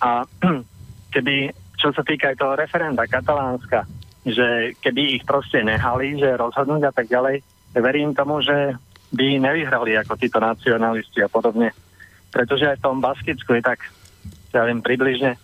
[0.00, 0.24] A
[1.14, 3.84] keby, čo sa týka aj toho referenda Katalánska,
[4.28, 7.40] že keby ich proste nehali, že rozhodnúť a tak ďalej,
[7.76, 8.76] verím tomu, že
[9.08, 11.72] by nevyhrali ako títo nacionalisti a podobne.
[12.28, 13.88] Pretože aj v tom Baskicku je tak,
[14.52, 15.40] ja viem, približne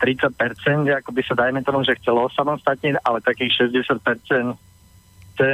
[0.00, 4.56] 30%, ako by sa dajme tomu, že chcelo osamostatniť, ale takých 60%
[5.36, 5.50] chce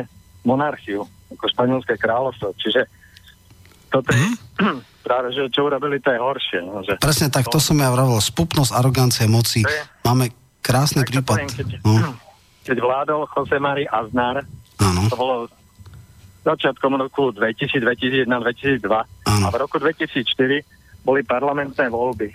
[0.46, 2.54] monarchiu, ako španielské kráľovstvo.
[2.58, 2.86] Čiže
[3.90, 4.78] toto je mm.
[5.06, 6.60] práve, že čo urobili, to je horšie.
[6.62, 8.18] No, že Presne tak, to som ja vravil.
[8.22, 9.66] Spupnosť, arogancie, moci.
[9.66, 10.30] Je, Máme
[10.62, 11.42] krásny prípad.
[11.42, 12.14] Poviem, keď, no.
[12.66, 14.46] keď vládol Jose Mari Aznar,
[14.78, 15.00] ano.
[15.10, 15.34] to bolo
[16.40, 19.44] začiatkom roku 2000, 2001, 2002 ano.
[19.44, 22.32] a v roku 2004 boli parlamentné voľby.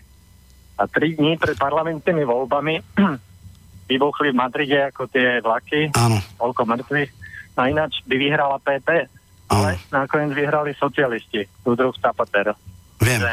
[0.75, 2.75] A tri dní pred parlamentnými voľbami
[3.89, 6.19] vybuchli v Madride ako tie vlaky, Áno.
[6.37, 7.24] toľko mŕtvych.
[7.55, 9.07] No ináč by vyhrala PP,
[9.47, 12.55] ale nakoniec vyhrali socialisti, súdruh Zapatero.
[12.99, 13.23] Viem.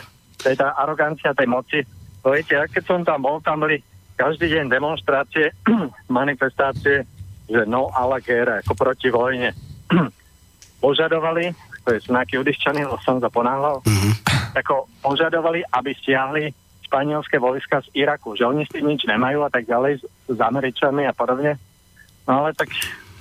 [0.43, 1.79] To je tá arogancia tej moci.
[2.23, 3.83] To viete, keď som tam bol, tam boli
[4.15, 5.51] každý deň demonstrácie,
[6.11, 7.07] manifestácie,
[7.51, 9.51] že no a la guerra, ako proti vojne.
[10.83, 11.55] požadovali,
[11.87, 14.13] to je znaky udyščaný, som sa ponáhľal, mm-hmm.
[14.61, 16.51] ako požadovali, aby stiahli
[16.91, 20.39] španielské vojska z Iraku, že oni s tým nič nemajú a tak ďalej, s, s
[20.43, 21.57] Američanmi a podobne.
[22.27, 22.69] No ale tak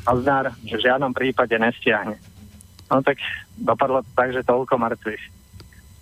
[0.06, 2.18] Aznár že v žiadnom prípade nestiahne.
[2.90, 3.22] No tak
[3.56, 5.24] dopadlo to tak, že toľko mŕtvych.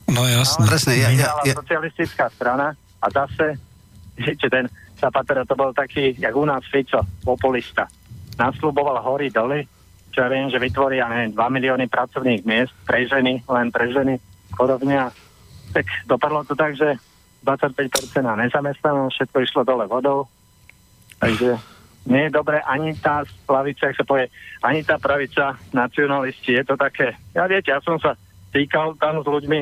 [0.10, 0.66] No jasne.
[0.66, 1.54] No, Presne, ja, ja, ja.
[1.54, 2.74] socialistická strana
[3.04, 3.60] a zase,
[4.22, 4.66] viete, ten
[5.00, 7.88] Zapatero to bol taký, jak u nás Fico, populista.
[8.36, 9.64] Nasľuboval hory doly,
[10.12, 14.20] čo ja viem, že vytvoria, neviem, 2 milióny pracovných miest pre ženy, len pre ženy,
[14.60, 15.08] podobne.
[15.72, 17.00] Tak dopadlo to tak, že
[17.48, 20.28] 25% na nezamestnanosť, všetko išlo dole vodou.
[21.24, 21.56] Takže
[22.10, 24.34] nie je dobre ani tá plavica, ak sa povie,
[24.66, 28.18] ani tá pravica nacionalisti, je to také, ja viete, ja som sa
[28.50, 29.60] týkal tam s ľuďmi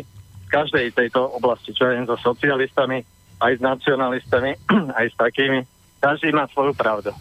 [0.48, 3.04] z každej tejto oblasti, čo je so socialistami,
[3.44, 4.56] aj s nacionalistami,
[5.00, 5.60] aj s takými.
[6.00, 7.12] Každý má svoju pravdu.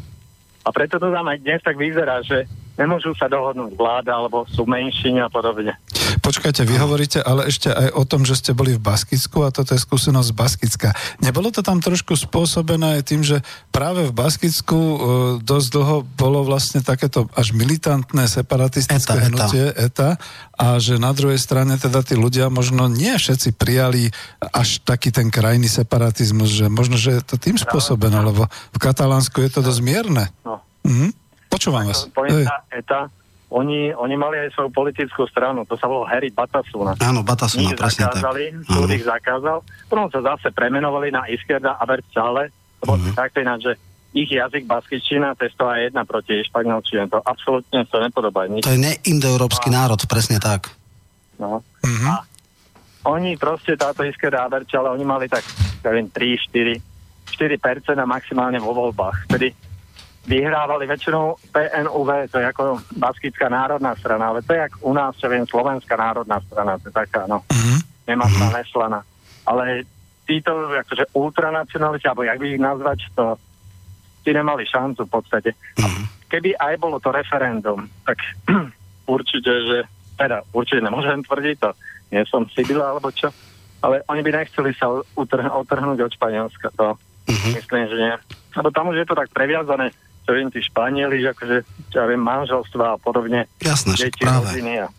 [0.62, 2.46] A preto to tam aj dnes tak vyzerá, že
[2.76, 5.74] nemôžu sa dohodnúť vláda alebo sú menšiny a podobne.
[6.22, 9.74] Počkajte, vy hovoríte ale ešte aj o tom, že ste boli v Baskicku a toto
[9.74, 10.88] je skúsenosť z Baskicka.
[11.22, 14.96] Nebolo to tam trošku spôsobené aj tým, že práve v Baskicku e,
[15.42, 20.10] dosť dlho bolo vlastne takéto až militantné separatistické eta, hnutie ETA
[20.56, 25.28] a že na druhej strane teda tí ľudia možno nie všetci prijali až taký ten
[25.28, 29.80] krajný separatizmus, že možno, že je to tým spôsobené, lebo v Katalánsku je to dosť
[29.84, 30.26] mierne.
[30.42, 30.62] No.
[30.86, 31.25] Mhm.
[31.56, 32.04] Počúvam vás.
[32.68, 33.08] ETA
[33.46, 36.98] oni, oni mali aj svoju politickú stranu, to sa volalo Harry Batasuna.
[36.98, 38.74] Áno, Batasuna, ich presne zakázali, tak.
[38.74, 39.56] Súd ich zakázal,
[39.86, 42.50] potom sa zase premenovali na Iskerda a Bercale,
[42.82, 43.14] lebo uh-huh.
[43.14, 43.72] takto ináč, že
[44.16, 48.50] ich jazyk baskičina, to je jedna proti španielčine, to absolútne sa nepodobá.
[48.50, 48.66] Nič.
[48.66, 49.74] To je neindoeurópsky no.
[49.78, 50.66] národ, presne tak.
[51.38, 51.62] No.
[51.62, 52.06] Uh-huh.
[52.10, 52.26] A
[53.06, 55.46] oni proste, táto Iskerda a Bercale, oni mali tak,
[55.86, 56.82] neviem, 3,
[57.30, 59.30] 4, 4% a maximálne vo voľbách.
[59.30, 59.54] Tedy
[60.26, 65.14] vyhrávali väčšinou PNUV, to je ako Baskická národná strana, ale to je ako u nás,
[65.14, 67.78] čo viem, Slovenská národná strana, to je taká, no, mm-hmm.
[68.10, 69.00] nemá sa neslana.
[69.46, 69.86] Ale
[70.26, 73.24] títo, akože ultranacionalisti, alebo jak by ich nazvať, to
[74.26, 75.50] tí nemali šancu v podstate.
[75.78, 76.04] Mm-hmm.
[76.26, 78.18] Keby aj bolo to referendum, tak
[79.06, 79.78] určite, že,
[80.18, 81.70] teda určite nemôžem tvrdiť to,
[82.10, 83.30] nie som Sibila alebo čo,
[83.78, 86.98] ale oni by nechceli sa utrh- otrhnúť od Španielska, to
[87.30, 87.52] mm-hmm.
[87.54, 88.14] myslím, že nie.
[88.58, 89.94] Lebo tam už je to tak previazané
[90.26, 91.56] čo viem, tí Španieli, že akože,
[91.94, 93.46] ja viem, manželstva a podobne.
[93.62, 94.50] Jasné, deti, práve.
[94.50, 94.90] Rodiny a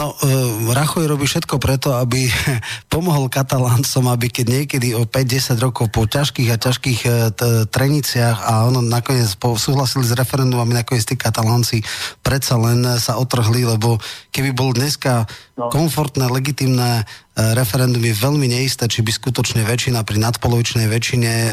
[0.00, 2.24] No, uh, Rachoj robí všetko preto, aby
[2.92, 8.38] pomohol kataláncom, aby keď niekedy o 5-10 rokov po ťažkých a ťažkých uh, t- treniciach
[8.48, 11.84] a ono nakoniec po, súhlasili s referendum, aby nakoniec tí katalánci
[12.24, 14.00] predsa len sa otrhli, lebo
[14.32, 15.28] keby bol dneska
[15.58, 15.68] no.
[15.68, 21.50] komfortné, legitimné e, referendum je veľmi neisté, či by skutočne väčšina pri nadpolovičnej väčšine e,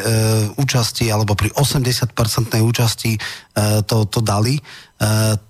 [0.60, 3.20] účasti alebo pri 80-percentnej účasti e,
[3.88, 4.60] to, to dali.
[4.60, 4.62] E,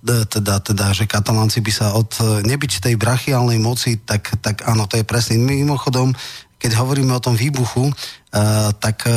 [0.06, 4.86] teda, teda, že katalánci by sa od e, nebyť tej brachiálnej moci, tak, tak áno,
[4.86, 5.34] to je presne.
[5.42, 6.14] Mimochodom,
[6.62, 7.90] keď hovoríme o tom výbuchu,
[8.30, 9.10] Uh, tak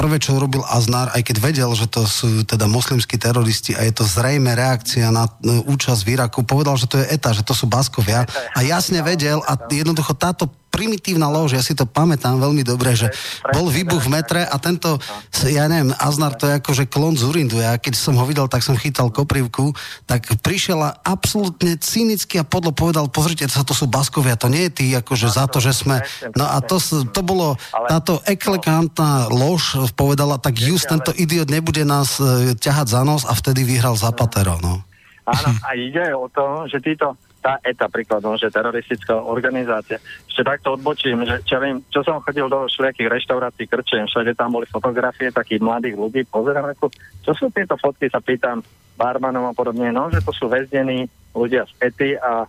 [0.00, 3.92] prvé, čo urobil Aznar, aj keď vedel, že to sú teda moslimskí teroristi a je
[3.92, 7.68] to zrejme reakcia na účasť v Iraku, povedal, že to je ETA, že to sú
[7.68, 8.24] Baskovia.
[8.56, 13.10] A jasne vedel a jednoducho táto primitívna lož, ja si to pamätám veľmi dobre, že
[13.50, 14.96] bol výbuch v metre a tento,
[15.42, 17.58] ja neviem, Aznar to je ako, že klon z Urindu.
[17.58, 19.74] Ja keď som ho videl, tak som chytal koprivku,
[20.06, 24.70] tak prišiel a absolútne cynicky a podlo povedal, pozrite sa, to sú Baskovia, to nie
[24.70, 26.00] je tí, akože za to, že sme...
[26.38, 26.78] No a to,
[27.10, 27.58] to bolo,
[27.90, 33.32] táto eklekantná lož povedala, tak just tento idiot nebude nás e, ťahať za nos a
[33.34, 34.82] vtedy vyhral Zapatero, no.
[35.30, 39.96] Áno, a ide o to, že títo tá ETA príkladom, že teroristická organizácia.
[40.28, 44.52] Ešte takto odbočím, že čo, viem, čo som chodil do všelijakých reštaurácií, krčiem, všade tam
[44.52, 46.92] boli fotografie takých mladých ľudí, pozerám, ako,
[47.24, 48.60] čo sú tieto fotky, sa pýtam
[49.00, 52.44] barmanom a podobne, no, že to sú väznení ľudia z ETI a,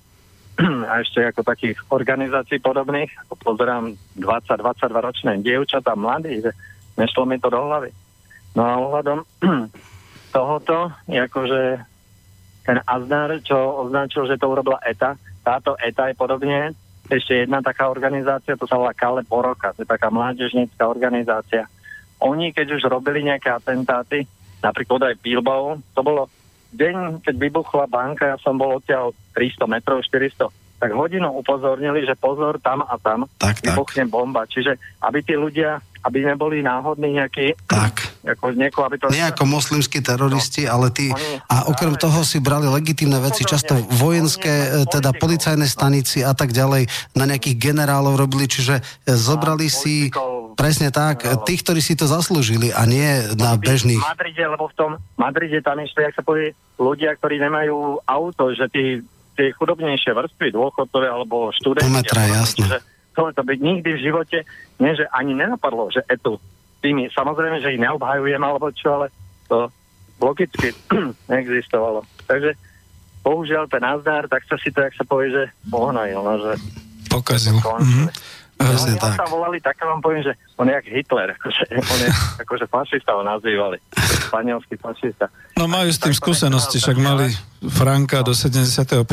[0.91, 6.51] a ešte ako takých organizácií podobných, pozerám 20-22 ročné dievčatá, mladí, že
[7.01, 7.89] nešlo mi to do hlavy.
[8.53, 9.25] No a ohľadom
[10.35, 11.81] tohoto, akože
[12.61, 16.77] ten Aznar, čo označil, že to urobila ETA, táto ETA je podobne
[17.09, 21.67] ešte jedna taká organizácia, to sa volá Kale Poroka, to je taká mládežnícka organizácia.
[22.21, 24.29] Oni, keď už robili nejaké atentáty,
[24.61, 26.29] napríklad aj Bilbao, to bolo
[26.71, 30.47] deň, keď vybuchla banka, ja som bol odtiaľ 300 metrov, 400,
[30.79, 34.13] tak hodinu upozornili, že pozor, tam a tam tak, vybuchne tak.
[34.13, 34.47] bomba.
[34.47, 37.53] Čiže aby tí ľudia aby neboli náhodní nejakí...
[37.69, 38.21] Tak.
[38.21, 39.09] Ako nieko, aby to...
[39.09, 40.77] Nie ako moslimskí teroristi, no.
[40.77, 41.09] ale tí...
[41.09, 46.33] Oni, a okrem práve, toho si brali legitímne veci, často vojenské, teda policajné stanici a
[46.33, 50.09] tak ďalej, na nejakých generálov robili, čiže e, zobrali si...
[50.51, 51.41] Presne tak, no.
[51.47, 53.97] tých, ktorí si to zaslúžili a nie na bežných...
[53.97, 58.51] V Madride, lebo v tom Madride tam ešte, jak sa povie, ľudia, ktorí nemajú auto,
[58.51, 58.99] že tí
[59.35, 61.89] tie chudobnejšie vrstvy, dôchodcové alebo študenti.
[61.89, 62.67] Metra, jasne.
[62.67, 62.77] Že
[63.11, 64.37] chcelo to byť nikdy v živote,
[64.79, 66.39] nie, že ani nenapadlo, že etu
[66.81, 69.07] tými, samozrejme, že ich neobhajujem alebo čo, ale
[69.45, 69.69] to
[70.17, 70.73] logicky
[71.31, 72.01] neexistovalo.
[72.25, 72.57] Takže
[73.21, 76.51] bohužiaľ ten nazdár, tak sa si to, jak sa povie, že pohnajil, no, že
[77.09, 77.57] pokazil.
[77.61, 78.07] Mm-hmm.
[78.61, 79.17] Presne no, tak.
[79.17, 82.09] sa volali, tak vám poviem, že on je jak Hitler, akože, on je
[82.45, 83.77] akože fašista ho nazývali,
[84.29, 85.25] španielský fašista.
[85.57, 87.33] No majú s tým skúsenosti, však mali
[87.69, 89.05] Franka do 75.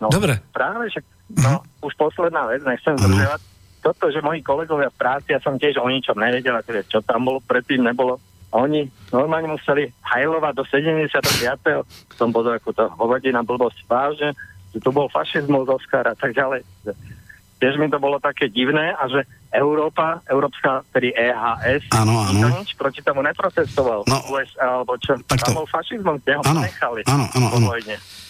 [0.00, 0.40] No, Dobre.
[0.52, 1.84] Práve, však No, uh-huh.
[1.84, 3.04] už posledná vec, nechcem uh-huh.
[3.04, 3.40] zdržovať.
[3.78, 7.28] Toto, že moji kolegovia v práci, ja som tiež o ničom nevedel, teda čo tam
[7.28, 8.18] bolo, predtým nebolo.
[8.48, 11.84] A oni normálne museli hajlovať do 75.
[12.16, 14.32] Som bol ako to hovadina blbosť vážne,
[14.72, 16.64] že to bol fašizmus Oscar a tak ďalej.
[17.58, 22.48] Tiež mi to bolo také divné a že Európa, Európska, tedy EHS, áno, áno.
[22.60, 24.06] nič proti tomu neprotestoval.
[24.06, 25.50] No, USA, alebo čo, takto.
[25.50, 27.00] tam bol fašizmus, kde ho áno, nechali.
[27.08, 27.66] Áno, áno, áno.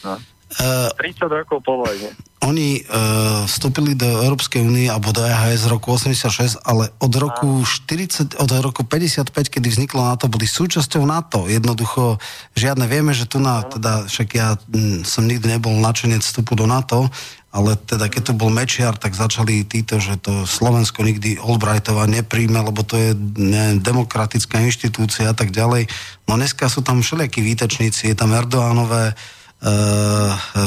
[0.07, 0.15] No.
[0.49, 2.09] Uh, 30 rokov po vojne.
[2.41, 7.61] Oni uh, vstúpili do Európskej únie alebo do EHS z roku 86, ale od roku
[7.61, 11.45] 40, od roku 55, kedy vzniklo NATO, boli súčasťou NATO.
[11.53, 12.17] Jednoducho
[12.57, 12.89] žiadne.
[12.89, 17.13] Vieme, že tu na, teda, však ja m, som nikdy nebol načenec vstupu do NATO,
[17.53, 22.65] ale teda keď tu bol Mečiar, tak začali títo, že to Slovensko nikdy Albrightova nepríjme,
[22.65, 25.93] lebo to je ne, demokratická inštitúcia a tak ďalej.
[26.25, 29.37] No dneska sú tam všelijakí výtečníci, je tam Erdoánové, uh,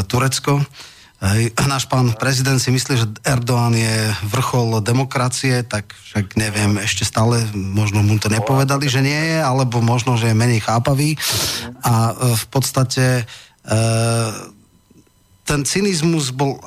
[0.07, 0.59] Turecko.
[1.21, 1.53] Hej.
[1.69, 7.45] Náš pán prezident si myslí, že Erdoğan je vrchol demokracie, tak však neviem, ešte stále
[7.53, 11.13] možno mu to nepovedali, že nie je, alebo možno, že je menej chápavý.
[11.85, 13.29] A uh, v podstate
[13.69, 14.33] uh,
[15.45, 16.57] ten cynizmus bol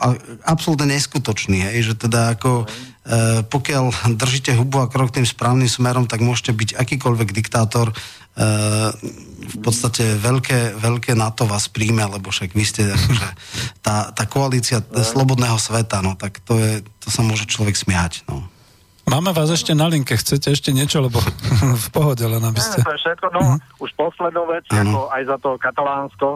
[0.46, 2.70] absolútne neskutočný, hej, že teda ako
[3.52, 7.92] pokiaľ držíte hubu a krok tým správnym smerom, tak môžete byť akýkoľvek diktátor,
[8.34, 13.28] v podstate veľké, veľké NATO vás príjme, lebo však vy ste akože,
[13.86, 18.26] tá, tá koalícia slobodného sveta, no tak to, je, to sa môže človek smiať.
[18.26, 18.42] No.
[19.04, 21.22] Máme vás ešte na linke, chcete ešte niečo, lebo
[21.84, 22.82] v pohode len aby ste...
[22.82, 23.58] to je všetko, no, uh-huh.
[23.84, 24.82] už poslednú vec, ano.
[24.82, 26.28] ako aj za to Katalánsko,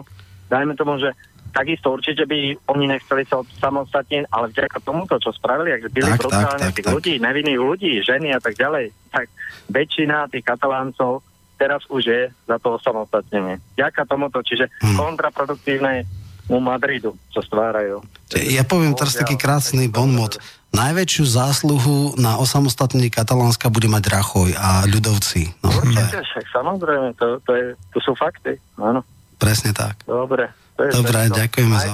[0.47, 1.11] dajme tomu, že
[1.49, 6.69] takisto určite by oni nechceli sa samostatne, ale vďaka tomuto, čo spravili, ak byli brutálne
[6.71, 6.93] tých tak.
[6.93, 9.25] ľudí, nevinných ľudí, ženy a tak ďalej, tak
[9.73, 11.25] väčšina tých kataláncov
[11.59, 13.59] teraz už je za to osamostatnenie.
[13.75, 14.95] Ďaká tomuto, čiže hmm.
[14.95, 16.07] kontraproduktívne
[16.49, 18.01] u Madridu, čo stvárajú.
[18.33, 20.41] Ja poviem teraz taký krásny bonmot.
[20.73, 25.49] Najväčšiu zásluhu na osamostatnení Katalánska bude mať Rachoj a ľudovci.
[25.61, 29.05] No, Určite, však samozrejme, to, to, je, to sú fakty, áno.
[29.37, 30.01] Presne tak.
[30.05, 30.49] Dobre.
[30.77, 31.91] To je Dobre, ďakujeme za...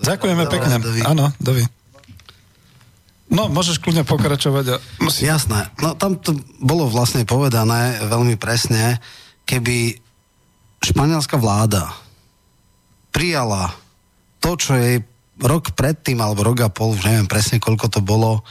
[0.00, 0.74] Ďakujeme pekne.
[1.04, 1.64] Áno, dovi.
[3.32, 4.64] No, môžeš kľudne pokračovať.
[4.68, 4.76] A.
[5.08, 5.72] Jasné.
[5.80, 9.00] No tam to bolo vlastne povedané veľmi presne,
[9.48, 9.96] keby
[10.84, 11.88] španielská vláda
[13.14, 13.72] prijala
[14.44, 15.00] to, čo jej
[15.40, 18.44] rok predtým, alebo rok a pol, už neviem presne, koľko to bolo,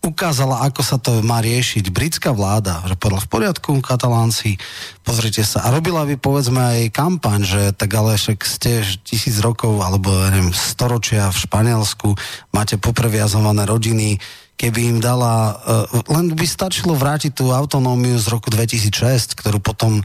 [0.00, 1.92] ukázala, ako sa to má riešiť.
[1.92, 4.56] Britská vláda, že povedala v poriadku, katalánci,
[5.04, 5.68] pozrite sa.
[5.68, 10.56] A robila by povedzme aj kampaň, že tak ale však ste tisíc rokov, alebo neviem,
[10.56, 12.16] storočia v Španielsku,
[12.56, 14.16] máte popreviazované rodiny,
[14.60, 20.04] keby im dala, uh, len by stačilo vrátiť tú autonómiu z roku 2006, ktorú potom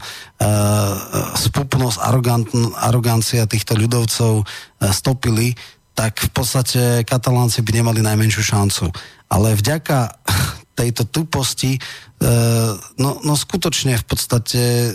[1.36, 2.00] spupnosť,
[2.80, 4.46] arogancia týchto ľudovcov uh,
[4.96, 5.52] stopili,
[5.96, 8.92] tak v podstate katalánci by nemali najmenšiu šancu
[9.30, 10.22] ale vďaka
[10.78, 11.80] tejto tuposti, e,
[13.00, 14.90] no, no skutočne v podstate e,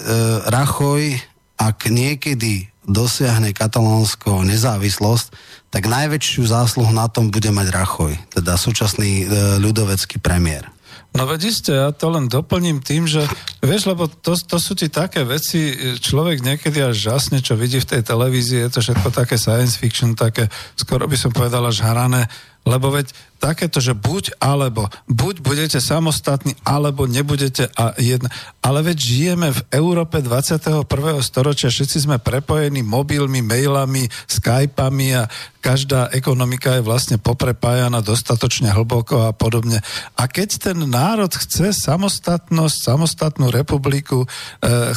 [0.47, 1.17] Rachoj,
[1.57, 5.27] ak niekedy dosiahne katalánsko nezávislosť,
[5.71, 10.69] tak najväčšiu zásluhu na tom bude mať Rachoj, teda súčasný e, ľudovecký premiér.
[11.11, 13.27] No veď ste, ja to len doplním tým, že
[13.59, 17.89] vieš, lebo to, to sú ti také veci, človek niekedy až žasne, čo vidí v
[17.97, 20.47] tej televízii, je to všetko také science fiction, také,
[20.79, 22.31] skoro by som povedal až hrané,
[22.63, 23.11] lebo veď
[23.41, 28.29] takéto, že buď alebo, buď budete samostatní, alebo nebudete a jedna.
[28.61, 30.85] Ale veď žijeme v Európe 21.
[31.25, 35.25] storočia, všetci sme prepojení mobilmi, mailami, skypami a
[35.61, 39.81] každá ekonomika je vlastne poprepájana dostatočne hlboko a podobne.
[40.17, 44.27] A keď ten národ chce samostatnosť, samostatnú republiku, e,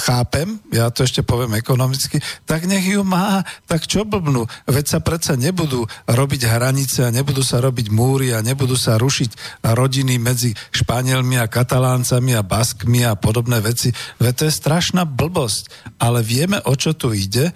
[0.01, 4.49] chápem, ja to ešte poviem ekonomicky, tak nech ju má, tak čo blbnú?
[4.65, 9.63] Veď sa predsa nebudú robiť hranice a nebudú sa robiť múry a nebudú sa rušiť
[9.65, 13.91] rodiny medzi Španielmi a Kataláncami a Baskmi a podobné veci.
[14.21, 15.97] Veď to je strašná blbosť.
[15.99, 17.51] Ale vieme, o čo tu ide.
[17.51, 17.53] E,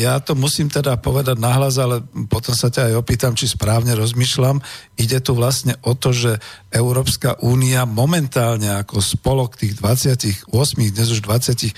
[0.00, 4.58] ja to musím teda povedať nahlas, ale potom sa ťa aj opýtam, či správne rozmýšľam.
[4.96, 6.40] Ide tu vlastne o to, že
[6.72, 11.76] Európska únia momentálne ako spolok tých 28, dnes už 27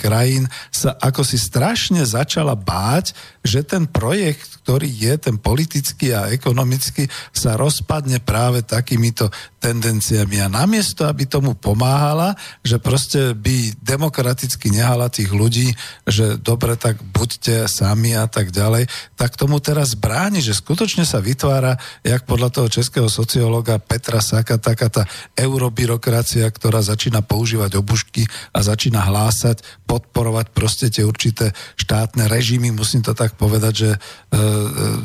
[0.00, 3.12] krajín sa ako si strašne začala báť,
[3.44, 9.32] že ten projekt, ktorý je ten politický a ekonomický, sa rozpadne práve takýmito
[9.64, 10.44] tendenciami.
[10.44, 15.72] A namiesto, aby tomu pomáhala, že proste by demokraticky nehala tých ľudí,
[16.04, 21.24] že dobre, tak buďte sami a tak ďalej, tak tomu teraz bráni, že skutočne sa
[21.24, 28.28] vytvára, jak podľa toho českého sociológa Petra Saka, taká tá eurobyrokracia, ktorá začína používať obušky
[28.52, 33.98] a začína hlásať, podporovať proste tie určité štátne režimy, musím to tak povedať, že e,
[33.98, 34.38] e,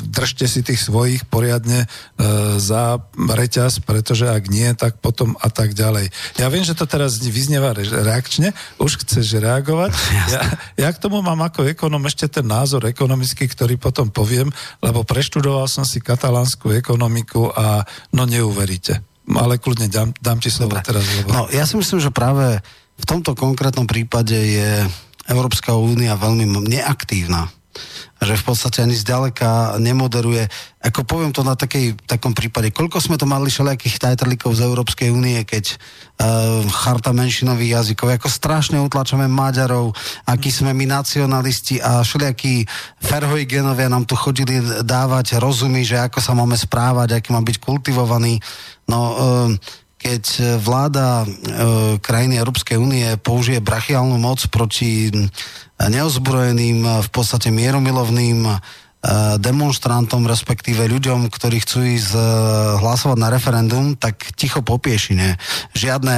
[0.10, 1.88] držte si tých svojich poriadne e,
[2.58, 6.10] za reťaz, pretože ak nie, tak potom a tak ďalej.
[6.42, 9.92] Ja viem, že to teraz vyznieva reakčne, už chceš reagovať.
[10.30, 10.46] Ja,
[10.78, 15.66] ja k tomu mám ako ekonom ešte ten názor ekonomický, ktorý potom poviem, lebo preštudoval
[15.66, 17.82] som si katalánsku ekonomiku a
[18.14, 19.02] no neuveríte.
[19.26, 20.86] Ale kľudne dám, dám ti slovo Dobre.
[20.86, 21.02] teraz.
[21.02, 21.30] Lebo...
[21.34, 22.62] No, ja si myslím, že práve
[23.00, 24.86] v tomto konkrétnom prípade je
[25.30, 27.50] Európska únia veľmi neaktívna
[28.20, 30.52] že v podstate ani zďaleka nemoderuje.
[30.84, 35.10] Ako poviem to na takej, takom prípade, koľko sme to mali všelijakých tajtrlíkov z Európskej
[35.12, 39.96] únie, keď uh, charta menšinových jazykov, ako strašne utlačame Maďarov,
[40.28, 42.68] akí sme my nacionalisti a všelijakí
[43.00, 48.44] ferhojgenovia nám tu chodili dávať rozumy, že ako sa máme správať, aký má byť kultivovaný.
[48.92, 49.52] No, uh,
[50.00, 51.28] keď e, vláda e,
[52.00, 55.12] krajiny Európskej únie použije brachiálnu moc proti
[55.88, 58.56] neozbrojeným, e, v podstate mieromilovným e,
[59.40, 62.22] demonstrantom, respektíve ľuďom, ktorí chcú ísť e,
[62.84, 65.40] hlasovať na referendum, tak ticho popieši, ne?
[65.76, 66.16] Žiadne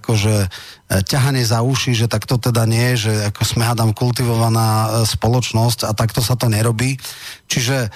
[0.00, 0.48] akože
[0.92, 6.20] ťahanie za uši, že takto teda nie, že ako sme hádam kultivovaná spoločnosť a takto
[6.20, 7.00] sa to nerobí.
[7.48, 7.88] Čiže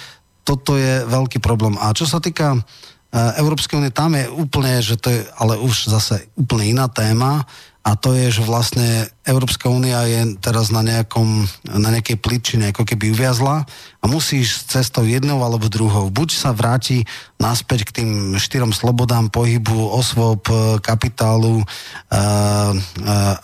[0.48, 1.76] toto je veľký problém.
[1.76, 2.56] A čo sa týka
[3.16, 7.48] Európskej únie, tam je úplne, že to je ale už zase úplne iná téma
[7.86, 12.82] a to je, že vlastne Európska únia je teraz na, nejakom, na nejakej pličine, ako
[12.82, 13.62] keby uviazla
[14.02, 16.10] a musíš cestou jednou alebo druhou.
[16.10, 17.06] Buď sa vráti
[17.38, 18.10] naspäť k tým
[18.42, 20.50] štyrom slobodám pohybu, osôb,
[20.82, 21.62] kapitálu
[22.10, 22.74] a,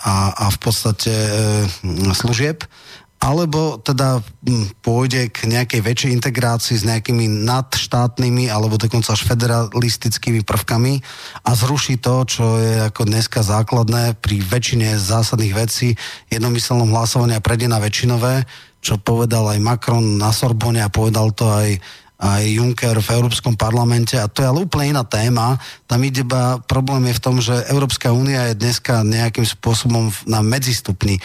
[0.03, 1.31] a, a v podstate e,
[2.11, 2.67] služieb,
[3.23, 10.43] alebo teda hm, pôjde k nejakej väčšej integrácii s nejakými nadštátnymi alebo dokonca až federalistickými
[10.43, 10.99] prvkami
[11.47, 15.95] a zruší to, čo je ako dneska základné pri väčšine zásadných vecí
[16.35, 18.43] jednomyselnom hlasovaní a na väčšinové,
[18.83, 21.79] čo povedal aj Macron na Sorbonne a povedal to aj
[22.23, 25.59] aj Juncker v Európskom parlamente a to je ale úplne iná téma.
[25.91, 30.39] Tam ide iba, problém je v tom, že Európska únia je dneska nejakým spôsobom na
[30.39, 31.19] medzistupni.
[31.19, 31.21] E,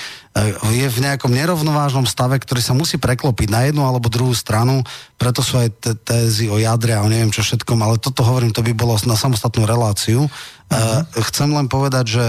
[0.73, 4.81] je v nejakom nerovnovážnom stave, ktorý sa musí preklopiť na jednu alebo druhú stranu,
[5.21, 8.65] preto sú aj tézy o jadre a o neviem čo všetkom, ale toto hovorím, to
[8.65, 10.25] by bolo na samostatnú reláciu.
[10.25, 11.01] Uh-huh.
[11.29, 12.25] Chcem len povedať, že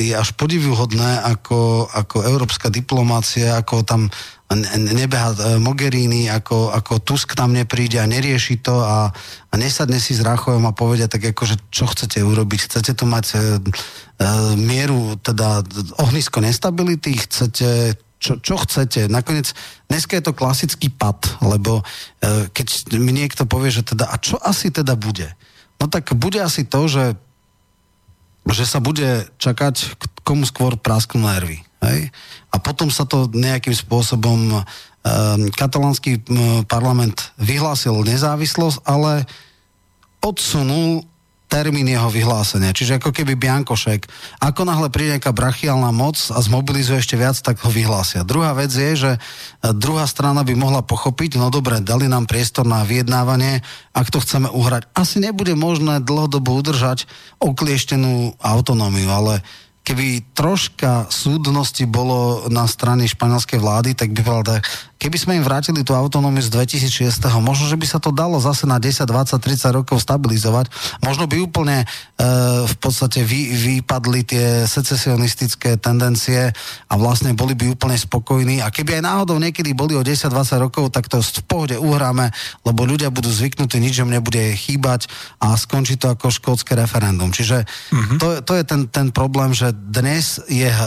[0.00, 4.08] je až podivuhodné, ako, ako európska diplomácia, ako tam
[4.78, 9.10] nebeha e, Mogherini, ako, ako Tusk tam nepríde a nerieši to a,
[9.50, 12.60] a nesadne si s Rachojom a povedia tak ako, že čo chcete urobiť?
[12.70, 13.42] Chcete tu mať e, e,
[14.58, 15.66] mieru, teda
[16.00, 17.18] ohnisko nestability?
[17.18, 19.04] Chcete čo, čo chcete.
[19.12, 19.52] Nakoniec,
[19.92, 21.84] dneska je to klasický pad, lebo
[22.24, 25.28] e, keď mi niekto povie, že teda, a čo asi teda bude?
[25.76, 27.04] No tak bude asi to, že
[28.52, 31.64] že sa bude čakať, komu skôr prasknú nervy.
[31.90, 32.08] Hej?
[32.50, 34.62] A potom sa to nejakým spôsobom um,
[35.52, 36.24] katalánsky
[36.64, 39.28] parlament vyhlásil nezávislosť, ale
[40.24, 41.04] odsunul
[41.54, 42.74] termín jeho vyhlásenia.
[42.74, 44.10] Čiže ako keby Biankošek,
[44.42, 48.26] ako náhle príde nejaká brachiálna moc a zmobilizuje ešte viac, tak ho vyhlásia.
[48.26, 49.18] Druhá vec je, že e,
[49.70, 53.62] druhá strana by mohla pochopiť, no dobre, dali nám priestor na vyjednávanie,
[53.94, 54.90] ak to chceme uhrať.
[54.98, 57.06] Asi nebude možné dlhodobo udržať
[57.38, 59.46] oklieštenú autonómiu, ale
[59.84, 64.64] keby troška súdnosti bolo na strane španielskej vlády, tak by povedal,
[64.96, 68.64] keby sme im vrátili tú autonómiu z 2006, možno, že by sa to dalo zase
[68.64, 70.72] na 10, 20, 30 rokov stabilizovať.
[71.04, 71.86] Možno by úplne e,
[72.64, 76.48] v podstate vy, vypadli tie secesionistické tendencie
[76.88, 78.64] a vlastne boli by úplne spokojní.
[78.64, 82.32] A keby aj náhodou niekedy boli o 10, 20 rokov, tak to v pohode uhráme,
[82.64, 85.12] lebo ľudia budú zvyknutí, nič im nebude chýbať
[85.44, 87.28] a skončí to ako škótske referendum.
[87.28, 88.16] Čiže mm-hmm.
[88.16, 90.86] to, to je ten, ten problém, že dnes je e,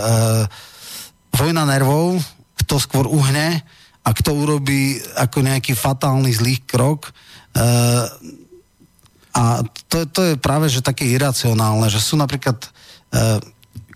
[1.35, 2.23] vojna nervov,
[2.63, 3.61] kto skôr uhne,
[4.07, 7.11] a kto urobí ako nejaký fatálny zlý krok.
[7.11, 7.61] E,
[9.35, 9.43] a
[9.91, 12.55] to, to je práve, že také iracionálne, že sú napríklad...
[13.11, 13.43] E,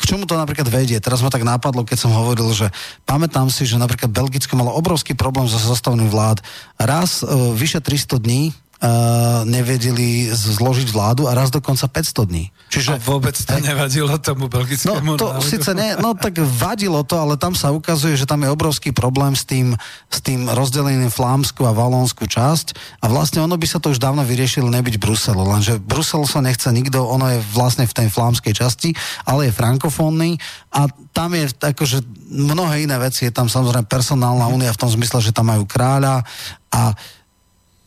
[0.01, 0.97] k čomu to napríklad vedie?
[0.97, 2.73] Teraz ma tak nápadlo, keď som hovoril, že
[3.05, 6.41] pamätám si, že napríklad Belgicko malo obrovský problém so zostavným vlád.
[6.75, 8.51] Raz e, vyše 300 dní
[8.81, 12.49] uh, nevedeli zložiť vládu a raz dokonca 500 dní.
[12.73, 15.45] Čiže, a vôbec to aj, nevadilo tomu belgickému No to národu.
[15.45, 19.37] síce ne, no tak vadilo to, ale tam sa ukazuje, že tam je obrovský problém
[19.37, 19.77] s tým,
[20.09, 24.25] s tým rozdelením Flámsku a Valónsku časť a vlastne ono by sa to už dávno
[24.25, 28.89] vyriešilo nebyť Bruselu, lenže Brusel sa nechce nikto, ono je vlastne v tej flámskej časti,
[29.27, 30.41] ale je frankofónny
[30.73, 32.01] a tam je akože
[32.31, 36.23] mnohé iné veci, je tam samozrejme personálna únia v tom zmysle, že tam majú kráľa
[36.71, 36.95] a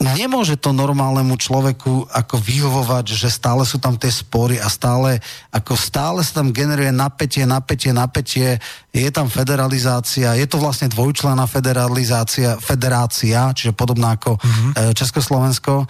[0.03, 5.23] nemôže to normálnemu človeku ako vyhovovať, že stále sú tam tie spory a stále,
[5.55, 8.59] ako stále sa tam generuje napätie, napätie, napätie,
[8.91, 14.93] je tam federalizácia, je to vlastne dvojčlená federalizácia, federácia, čiže podobná ako mm-hmm.
[14.99, 15.73] Československo.
[15.83, 15.87] E,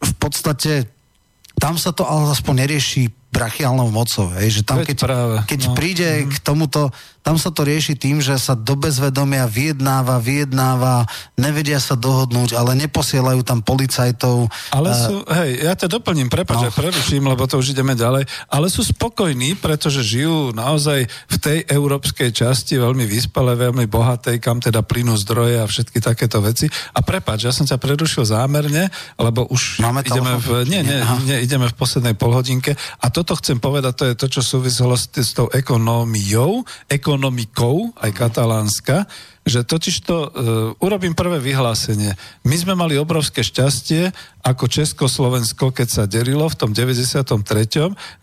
[0.00, 0.88] v podstate
[1.60, 4.96] tam sa to ale aspoň nerieši brachiálnou mocou, hej, že tam keď,
[5.44, 5.74] keď no.
[5.74, 6.30] príde mm-hmm.
[6.30, 6.94] k tomuto
[7.24, 11.08] tam sa to rieši tým, že sa do bezvedomia vyjednáva, vyjednáva,
[11.40, 14.52] nevedia sa dohodnúť, ale neposielajú tam policajtov.
[14.68, 16.76] Ale uh, sú, hej, ja to doplním, prepáč, no.
[16.76, 22.28] preruším, lebo to už ideme ďalej, ale sú spokojní, pretože žijú naozaj v tej európskej
[22.28, 26.68] časti, veľmi vyspale, veľmi bohatej, kam teda plynú zdroje a všetky takéto veci.
[26.92, 31.38] A prepáč, ja som ťa prerušil zámerne, lebo už Máme ideme v, nie, nie, nie,
[31.40, 35.32] ideme v poslednej polhodinke a toto chcem povedať, to je to, čo súviselo s, s
[35.32, 39.06] tou ekonómiou, ekon ekonomikou, aj katalánska,
[39.44, 40.28] že totiž to uh,
[40.80, 42.16] urobím prvé vyhlásenie.
[42.48, 44.08] My sme mali obrovské šťastie,
[44.44, 47.24] ako Československo, keď sa delilo v tom 93.,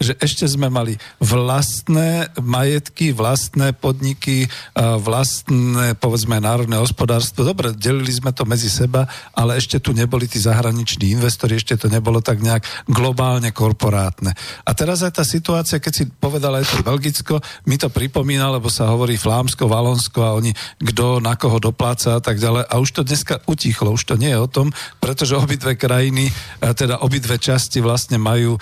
[0.01, 7.45] že ešte sme mali vlastné majetky, vlastné podniky, uh, vlastné, povedzme, národné hospodárstvo.
[7.45, 9.05] Dobre, delili sme to medzi seba,
[9.37, 14.33] ale ešte tu neboli tí zahraniční investori, ešte to nebolo tak nejak globálne korporátne.
[14.65, 17.37] A teraz aj tá situácia, keď si povedala aj to Belgicko,
[17.69, 22.21] mi to pripomína, lebo sa hovorí Flámsko, Valonsko a oni, kto na koho dopláca a
[22.21, 22.69] tak ďalej.
[22.69, 24.71] A už to dneska utichlo, už to nie je o tom,
[25.01, 26.29] pretože obidve krajiny,
[26.61, 28.59] teda obidve časti vlastne majú e,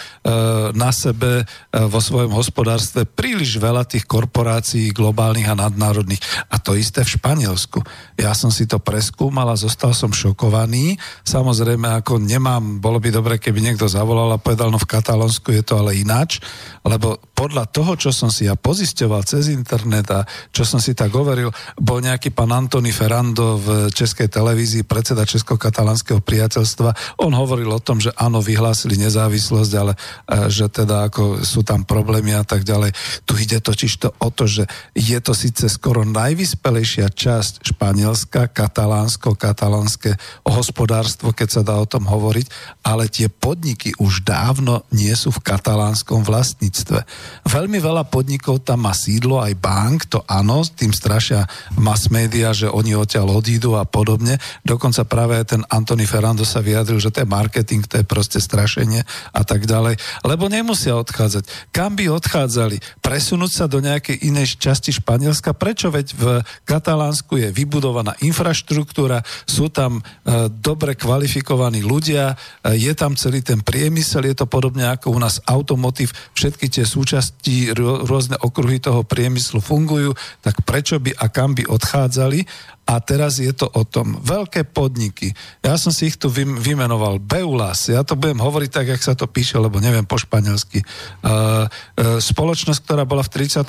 [0.74, 1.46] na sebe e,
[1.76, 6.24] vo svojom hospodárstve príliš veľa tých korporácií globálnych a nadnárodných.
[6.50, 7.84] A to isté v Španielsku.
[8.16, 10.96] Ja som si to preskúmal a zostal som šokovaný.
[11.28, 15.64] Samozrejme, ako nemám, bolo by dobre, keby niekto zavolal a povedal, no v Katalónsku je
[15.66, 16.40] to ale ináč,
[16.88, 21.16] lebo podľa toho, čo som si ja pozisťoval cez internet a čo som si tak
[21.16, 21.48] overil,
[21.80, 27.24] bol nejaký pán Antony Ferrando v Českej televízii, predseda Česko-katalánskeho priateľstva.
[27.24, 31.88] On hovoril o tom, že áno, vyhlásili nezávislosť, ale e, že teda ako sú tam
[31.88, 32.92] problémy a tak ďalej.
[33.24, 39.40] Tu ide totiž to o to, že je to síce skoro najvyspelejšia časť Španielska, katalánsko,
[39.40, 42.52] katalánske hospodárstvo, keď sa dá o tom hovoriť,
[42.84, 47.29] ale tie podniky už dávno nie sú v katalánskom vlastníctve.
[47.48, 51.46] Veľmi veľa podnikov tam má sídlo, aj bank, to áno, tým strašia
[51.80, 54.38] mass media, že oni odtiaľ odídu a podobne.
[54.62, 58.38] Dokonca práve aj ten Antony Ferrando sa vyjadril, že to je marketing, to je proste
[58.42, 59.04] strašenie
[59.34, 59.98] a tak ďalej.
[60.26, 61.74] Lebo nemusia odchádzať.
[61.74, 63.02] Kam by odchádzali?
[63.02, 65.56] Presunúť sa do nejakej inej časti Španielska?
[65.56, 65.90] Prečo?
[65.90, 66.24] Veď v
[66.66, 70.02] Katalánsku je vybudovaná infraštruktúra, sú tam e,
[70.50, 72.36] dobre kvalifikovaní ľudia,
[72.66, 76.86] e, je tam celý ten priemysel, je to podobne ako u nás automotív, všetky tie
[77.20, 77.76] súčasti,
[78.08, 82.48] rôzne okruhy toho priemyslu fungujú, tak prečo by a kam by odchádzali
[82.90, 84.18] a teraz je to o tom.
[84.18, 85.38] Veľké podniky.
[85.62, 87.22] Ja som si ich tu vymenoval.
[87.22, 87.86] Beulas.
[87.86, 90.82] Ja to budem hovoriť tak, jak sa to píše, lebo neviem po španielsky.
[91.22, 93.62] Uh, uh, spoločnosť, ktorá bola v 34.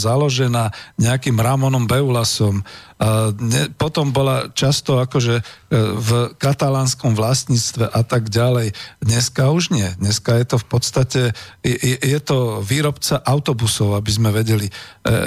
[0.00, 2.64] založená nejakým Ramonom Beulasom.
[2.96, 8.72] Uh, ne, potom bola často akože v katalánskom vlastníctve a tak ďalej.
[9.04, 9.84] Dneska už nie.
[10.00, 11.22] Dneska je to v podstate,
[11.60, 14.72] je, je to výrobca autobusov, aby sme vedeli.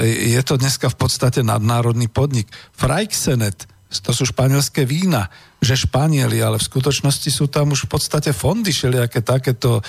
[0.02, 2.49] Je to dneska v podstate nadnárodný podnik.
[2.73, 5.28] Frajk Freixenet, to sú španielské vína,
[5.60, 9.82] že Španieli, ale v skutočnosti sú tam už v podstate fondy všelijaké takéto e,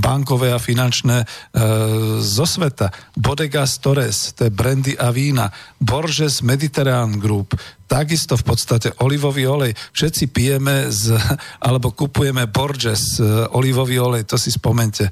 [0.00, 1.26] bankové a finančné e,
[2.24, 2.88] zo sveta.
[3.12, 5.52] Bodegas Torres, to je brandy a vína.
[5.76, 7.52] Borges Mediterrán Group,
[7.86, 9.72] takisto v podstate olivový olej.
[9.94, 11.14] Všetci pijeme z,
[11.66, 15.08] alebo kupujeme Borges e, olivový olej, to si spomente.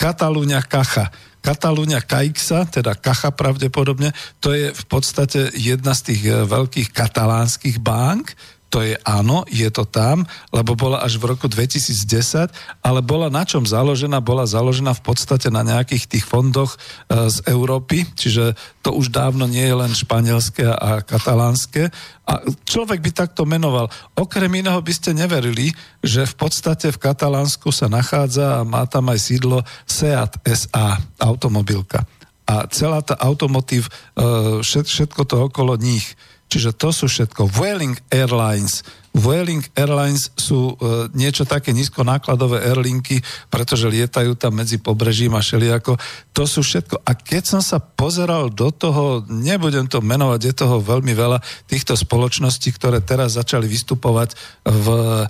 [0.00, 1.12] Katalúňa Kacha
[1.42, 7.82] Katalúňa Kaixa, teda Kacha pravdepodobne, to je v podstate jedna z tých eh, veľkých katalánskych
[7.82, 8.38] bank,
[8.72, 12.48] to je áno, je to tam, lebo bola až v roku 2010,
[12.80, 14.24] ale bola na čom založená?
[14.24, 19.44] Bola založená v podstate na nejakých tých fondoch e, z Európy, čiže to už dávno
[19.44, 21.92] nie je len španielské a katalánske.
[22.24, 23.92] A človek by takto menoval.
[24.16, 25.68] Okrem iného by ste neverili,
[26.00, 32.08] že v podstate v Katalánsku sa nachádza a má tam aj sídlo Seat SA, automobilka.
[32.48, 36.16] A celá tá automotív, e, všetko to okolo nich
[36.52, 37.48] Čiže to sú všetko.
[37.48, 40.74] Vueling Airlines, Vueling Airlines sú e,
[41.12, 43.20] niečo také nízkonákladové airlinky,
[43.52, 46.00] pretože lietajú tam medzi pobrežím a šeliako.
[46.32, 47.04] To sú všetko.
[47.04, 51.92] A keď som sa pozeral do toho, nebudem to menovať, je toho veľmi veľa týchto
[51.92, 54.32] spoločností, ktoré teraz začali vystupovať
[54.64, 55.24] v e,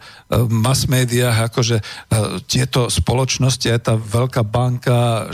[0.46, 1.84] mass médiách, akože e,
[2.46, 5.26] tieto spoločnosti, aj tá veľká banka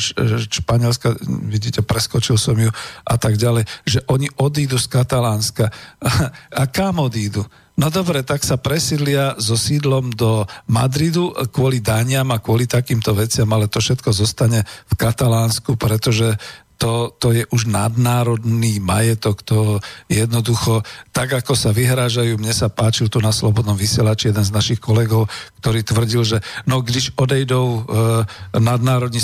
[0.49, 1.21] španielská,
[1.53, 2.73] vidíte, preskočil som ju
[3.05, 5.69] a tak ďalej, že oni odídu z Katalánska.
[6.61, 7.45] A kam odídu?
[7.79, 13.47] No dobre, tak sa presídlia so sídlom do Madridu kvôli daniam a kvôli takýmto veciam,
[13.55, 16.35] ale to všetko zostane v Katalánsku, pretože
[16.79, 19.79] to, to je už nadnárodný majetok, to
[20.11, 20.83] jednoducho,
[21.15, 25.31] tak ako sa vyhrážajú, mne sa páčil tu na Slobodnom vysielači jeden z našich kolegov,
[25.63, 27.81] ktorý tvrdil, že no když odejdou e,
[28.59, 29.23] nadnárodní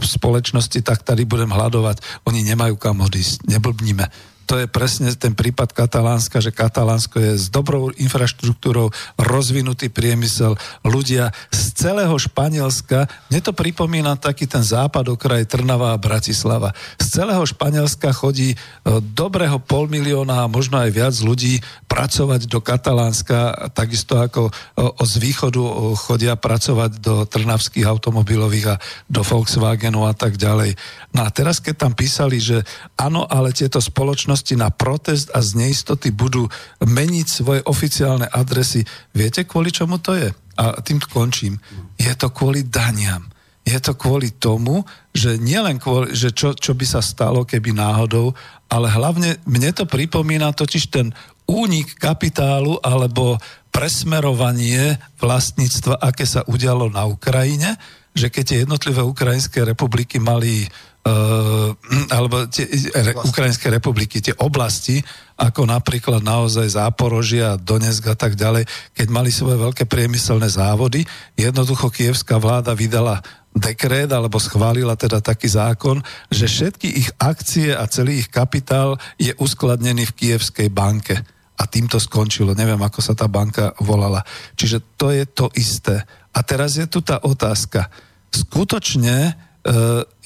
[0.00, 2.24] spoločnosti, tak tady budem hľadovať.
[2.28, 7.48] Oni nemajú kam odísť, neblbníme to je presne ten prípad Katalánska, že Katalánsko je s
[7.48, 15.48] dobrou infraštruktúrou, rozvinutý priemysel, ľudia z celého Španielska, mne to pripomína taký ten západ okraj
[15.48, 16.76] Trnava a Bratislava.
[17.00, 18.56] Z celého Španielska chodí e,
[19.00, 24.52] dobrého pol milióna a možno aj viac ľudí pracovať do Katalánska, takisto ako e,
[25.00, 30.76] z východu e, chodia pracovať do trnavských automobilových a do Volkswagenu a tak ďalej.
[31.16, 32.68] No a teraz, keď tam písali, že
[33.00, 36.50] áno, ale tieto spoločnosti spoločnosti na protest a z neistoty budú
[36.82, 38.82] meniť svoje oficiálne adresy.
[39.14, 40.34] Viete, kvôli čomu to je?
[40.58, 41.62] A tým končím.
[41.96, 43.22] Je to kvôli daniam.
[43.62, 44.82] Je to kvôli tomu,
[45.14, 48.34] že nielen kvôli, že čo, čo by sa stalo, keby náhodou,
[48.66, 51.14] ale hlavne mne to pripomína totiž ten
[51.46, 53.38] únik kapitálu alebo
[53.70, 57.78] presmerovanie vlastníctva, aké sa udialo na Ukrajine,
[58.12, 60.66] že keď tie jednotlivé ukrajinské republiky mali
[61.02, 61.74] Uh,
[62.14, 62.62] alebo tie
[62.94, 65.02] re, Ukrajinské republiky, tie oblasti,
[65.34, 71.02] ako napríklad naozaj Záporožia, Donetsk a tak ďalej, keď mali svoje veľké priemyselné závody,
[71.34, 73.18] jednoducho kievská vláda vydala
[73.50, 76.00] dekret alebo schválila teda taký zákon,
[76.32, 81.20] že všetky ich akcie a celý ich kapitál je uskladnený v kievskej banke.
[81.60, 82.56] A tým to skončilo.
[82.56, 84.24] Neviem, ako sa tá banka volala.
[84.56, 86.00] Čiže to je to isté.
[86.32, 87.92] A teraz je tu tá otázka.
[88.32, 89.36] Skutočne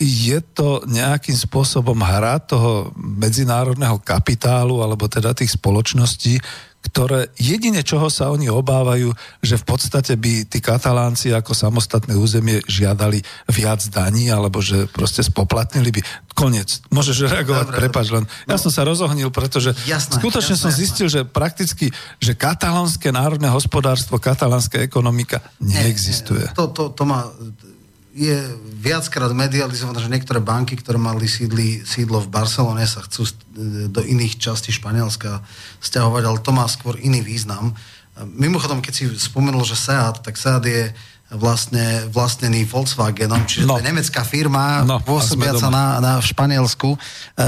[0.00, 6.40] je to nejakým spôsobom hra toho medzinárodného kapitálu alebo teda tých spoločností,
[6.86, 9.10] ktoré jedine čoho sa oni obávajú,
[9.42, 15.26] že v podstate by tí katalánci ako samostatné územie žiadali viac daní, alebo že proste
[15.26, 16.00] spoplatnili by.
[16.36, 16.84] Konec.
[16.92, 18.24] Môžeš reagovať, Dobre, prepáč len.
[18.46, 21.24] No, ja som sa rozohnil, pretože jasné, skutočne jasné, som zistil, jasné.
[21.24, 21.86] že prakticky,
[22.22, 26.44] že katalánske národné hospodárstvo, katalánska ekonomika neexistuje.
[26.44, 26.54] Nie.
[26.54, 27.32] To, to, to má
[28.16, 28.48] je
[28.80, 33.28] viackrát medializované, že niektoré banky, ktoré mali sídli, sídlo v Barcelone, sa chcú
[33.92, 35.44] do iných častí Španielska
[35.84, 37.76] stiahovať, ale to má skôr iný význam.
[38.16, 40.84] Mimochodom, keď si spomenul, že SEAT, tak SEAT je
[41.26, 43.76] vlastne vlastnený Volkswagenom, čiže no.
[43.76, 46.94] to je nemecká firma, no, pôsobiaca na, na Španielsku.
[46.94, 46.98] E,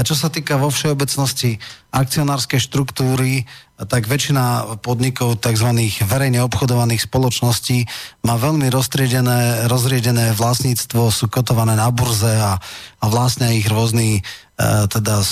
[0.03, 1.55] čo sa týka vo všeobecnosti
[1.89, 3.49] akcionárskej štruktúry,
[3.79, 5.71] tak väčšina podnikov tzv.
[6.03, 7.87] verejne obchodovaných spoločností
[8.27, 12.59] má veľmi rozriedené, rozriedené vlastníctvo, sú kotované na burze a,
[12.99, 14.19] a vlastne ich rôzni
[14.59, 15.23] E, teda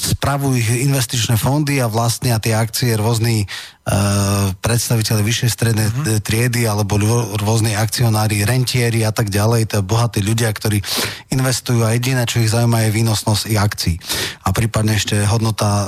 [0.00, 6.24] spravujú ich investičné fondy a vlastnia tie akcie rôzni uh, predstaviteľe vyššej strednej uh-huh.
[6.24, 6.96] triedy alebo
[7.36, 10.80] rôzni akcionári, rentieri a tak ďalej, to bohatí ľudia, ktorí
[11.28, 13.96] investujú a jediné, čo ich zaujíma je výnosnosť ich akcií
[14.44, 15.83] a prípadne ešte hodnota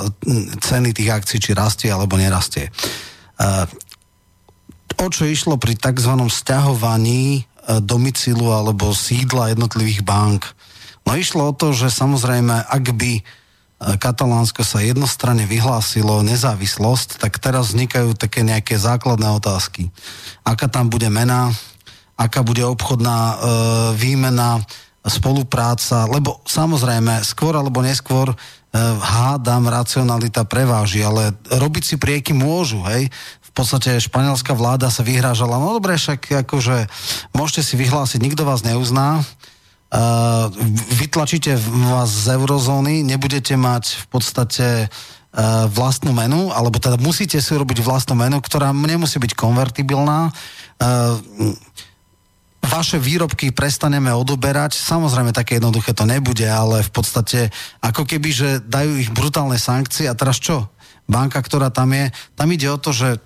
[0.61, 2.69] ceny tých akcií, či rastie alebo nerastie.
[3.37, 3.69] Uh,
[4.97, 6.13] o čo išlo pri tzv.
[6.27, 7.45] stiahovaní
[7.83, 10.57] domicilu alebo sídla jednotlivých bank
[11.07, 13.21] No išlo o to, že samozrejme, ak by e,
[13.95, 19.87] Katalánsko sa jednostranne vyhlásilo nezávislosť, tak teraz vznikajú také nejaké základné otázky.
[20.43, 21.55] Aká tam bude mena,
[22.19, 23.35] aká bude obchodná e,
[23.95, 24.59] výmena,
[25.07, 28.35] spolupráca, lebo samozrejme, skôr alebo neskôr e,
[29.01, 33.09] hádam, racionalita preváži, ale robiť si prieky môžu, hej.
[33.41, 36.85] V podstate španielská vláda sa vyhrážala, no dobre, však akože
[37.33, 39.25] môžete si vyhlásiť, nikto vás neuzná,
[39.87, 40.51] Uh,
[40.99, 41.55] vytlačíte
[41.95, 47.79] vás z eurozóny, nebudete mať v podstate uh, vlastnú menu, alebo teda musíte si urobiť
[47.87, 50.35] vlastnú menu, ktorá nemusí byť konvertibilná.
[50.75, 51.55] Uh,
[52.67, 54.75] vaše výrobky prestaneme odoberať.
[54.75, 57.49] Samozrejme, také jednoduché to nebude, ale v podstate
[57.79, 60.67] ako keby, že dajú ich brutálne sankcie a teraz čo?
[61.07, 63.17] Banka, ktorá tam je, tam ide o to, že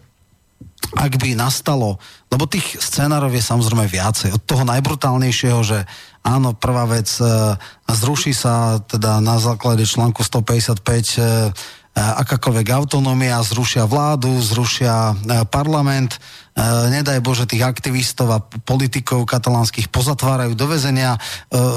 [0.91, 1.97] ak by nastalo,
[2.30, 4.30] lebo tých scenárov je samozrejme viacej.
[4.35, 5.88] Od toho najbrutálnejšieho, že
[6.22, 7.55] áno, prvá vec, e,
[7.89, 11.22] zruší sa teda na základe článku 155 e,
[11.95, 15.13] akákoľvek autonómia, zrušia vládu, zrušia e,
[15.51, 16.18] parlament,
[16.51, 21.19] E, nedaj Bože, tých aktivistov a politikov katalánskych pozatvárajú do väzenia, e,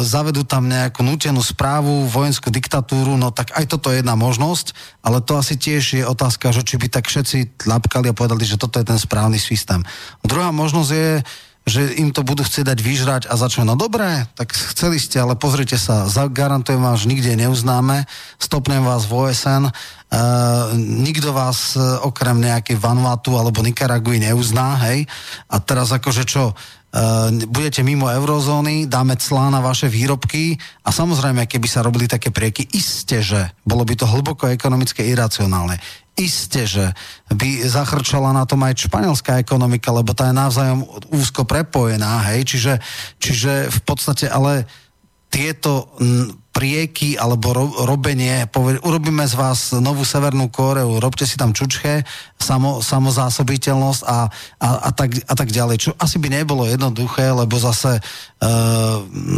[0.03, 4.75] zavedú tam nejakú nutenú správu, vojenskú diktatúru, no tak aj toto je jedna možnosť,
[5.07, 8.59] ale to asi tiež je otázka, že či by tak všetci tlapkali a povedali, že
[8.59, 9.79] toto je ten správny systém.
[10.27, 11.11] Druhá možnosť je,
[11.65, 15.33] že im to budú chcieť dať vyžrať a začnú, no dobré, tak chceli ste, ale
[15.33, 18.05] pozrite sa, garantujem vám, že nikde neuznáme,
[18.37, 19.73] stopnem vás v OSN,
[20.15, 25.11] Uh, nikto vás uh, okrem nejakej Vanuatu alebo Nikaragui neuzná, hej?
[25.51, 26.55] A teraz akože čo,
[27.51, 30.55] budete mimo eurozóny, dáme clá na vaše výrobky
[30.87, 35.75] a samozrejme, keby sa robili také prieky, isté, že bolo by to hlboko ekonomické iracionálne.
[36.15, 36.95] Isté, že
[37.35, 42.47] by zachrčala na tom aj španielská ekonomika, lebo tá je navzájom úzko prepojená, hej?
[42.47, 42.75] Čiže,
[43.19, 44.71] čiže v podstate ale
[45.27, 45.91] tieto
[46.55, 52.07] prieky alebo ro, robenie, poved, urobíme z vás novú Severnú Kóreu, robte si tam čučche,
[52.39, 54.31] samo, samozásobiteľnosť a,
[54.63, 55.77] a, a, tak, a tak ďalej.
[55.83, 58.03] Čo asi by nebolo jednoduché, lebo zase e,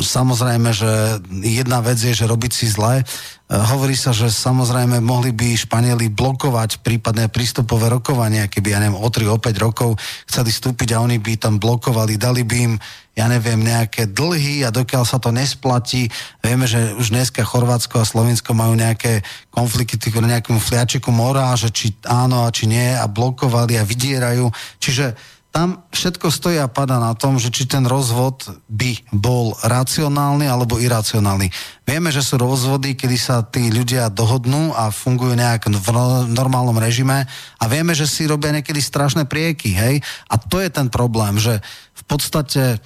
[0.05, 3.01] samozrejme, že jedna vec je, že robiť si zle.
[3.47, 9.06] Hovorí sa, že samozrejme mohli by Španieli blokovať prípadné prístupové rokovania, keby, ja neviem, o
[9.06, 9.94] 3, o 5 rokov
[10.27, 12.74] chceli vstúpiť a oni by tam blokovali, dali by im
[13.16, 16.05] ja neviem, nejaké dlhy a dokiaľ sa to nesplatí,
[16.44, 21.73] vieme, že už dneska Chorvátsko a Slovensko majú nejaké konflikty na nejakom fliačiku mora, že
[21.73, 24.52] či áno a či nie a blokovali a vydierajú.
[24.77, 25.16] Čiže
[25.57, 30.77] tam všetko stojí a pada na tom, že či ten rozvod by bol racionálny alebo
[30.77, 31.49] iracionálny.
[31.89, 35.89] Vieme, že sú rozvody, kedy sa tí ľudia dohodnú a fungujú nejak v
[36.28, 37.24] normálnom režime
[37.57, 40.05] a vieme, že si robia niekedy strašné prieky, hej?
[40.28, 41.65] A to je ten problém, že
[41.97, 42.77] v podstate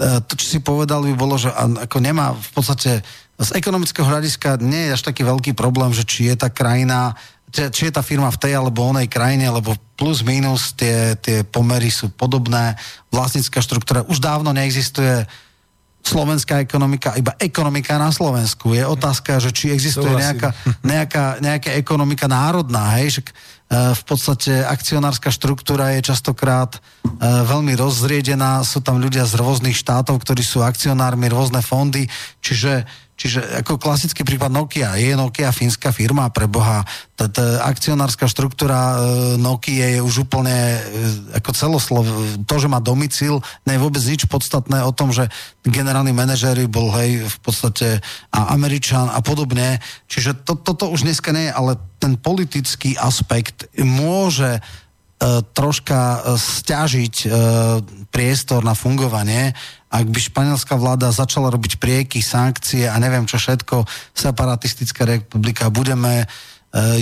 [0.00, 3.04] E, to, čo si povedal, by bolo, že ako nemá v podstate
[3.40, 7.16] z ekonomického hľadiska nie je až taký veľký problém, že či je tá krajina,
[7.50, 11.90] či je tá firma v tej alebo onej krajine, lebo plus minus tie, tie pomery
[11.90, 12.78] sú podobné,
[13.10, 15.26] vlastnícka štruktúra už dávno neexistuje.
[16.00, 18.72] Slovenská ekonomika, iba ekonomika na Slovensku.
[18.72, 23.34] Je otázka, že či existuje nejaká, nejaká, nejaká ekonomika národná, hej, však e,
[23.92, 26.80] v podstate akcionárska štruktúra je častokrát e,
[27.20, 32.08] veľmi rozriedená, sú tam ľudia z rôznych štátov, ktorí sú akcionármi, rôzne fondy,
[32.40, 32.88] čiže
[33.20, 34.96] Čiže ako klasický prípad Nokia.
[34.96, 36.88] Je Nokia fínska firma pre Boha.
[37.12, 38.96] Tá, tá akcionárska štruktúra e,
[39.36, 40.80] Nokia je už úplne e,
[41.36, 42.04] ako celoslov.
[42.48, 45.28] To, že má domicil, nie je vôbec nič podstatné o tom, že
[45.60, 48.00] generálny manažéri bol hej v podstate
[48.32, 49.84] a Američan a podobne.
[50.08, 54.64] Čiže to, toto už dneska nie je, ale ten politický aspekt môže
[55.52, 57.26] troška e, stiažiť e,
[58.08, 59.52] priestor na fungovanie,
[59.92, 63.84] ak by španielská vláda začala robiť prieky, sankcie a neviem čo všetko,
[64.16, 66.26] separatistická republika, budeme e,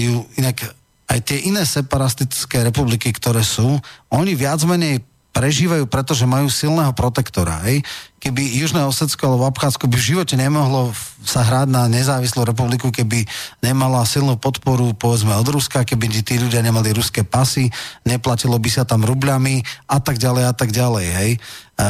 [0.02, 0.74] ju inak
[1.08, 3.80] aj tie iné separatistické republiky, ktoré sú,
[4.12, 5.00] oni viac menej
[5.32, 7.62] prežívajú, pretože majú silného protektora.
[7.68, 7.86] Hej?
[8.18, 10.90] Keby Južné Osecko alebo Abcházsko by v živote nemohlo
[11.22, 13.22] sa hrať na nezávislú republiku, keby
[13.62, 17.70] nemala silnú podporu povedzme od Ruska, keby tí ľudia nemali ruské pasy,
[18.02, 21.06] neplatilo by sa tam rubľami a tak ďalej a tak ďalej.
[21.06, 21.30] Hej?
[21.34, 21.86] E, e,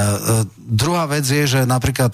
[0.58, 2.12] druhá vec je, že napríklad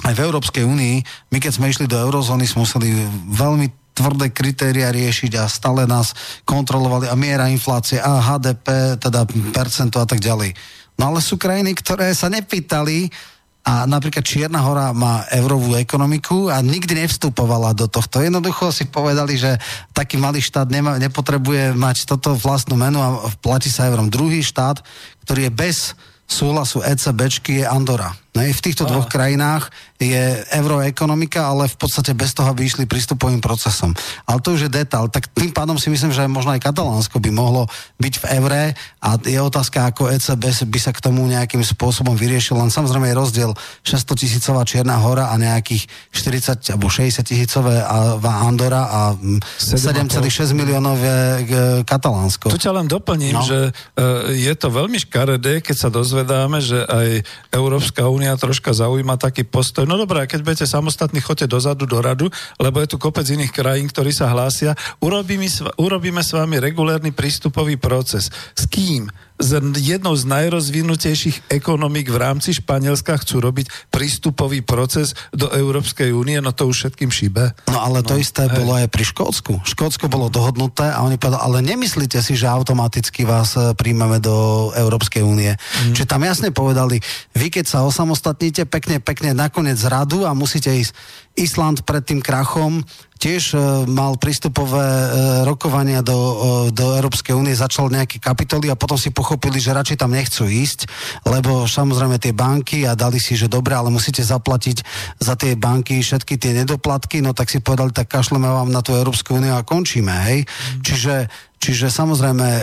[0.00, 0.96] aj v Európskej únii,
[1.30, 2.88] my keď sme išli do eurozóny, sme museli
[3.30, 6.16] veľmi tvrdé kritéria riešiť a stále nás
[6.48, 10.56] kontrolovali a miera inflácie a HDP, teda percento a tak ďalej.
[10.96, 13.12] No ale sú krajiny, ktoré sa nepýtali
[13.60, 18.24] a napríklad Čierna hora má eurovú ekonomiku a nikdy nevstupovala do tohto.
[18.24, 19.60] Jednoducho si povedali, že
[19.92, 24.08] taký malý štát nema, nepotrebuje mať toto vlastnú menu a platí sa eurom.
[24.08, 24.80] Druhý štát,
[25.28, 25.92] ktorý je bez
[26.24, 28.16] súhlasu ECBčky je Andora.
[28.38, 28.54] Ne?
[28.54, 33.90] V týchto dvoch krajinách je euroekonomika, ale v podstate bez toho, aby išli prístupovým procesom.
[34.24, 35.10] Ale to už je detail.
[35.10, 37.66] Tak tým pádom si myslím, že možno aj Katalánsko by mohlo
[37.98, 38.62] byť v eure
[39.02, 42.54] a je otázka, ako ECB by sa k tomu nejakým spôsobom vyriešil.
[42.54, 43.50] Len samozrejme je rozdiel
[43.82, 47.82] 600 tisícová Čierna hora a nejakých 40 alebo 60 tisícové
[48.22, 51.42] Andora a mm, 7,6 miliónové e,
[51.82, 52.52] Katalánsko.
[52.52, 53.40] Tu ťa len doplním, No.
[53.40, 53.48] no.
[53.48, 53.58] že
[53.96, 57.24] e, je to veľmi škaredé, keď sa dozvedáme, že aj
[57.54, 59.88] Európska únia troška zaujíma taký postoj.
[59.88, 62.28] No dobré, keď budete samostatní, choďte dozadu do radu,
[62.60, 64.76] lebo je tu kopec iných krajín, ktorí sa hlásia.
[65.00, 65.48] Urobíme,
[65.80, 68.28] urobíme s vami regulérny prístupový proces.
[68.52, 69.08] S kým?
[69.40, 76.36] Z jednou z najrozvinutejších ekonomík v rámci Španielska chcú robiť prístupový proces do Európskej únie,
[76.44, 77.56] no to už všetkým šíbe.
[77.72, 79.64] No ale to isté bolo aj pri Škótsku.
[79.64, 84.68] Škótsko bolo dohodnuté a oni povedali, ale nemyslíte si, že automaticky vás e, príjmeme do
[84.76, 85.56] Európskej únie.
[85.56, 85.96] Mm.
[85.96, 87.00] Čiže tam jasne povedali,
[87.32, 90.92] vy keď sa osamostatníte pekne, pekne nakoniec radu a musíte ísť
[91.38, 92.82] Island pred tým krachom
[93.20, 95.08] tiež e, mal prístupové e,
[95.44, 96.34] rokovania do, e,
[96.72, 100.88] do Európskej únie, začal nejaké kapitoly a potom si pochopili, že radšej tam nechcú ísť,
[101.28, 104.82] lebo samozrejme tie banky a dali si, že dobre, ale musíte zaplatiť
[105.20, 108.96] za tie banky všetky tie nedoplatky, no tak si povedali, tak kašleme vám na tú
[108.96, 110.48] Európsku úniu a končíme, hej.
[110.80, 111.28] Čiže
[111.60, 112.62] Čiže samozrejme e,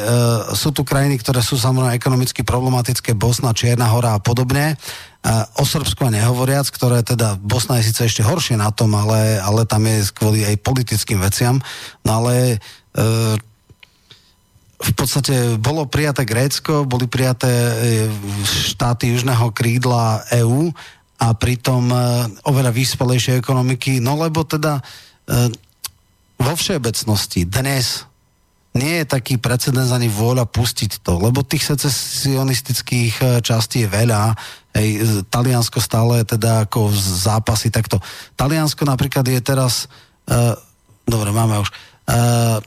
[0.57, 4.73] sú tu krajiny, ktoré sú samozrejme ekonomicky problematické, Bosna, Čierna hora a podobne.
[5.59, 9.83] O Srbsku nehovoriac, ktoré teda, Bosna je síce ešte horšie na tom, ale, ale tam
[9.83, 11.59] je kvôli aj politickým veciam.
[12.07, 12.57] No ale e,
[14.77, 17.73] v podstate bolo prijaté Grécko, boli prijaté e,
[18.45, 20.69] štáty južného krídla EÚ
[21.17, 21.97] a pritom e,
[22.45, 24.81] oveľa vyspelejšie ekonomiky, no lebo teda e,
[26.37, 28.05] vo všeobecnosti dnes
[28.77, 34.37] nie je taký precedens ani vôľa pustiť to, lebo tých secesionistických e, častí je veľa.
[34.77, 37.97] Hej, Taliansko stále teda ako zápasy takto.
[38.37, 39.89] Taliansko napríklad je teraz,
[40.29, 40.53] uh,
[41.01, 42.61] dobre, máme už, uh,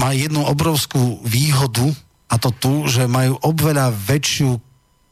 [0.00, 1.92] má jednu obrovskú výhodu
[2.32, 4.56] a to tu, že majú obveľa väčšiu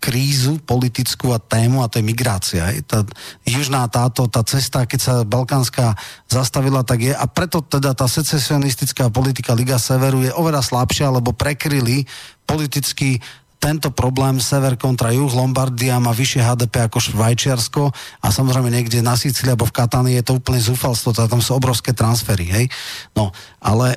[0.05, 2.69] krízu politickú a tému a to je migrácia.
[2.69, 2.85] Hej.
[2.85, 3.09] Tá
[3.49, 5.97] južná táto, tá cesta, keď sa Balkánska
[6.29, 11.33] zastavila, tak je a preto teda tá secesionistická politika Liga Severu je oveľa slabšia, lebo
[11.33, 12.05] prekryli
[12.45, 13.17] politicky
[13.57, 17.83] tento problém sever kontra juh, Lombardia má vyššie HDP ako Švajčiarsko
[18.21, 21.57] a samozrejme niekde na Sicílii alebo v Katánii je to úplne zúfalstvo, teda tam sú
[21.57, 22.67] obrovské transfery, hej.
[23.17, 23.33] No,
[23.65, 23.97] ale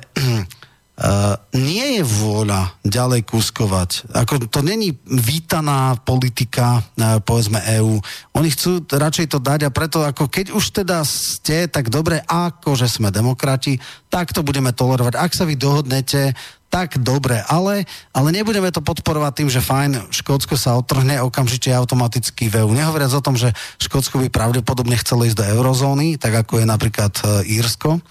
[0.98, 4.10] Uh, nie je vôľa ďalej kúskovať.
[4.18, 8.02] Ako, to není vítaná politika, uh, povedzme EÚ.
[8.34, 12.74] Oni chcú radšej to dať a preto, ako keď už teda ste, tak dobre, ako
[12.74, 13.78] že sme demokrati,
[14.10, 15.14] tak to budeme tolerovať.
[15.14, 16.34] Ak sa vy dohodnete,
[16.68, 22.52] tak dobre, ale, ale nebudeme to podporovať tým, že fajn, Škótsko sa otrhne okamžite automaticky
[22.52, 22.76] v EU.
[22.76, 27.12] Nehovoriac o tom, že Škótsko by pravdepodobne chcelo ísť do eurozóny, tak ako je napríklad
[27.24, 28.04] e, Írsko.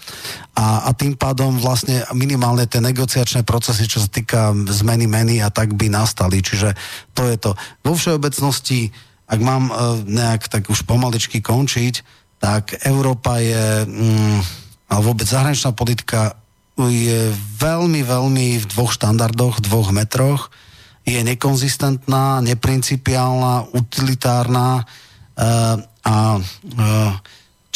[0.58, 5.54] A, a tým pádom vlastne minimálne tie negociačné procesy, čo sa týka zmeny meny a
[5.54, 6.42] tak by nastali.
[6.42, 6.74] Čiže
[7.14, 7.54] to je to.
[7.86, 8.90] Vo všeobecnosti
[9.28, 12.00] ak mám uh, nejak tak už pomaličky končiť,
[12.40, 14.38] tak Európa je, mm,
[14.88, 16.32] ale vôbec zahraničná politika
[16.86, 20.54] je veľmi, veľmi v dvoch štandardoch, dvoch metroch.
[21.02, 27.12] Je nekonzistentná, neprincipiálna, utilitárna uh, a uh,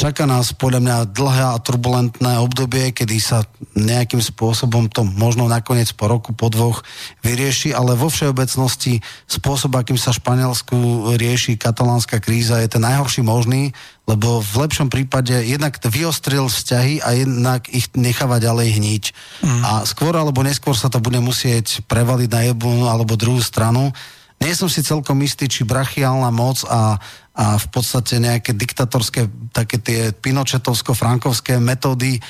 [0.02, 3.46] čaká nás podľa mňa dlhé a turbulentné obdobie, kedy sa
[3.78, 6.82] nejakým spôsobom to možno nakoniec po roku, po dvoch
[7.22, 8.98] vyrieši, ale vo všeobecnosti
[9.30, 13.70] spôsob, akým sa Španielsku rieši katalánska kríza je ten najhorší možný,
[14.10, 19.04] lebo v lepšom prípade jednak vyostril vzťahy a jednak ich necháva ďalej hniť.
[19.46, 19.62] Mm.
[19.62, 23.94] A skôr alebo neskôr sa to bude musieť prevaliť na jednu alebo druhú stranu.
[24.42, 26.98] Nie som si celkom istý, či brachiálna moc a
[27.32, 29.24] a v podstate nejaké diktatorské,
[29.56, 32.20] také tie pinochetovsko-frankovské metódy e,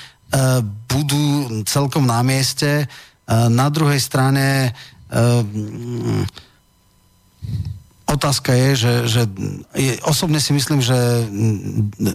[0.86, 2.86] budú celkom na mieste.
[2.86, 2.86] E,
[3.50, 4.70] na druhej strane e,
[8.06, 9.22] otázka je, že, že
[10.06, 10.98] osobne si myslím, že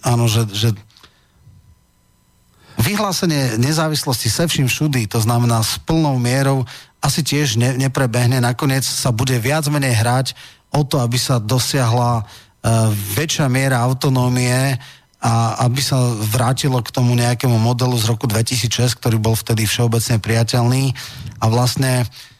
[0.08, 0.70] áno, že, že
[2.80, 6.64] vyhlásenie nezávislosti se vším všudy, to znamená s plnou mierou,
[7.04, 8.40] asi tiež ne, neprebehne.
[8.40, 10.28] Nakoniec sa bude viac menej hrať
[10.72, 12.26] o to, aby sa dosiahla
[13.16, 14.78] väčšia miera autonómie
[15.18, 20.22] a aby sa vrátilo k tomu nejakému modelu z roku 2006, ktorý bol vtedy všeobecne
[20.22, 20.94] priateľný.
[21.42, 22.37] A vlastne E,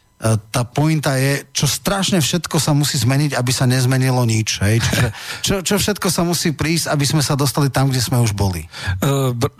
[0.50, 4.58] tá pointa je, čo strašne všetko sa musí zmeniť, aby sa nezmenilo nič.
[4.58, 4.82] Hej?
[4.82, 5.08] Čiže
[5.46, 8.66] čo, čo všetko sa musí prísť, aby sme sa dostali tam, kde sme už boli.
[8.98, 9.54] Uh, b-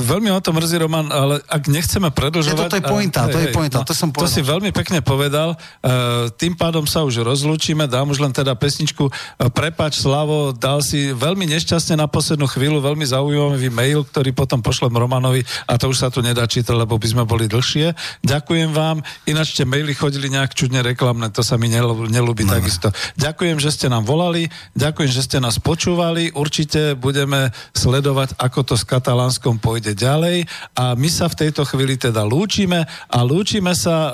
[0.00, 2.56] veľmi o tom mrzí, Roman, ale ak nechceme predlžovať...
[2.56, 4.32] Je, to je pointa, to je pointa, no, to som povedal.
[4.32, 5.60] To si veľmi pekne povedal.
[5.84, 9.12] Uh, tým pádom sa už rozlúčime, dám už len teda pesničku uh,
[9.52, 14.96] Prepač, Slavo, dal si veľmi nešťastne na poslednú chvíľu, veľmi zaujímavý mail, ktorý potom pošlem
[14.96, 17.92] Romanovi a to už sa tu nedá čítať, lebo by sme boli dlhšie.
[18.24, 22.54] Ďakujem vám, ináč ste maily chodili nejak čudne reklamné, to sa mi nelúbi no.
[22.54, 22.94] takisto.
[23.18, 24.46] Ďakujem, že ste nám volali,
[24.78, 30.46] ďakujem, že ste nás počúvali, určite budeme sledovať, ako to s Katalánskom pôjde ďalej
[30.78, 34.10] a my sa v tejto chvíli teda lúčime a lúčime sa e,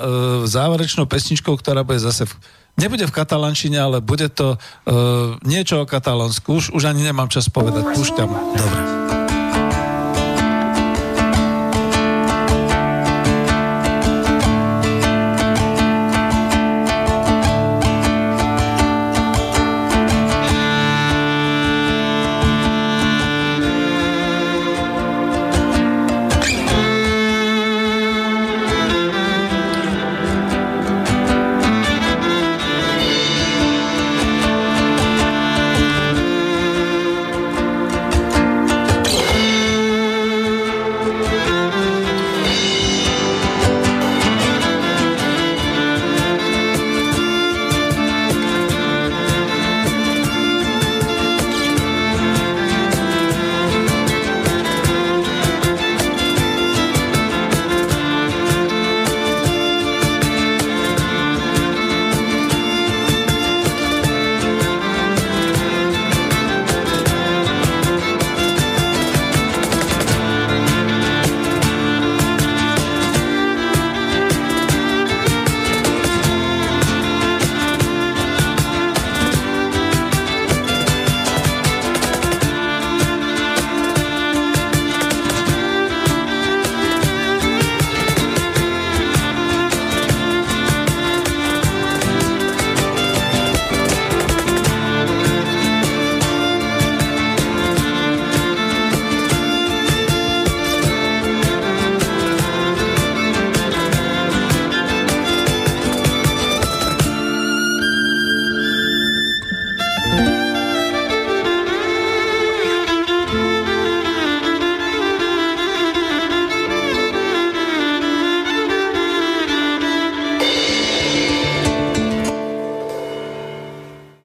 [0.49, 2.33] záverečnou pesničkou, ktorá bude zase v
[2.75, 6.59] Nebude v katalančine, ale bude to uh, niečo o katalánsku.
[6.59, 7.87] Už, už ani nemám čas povedať.
[7.95, 8.27] Púšťam.
[8.27, 9.24] Dobre.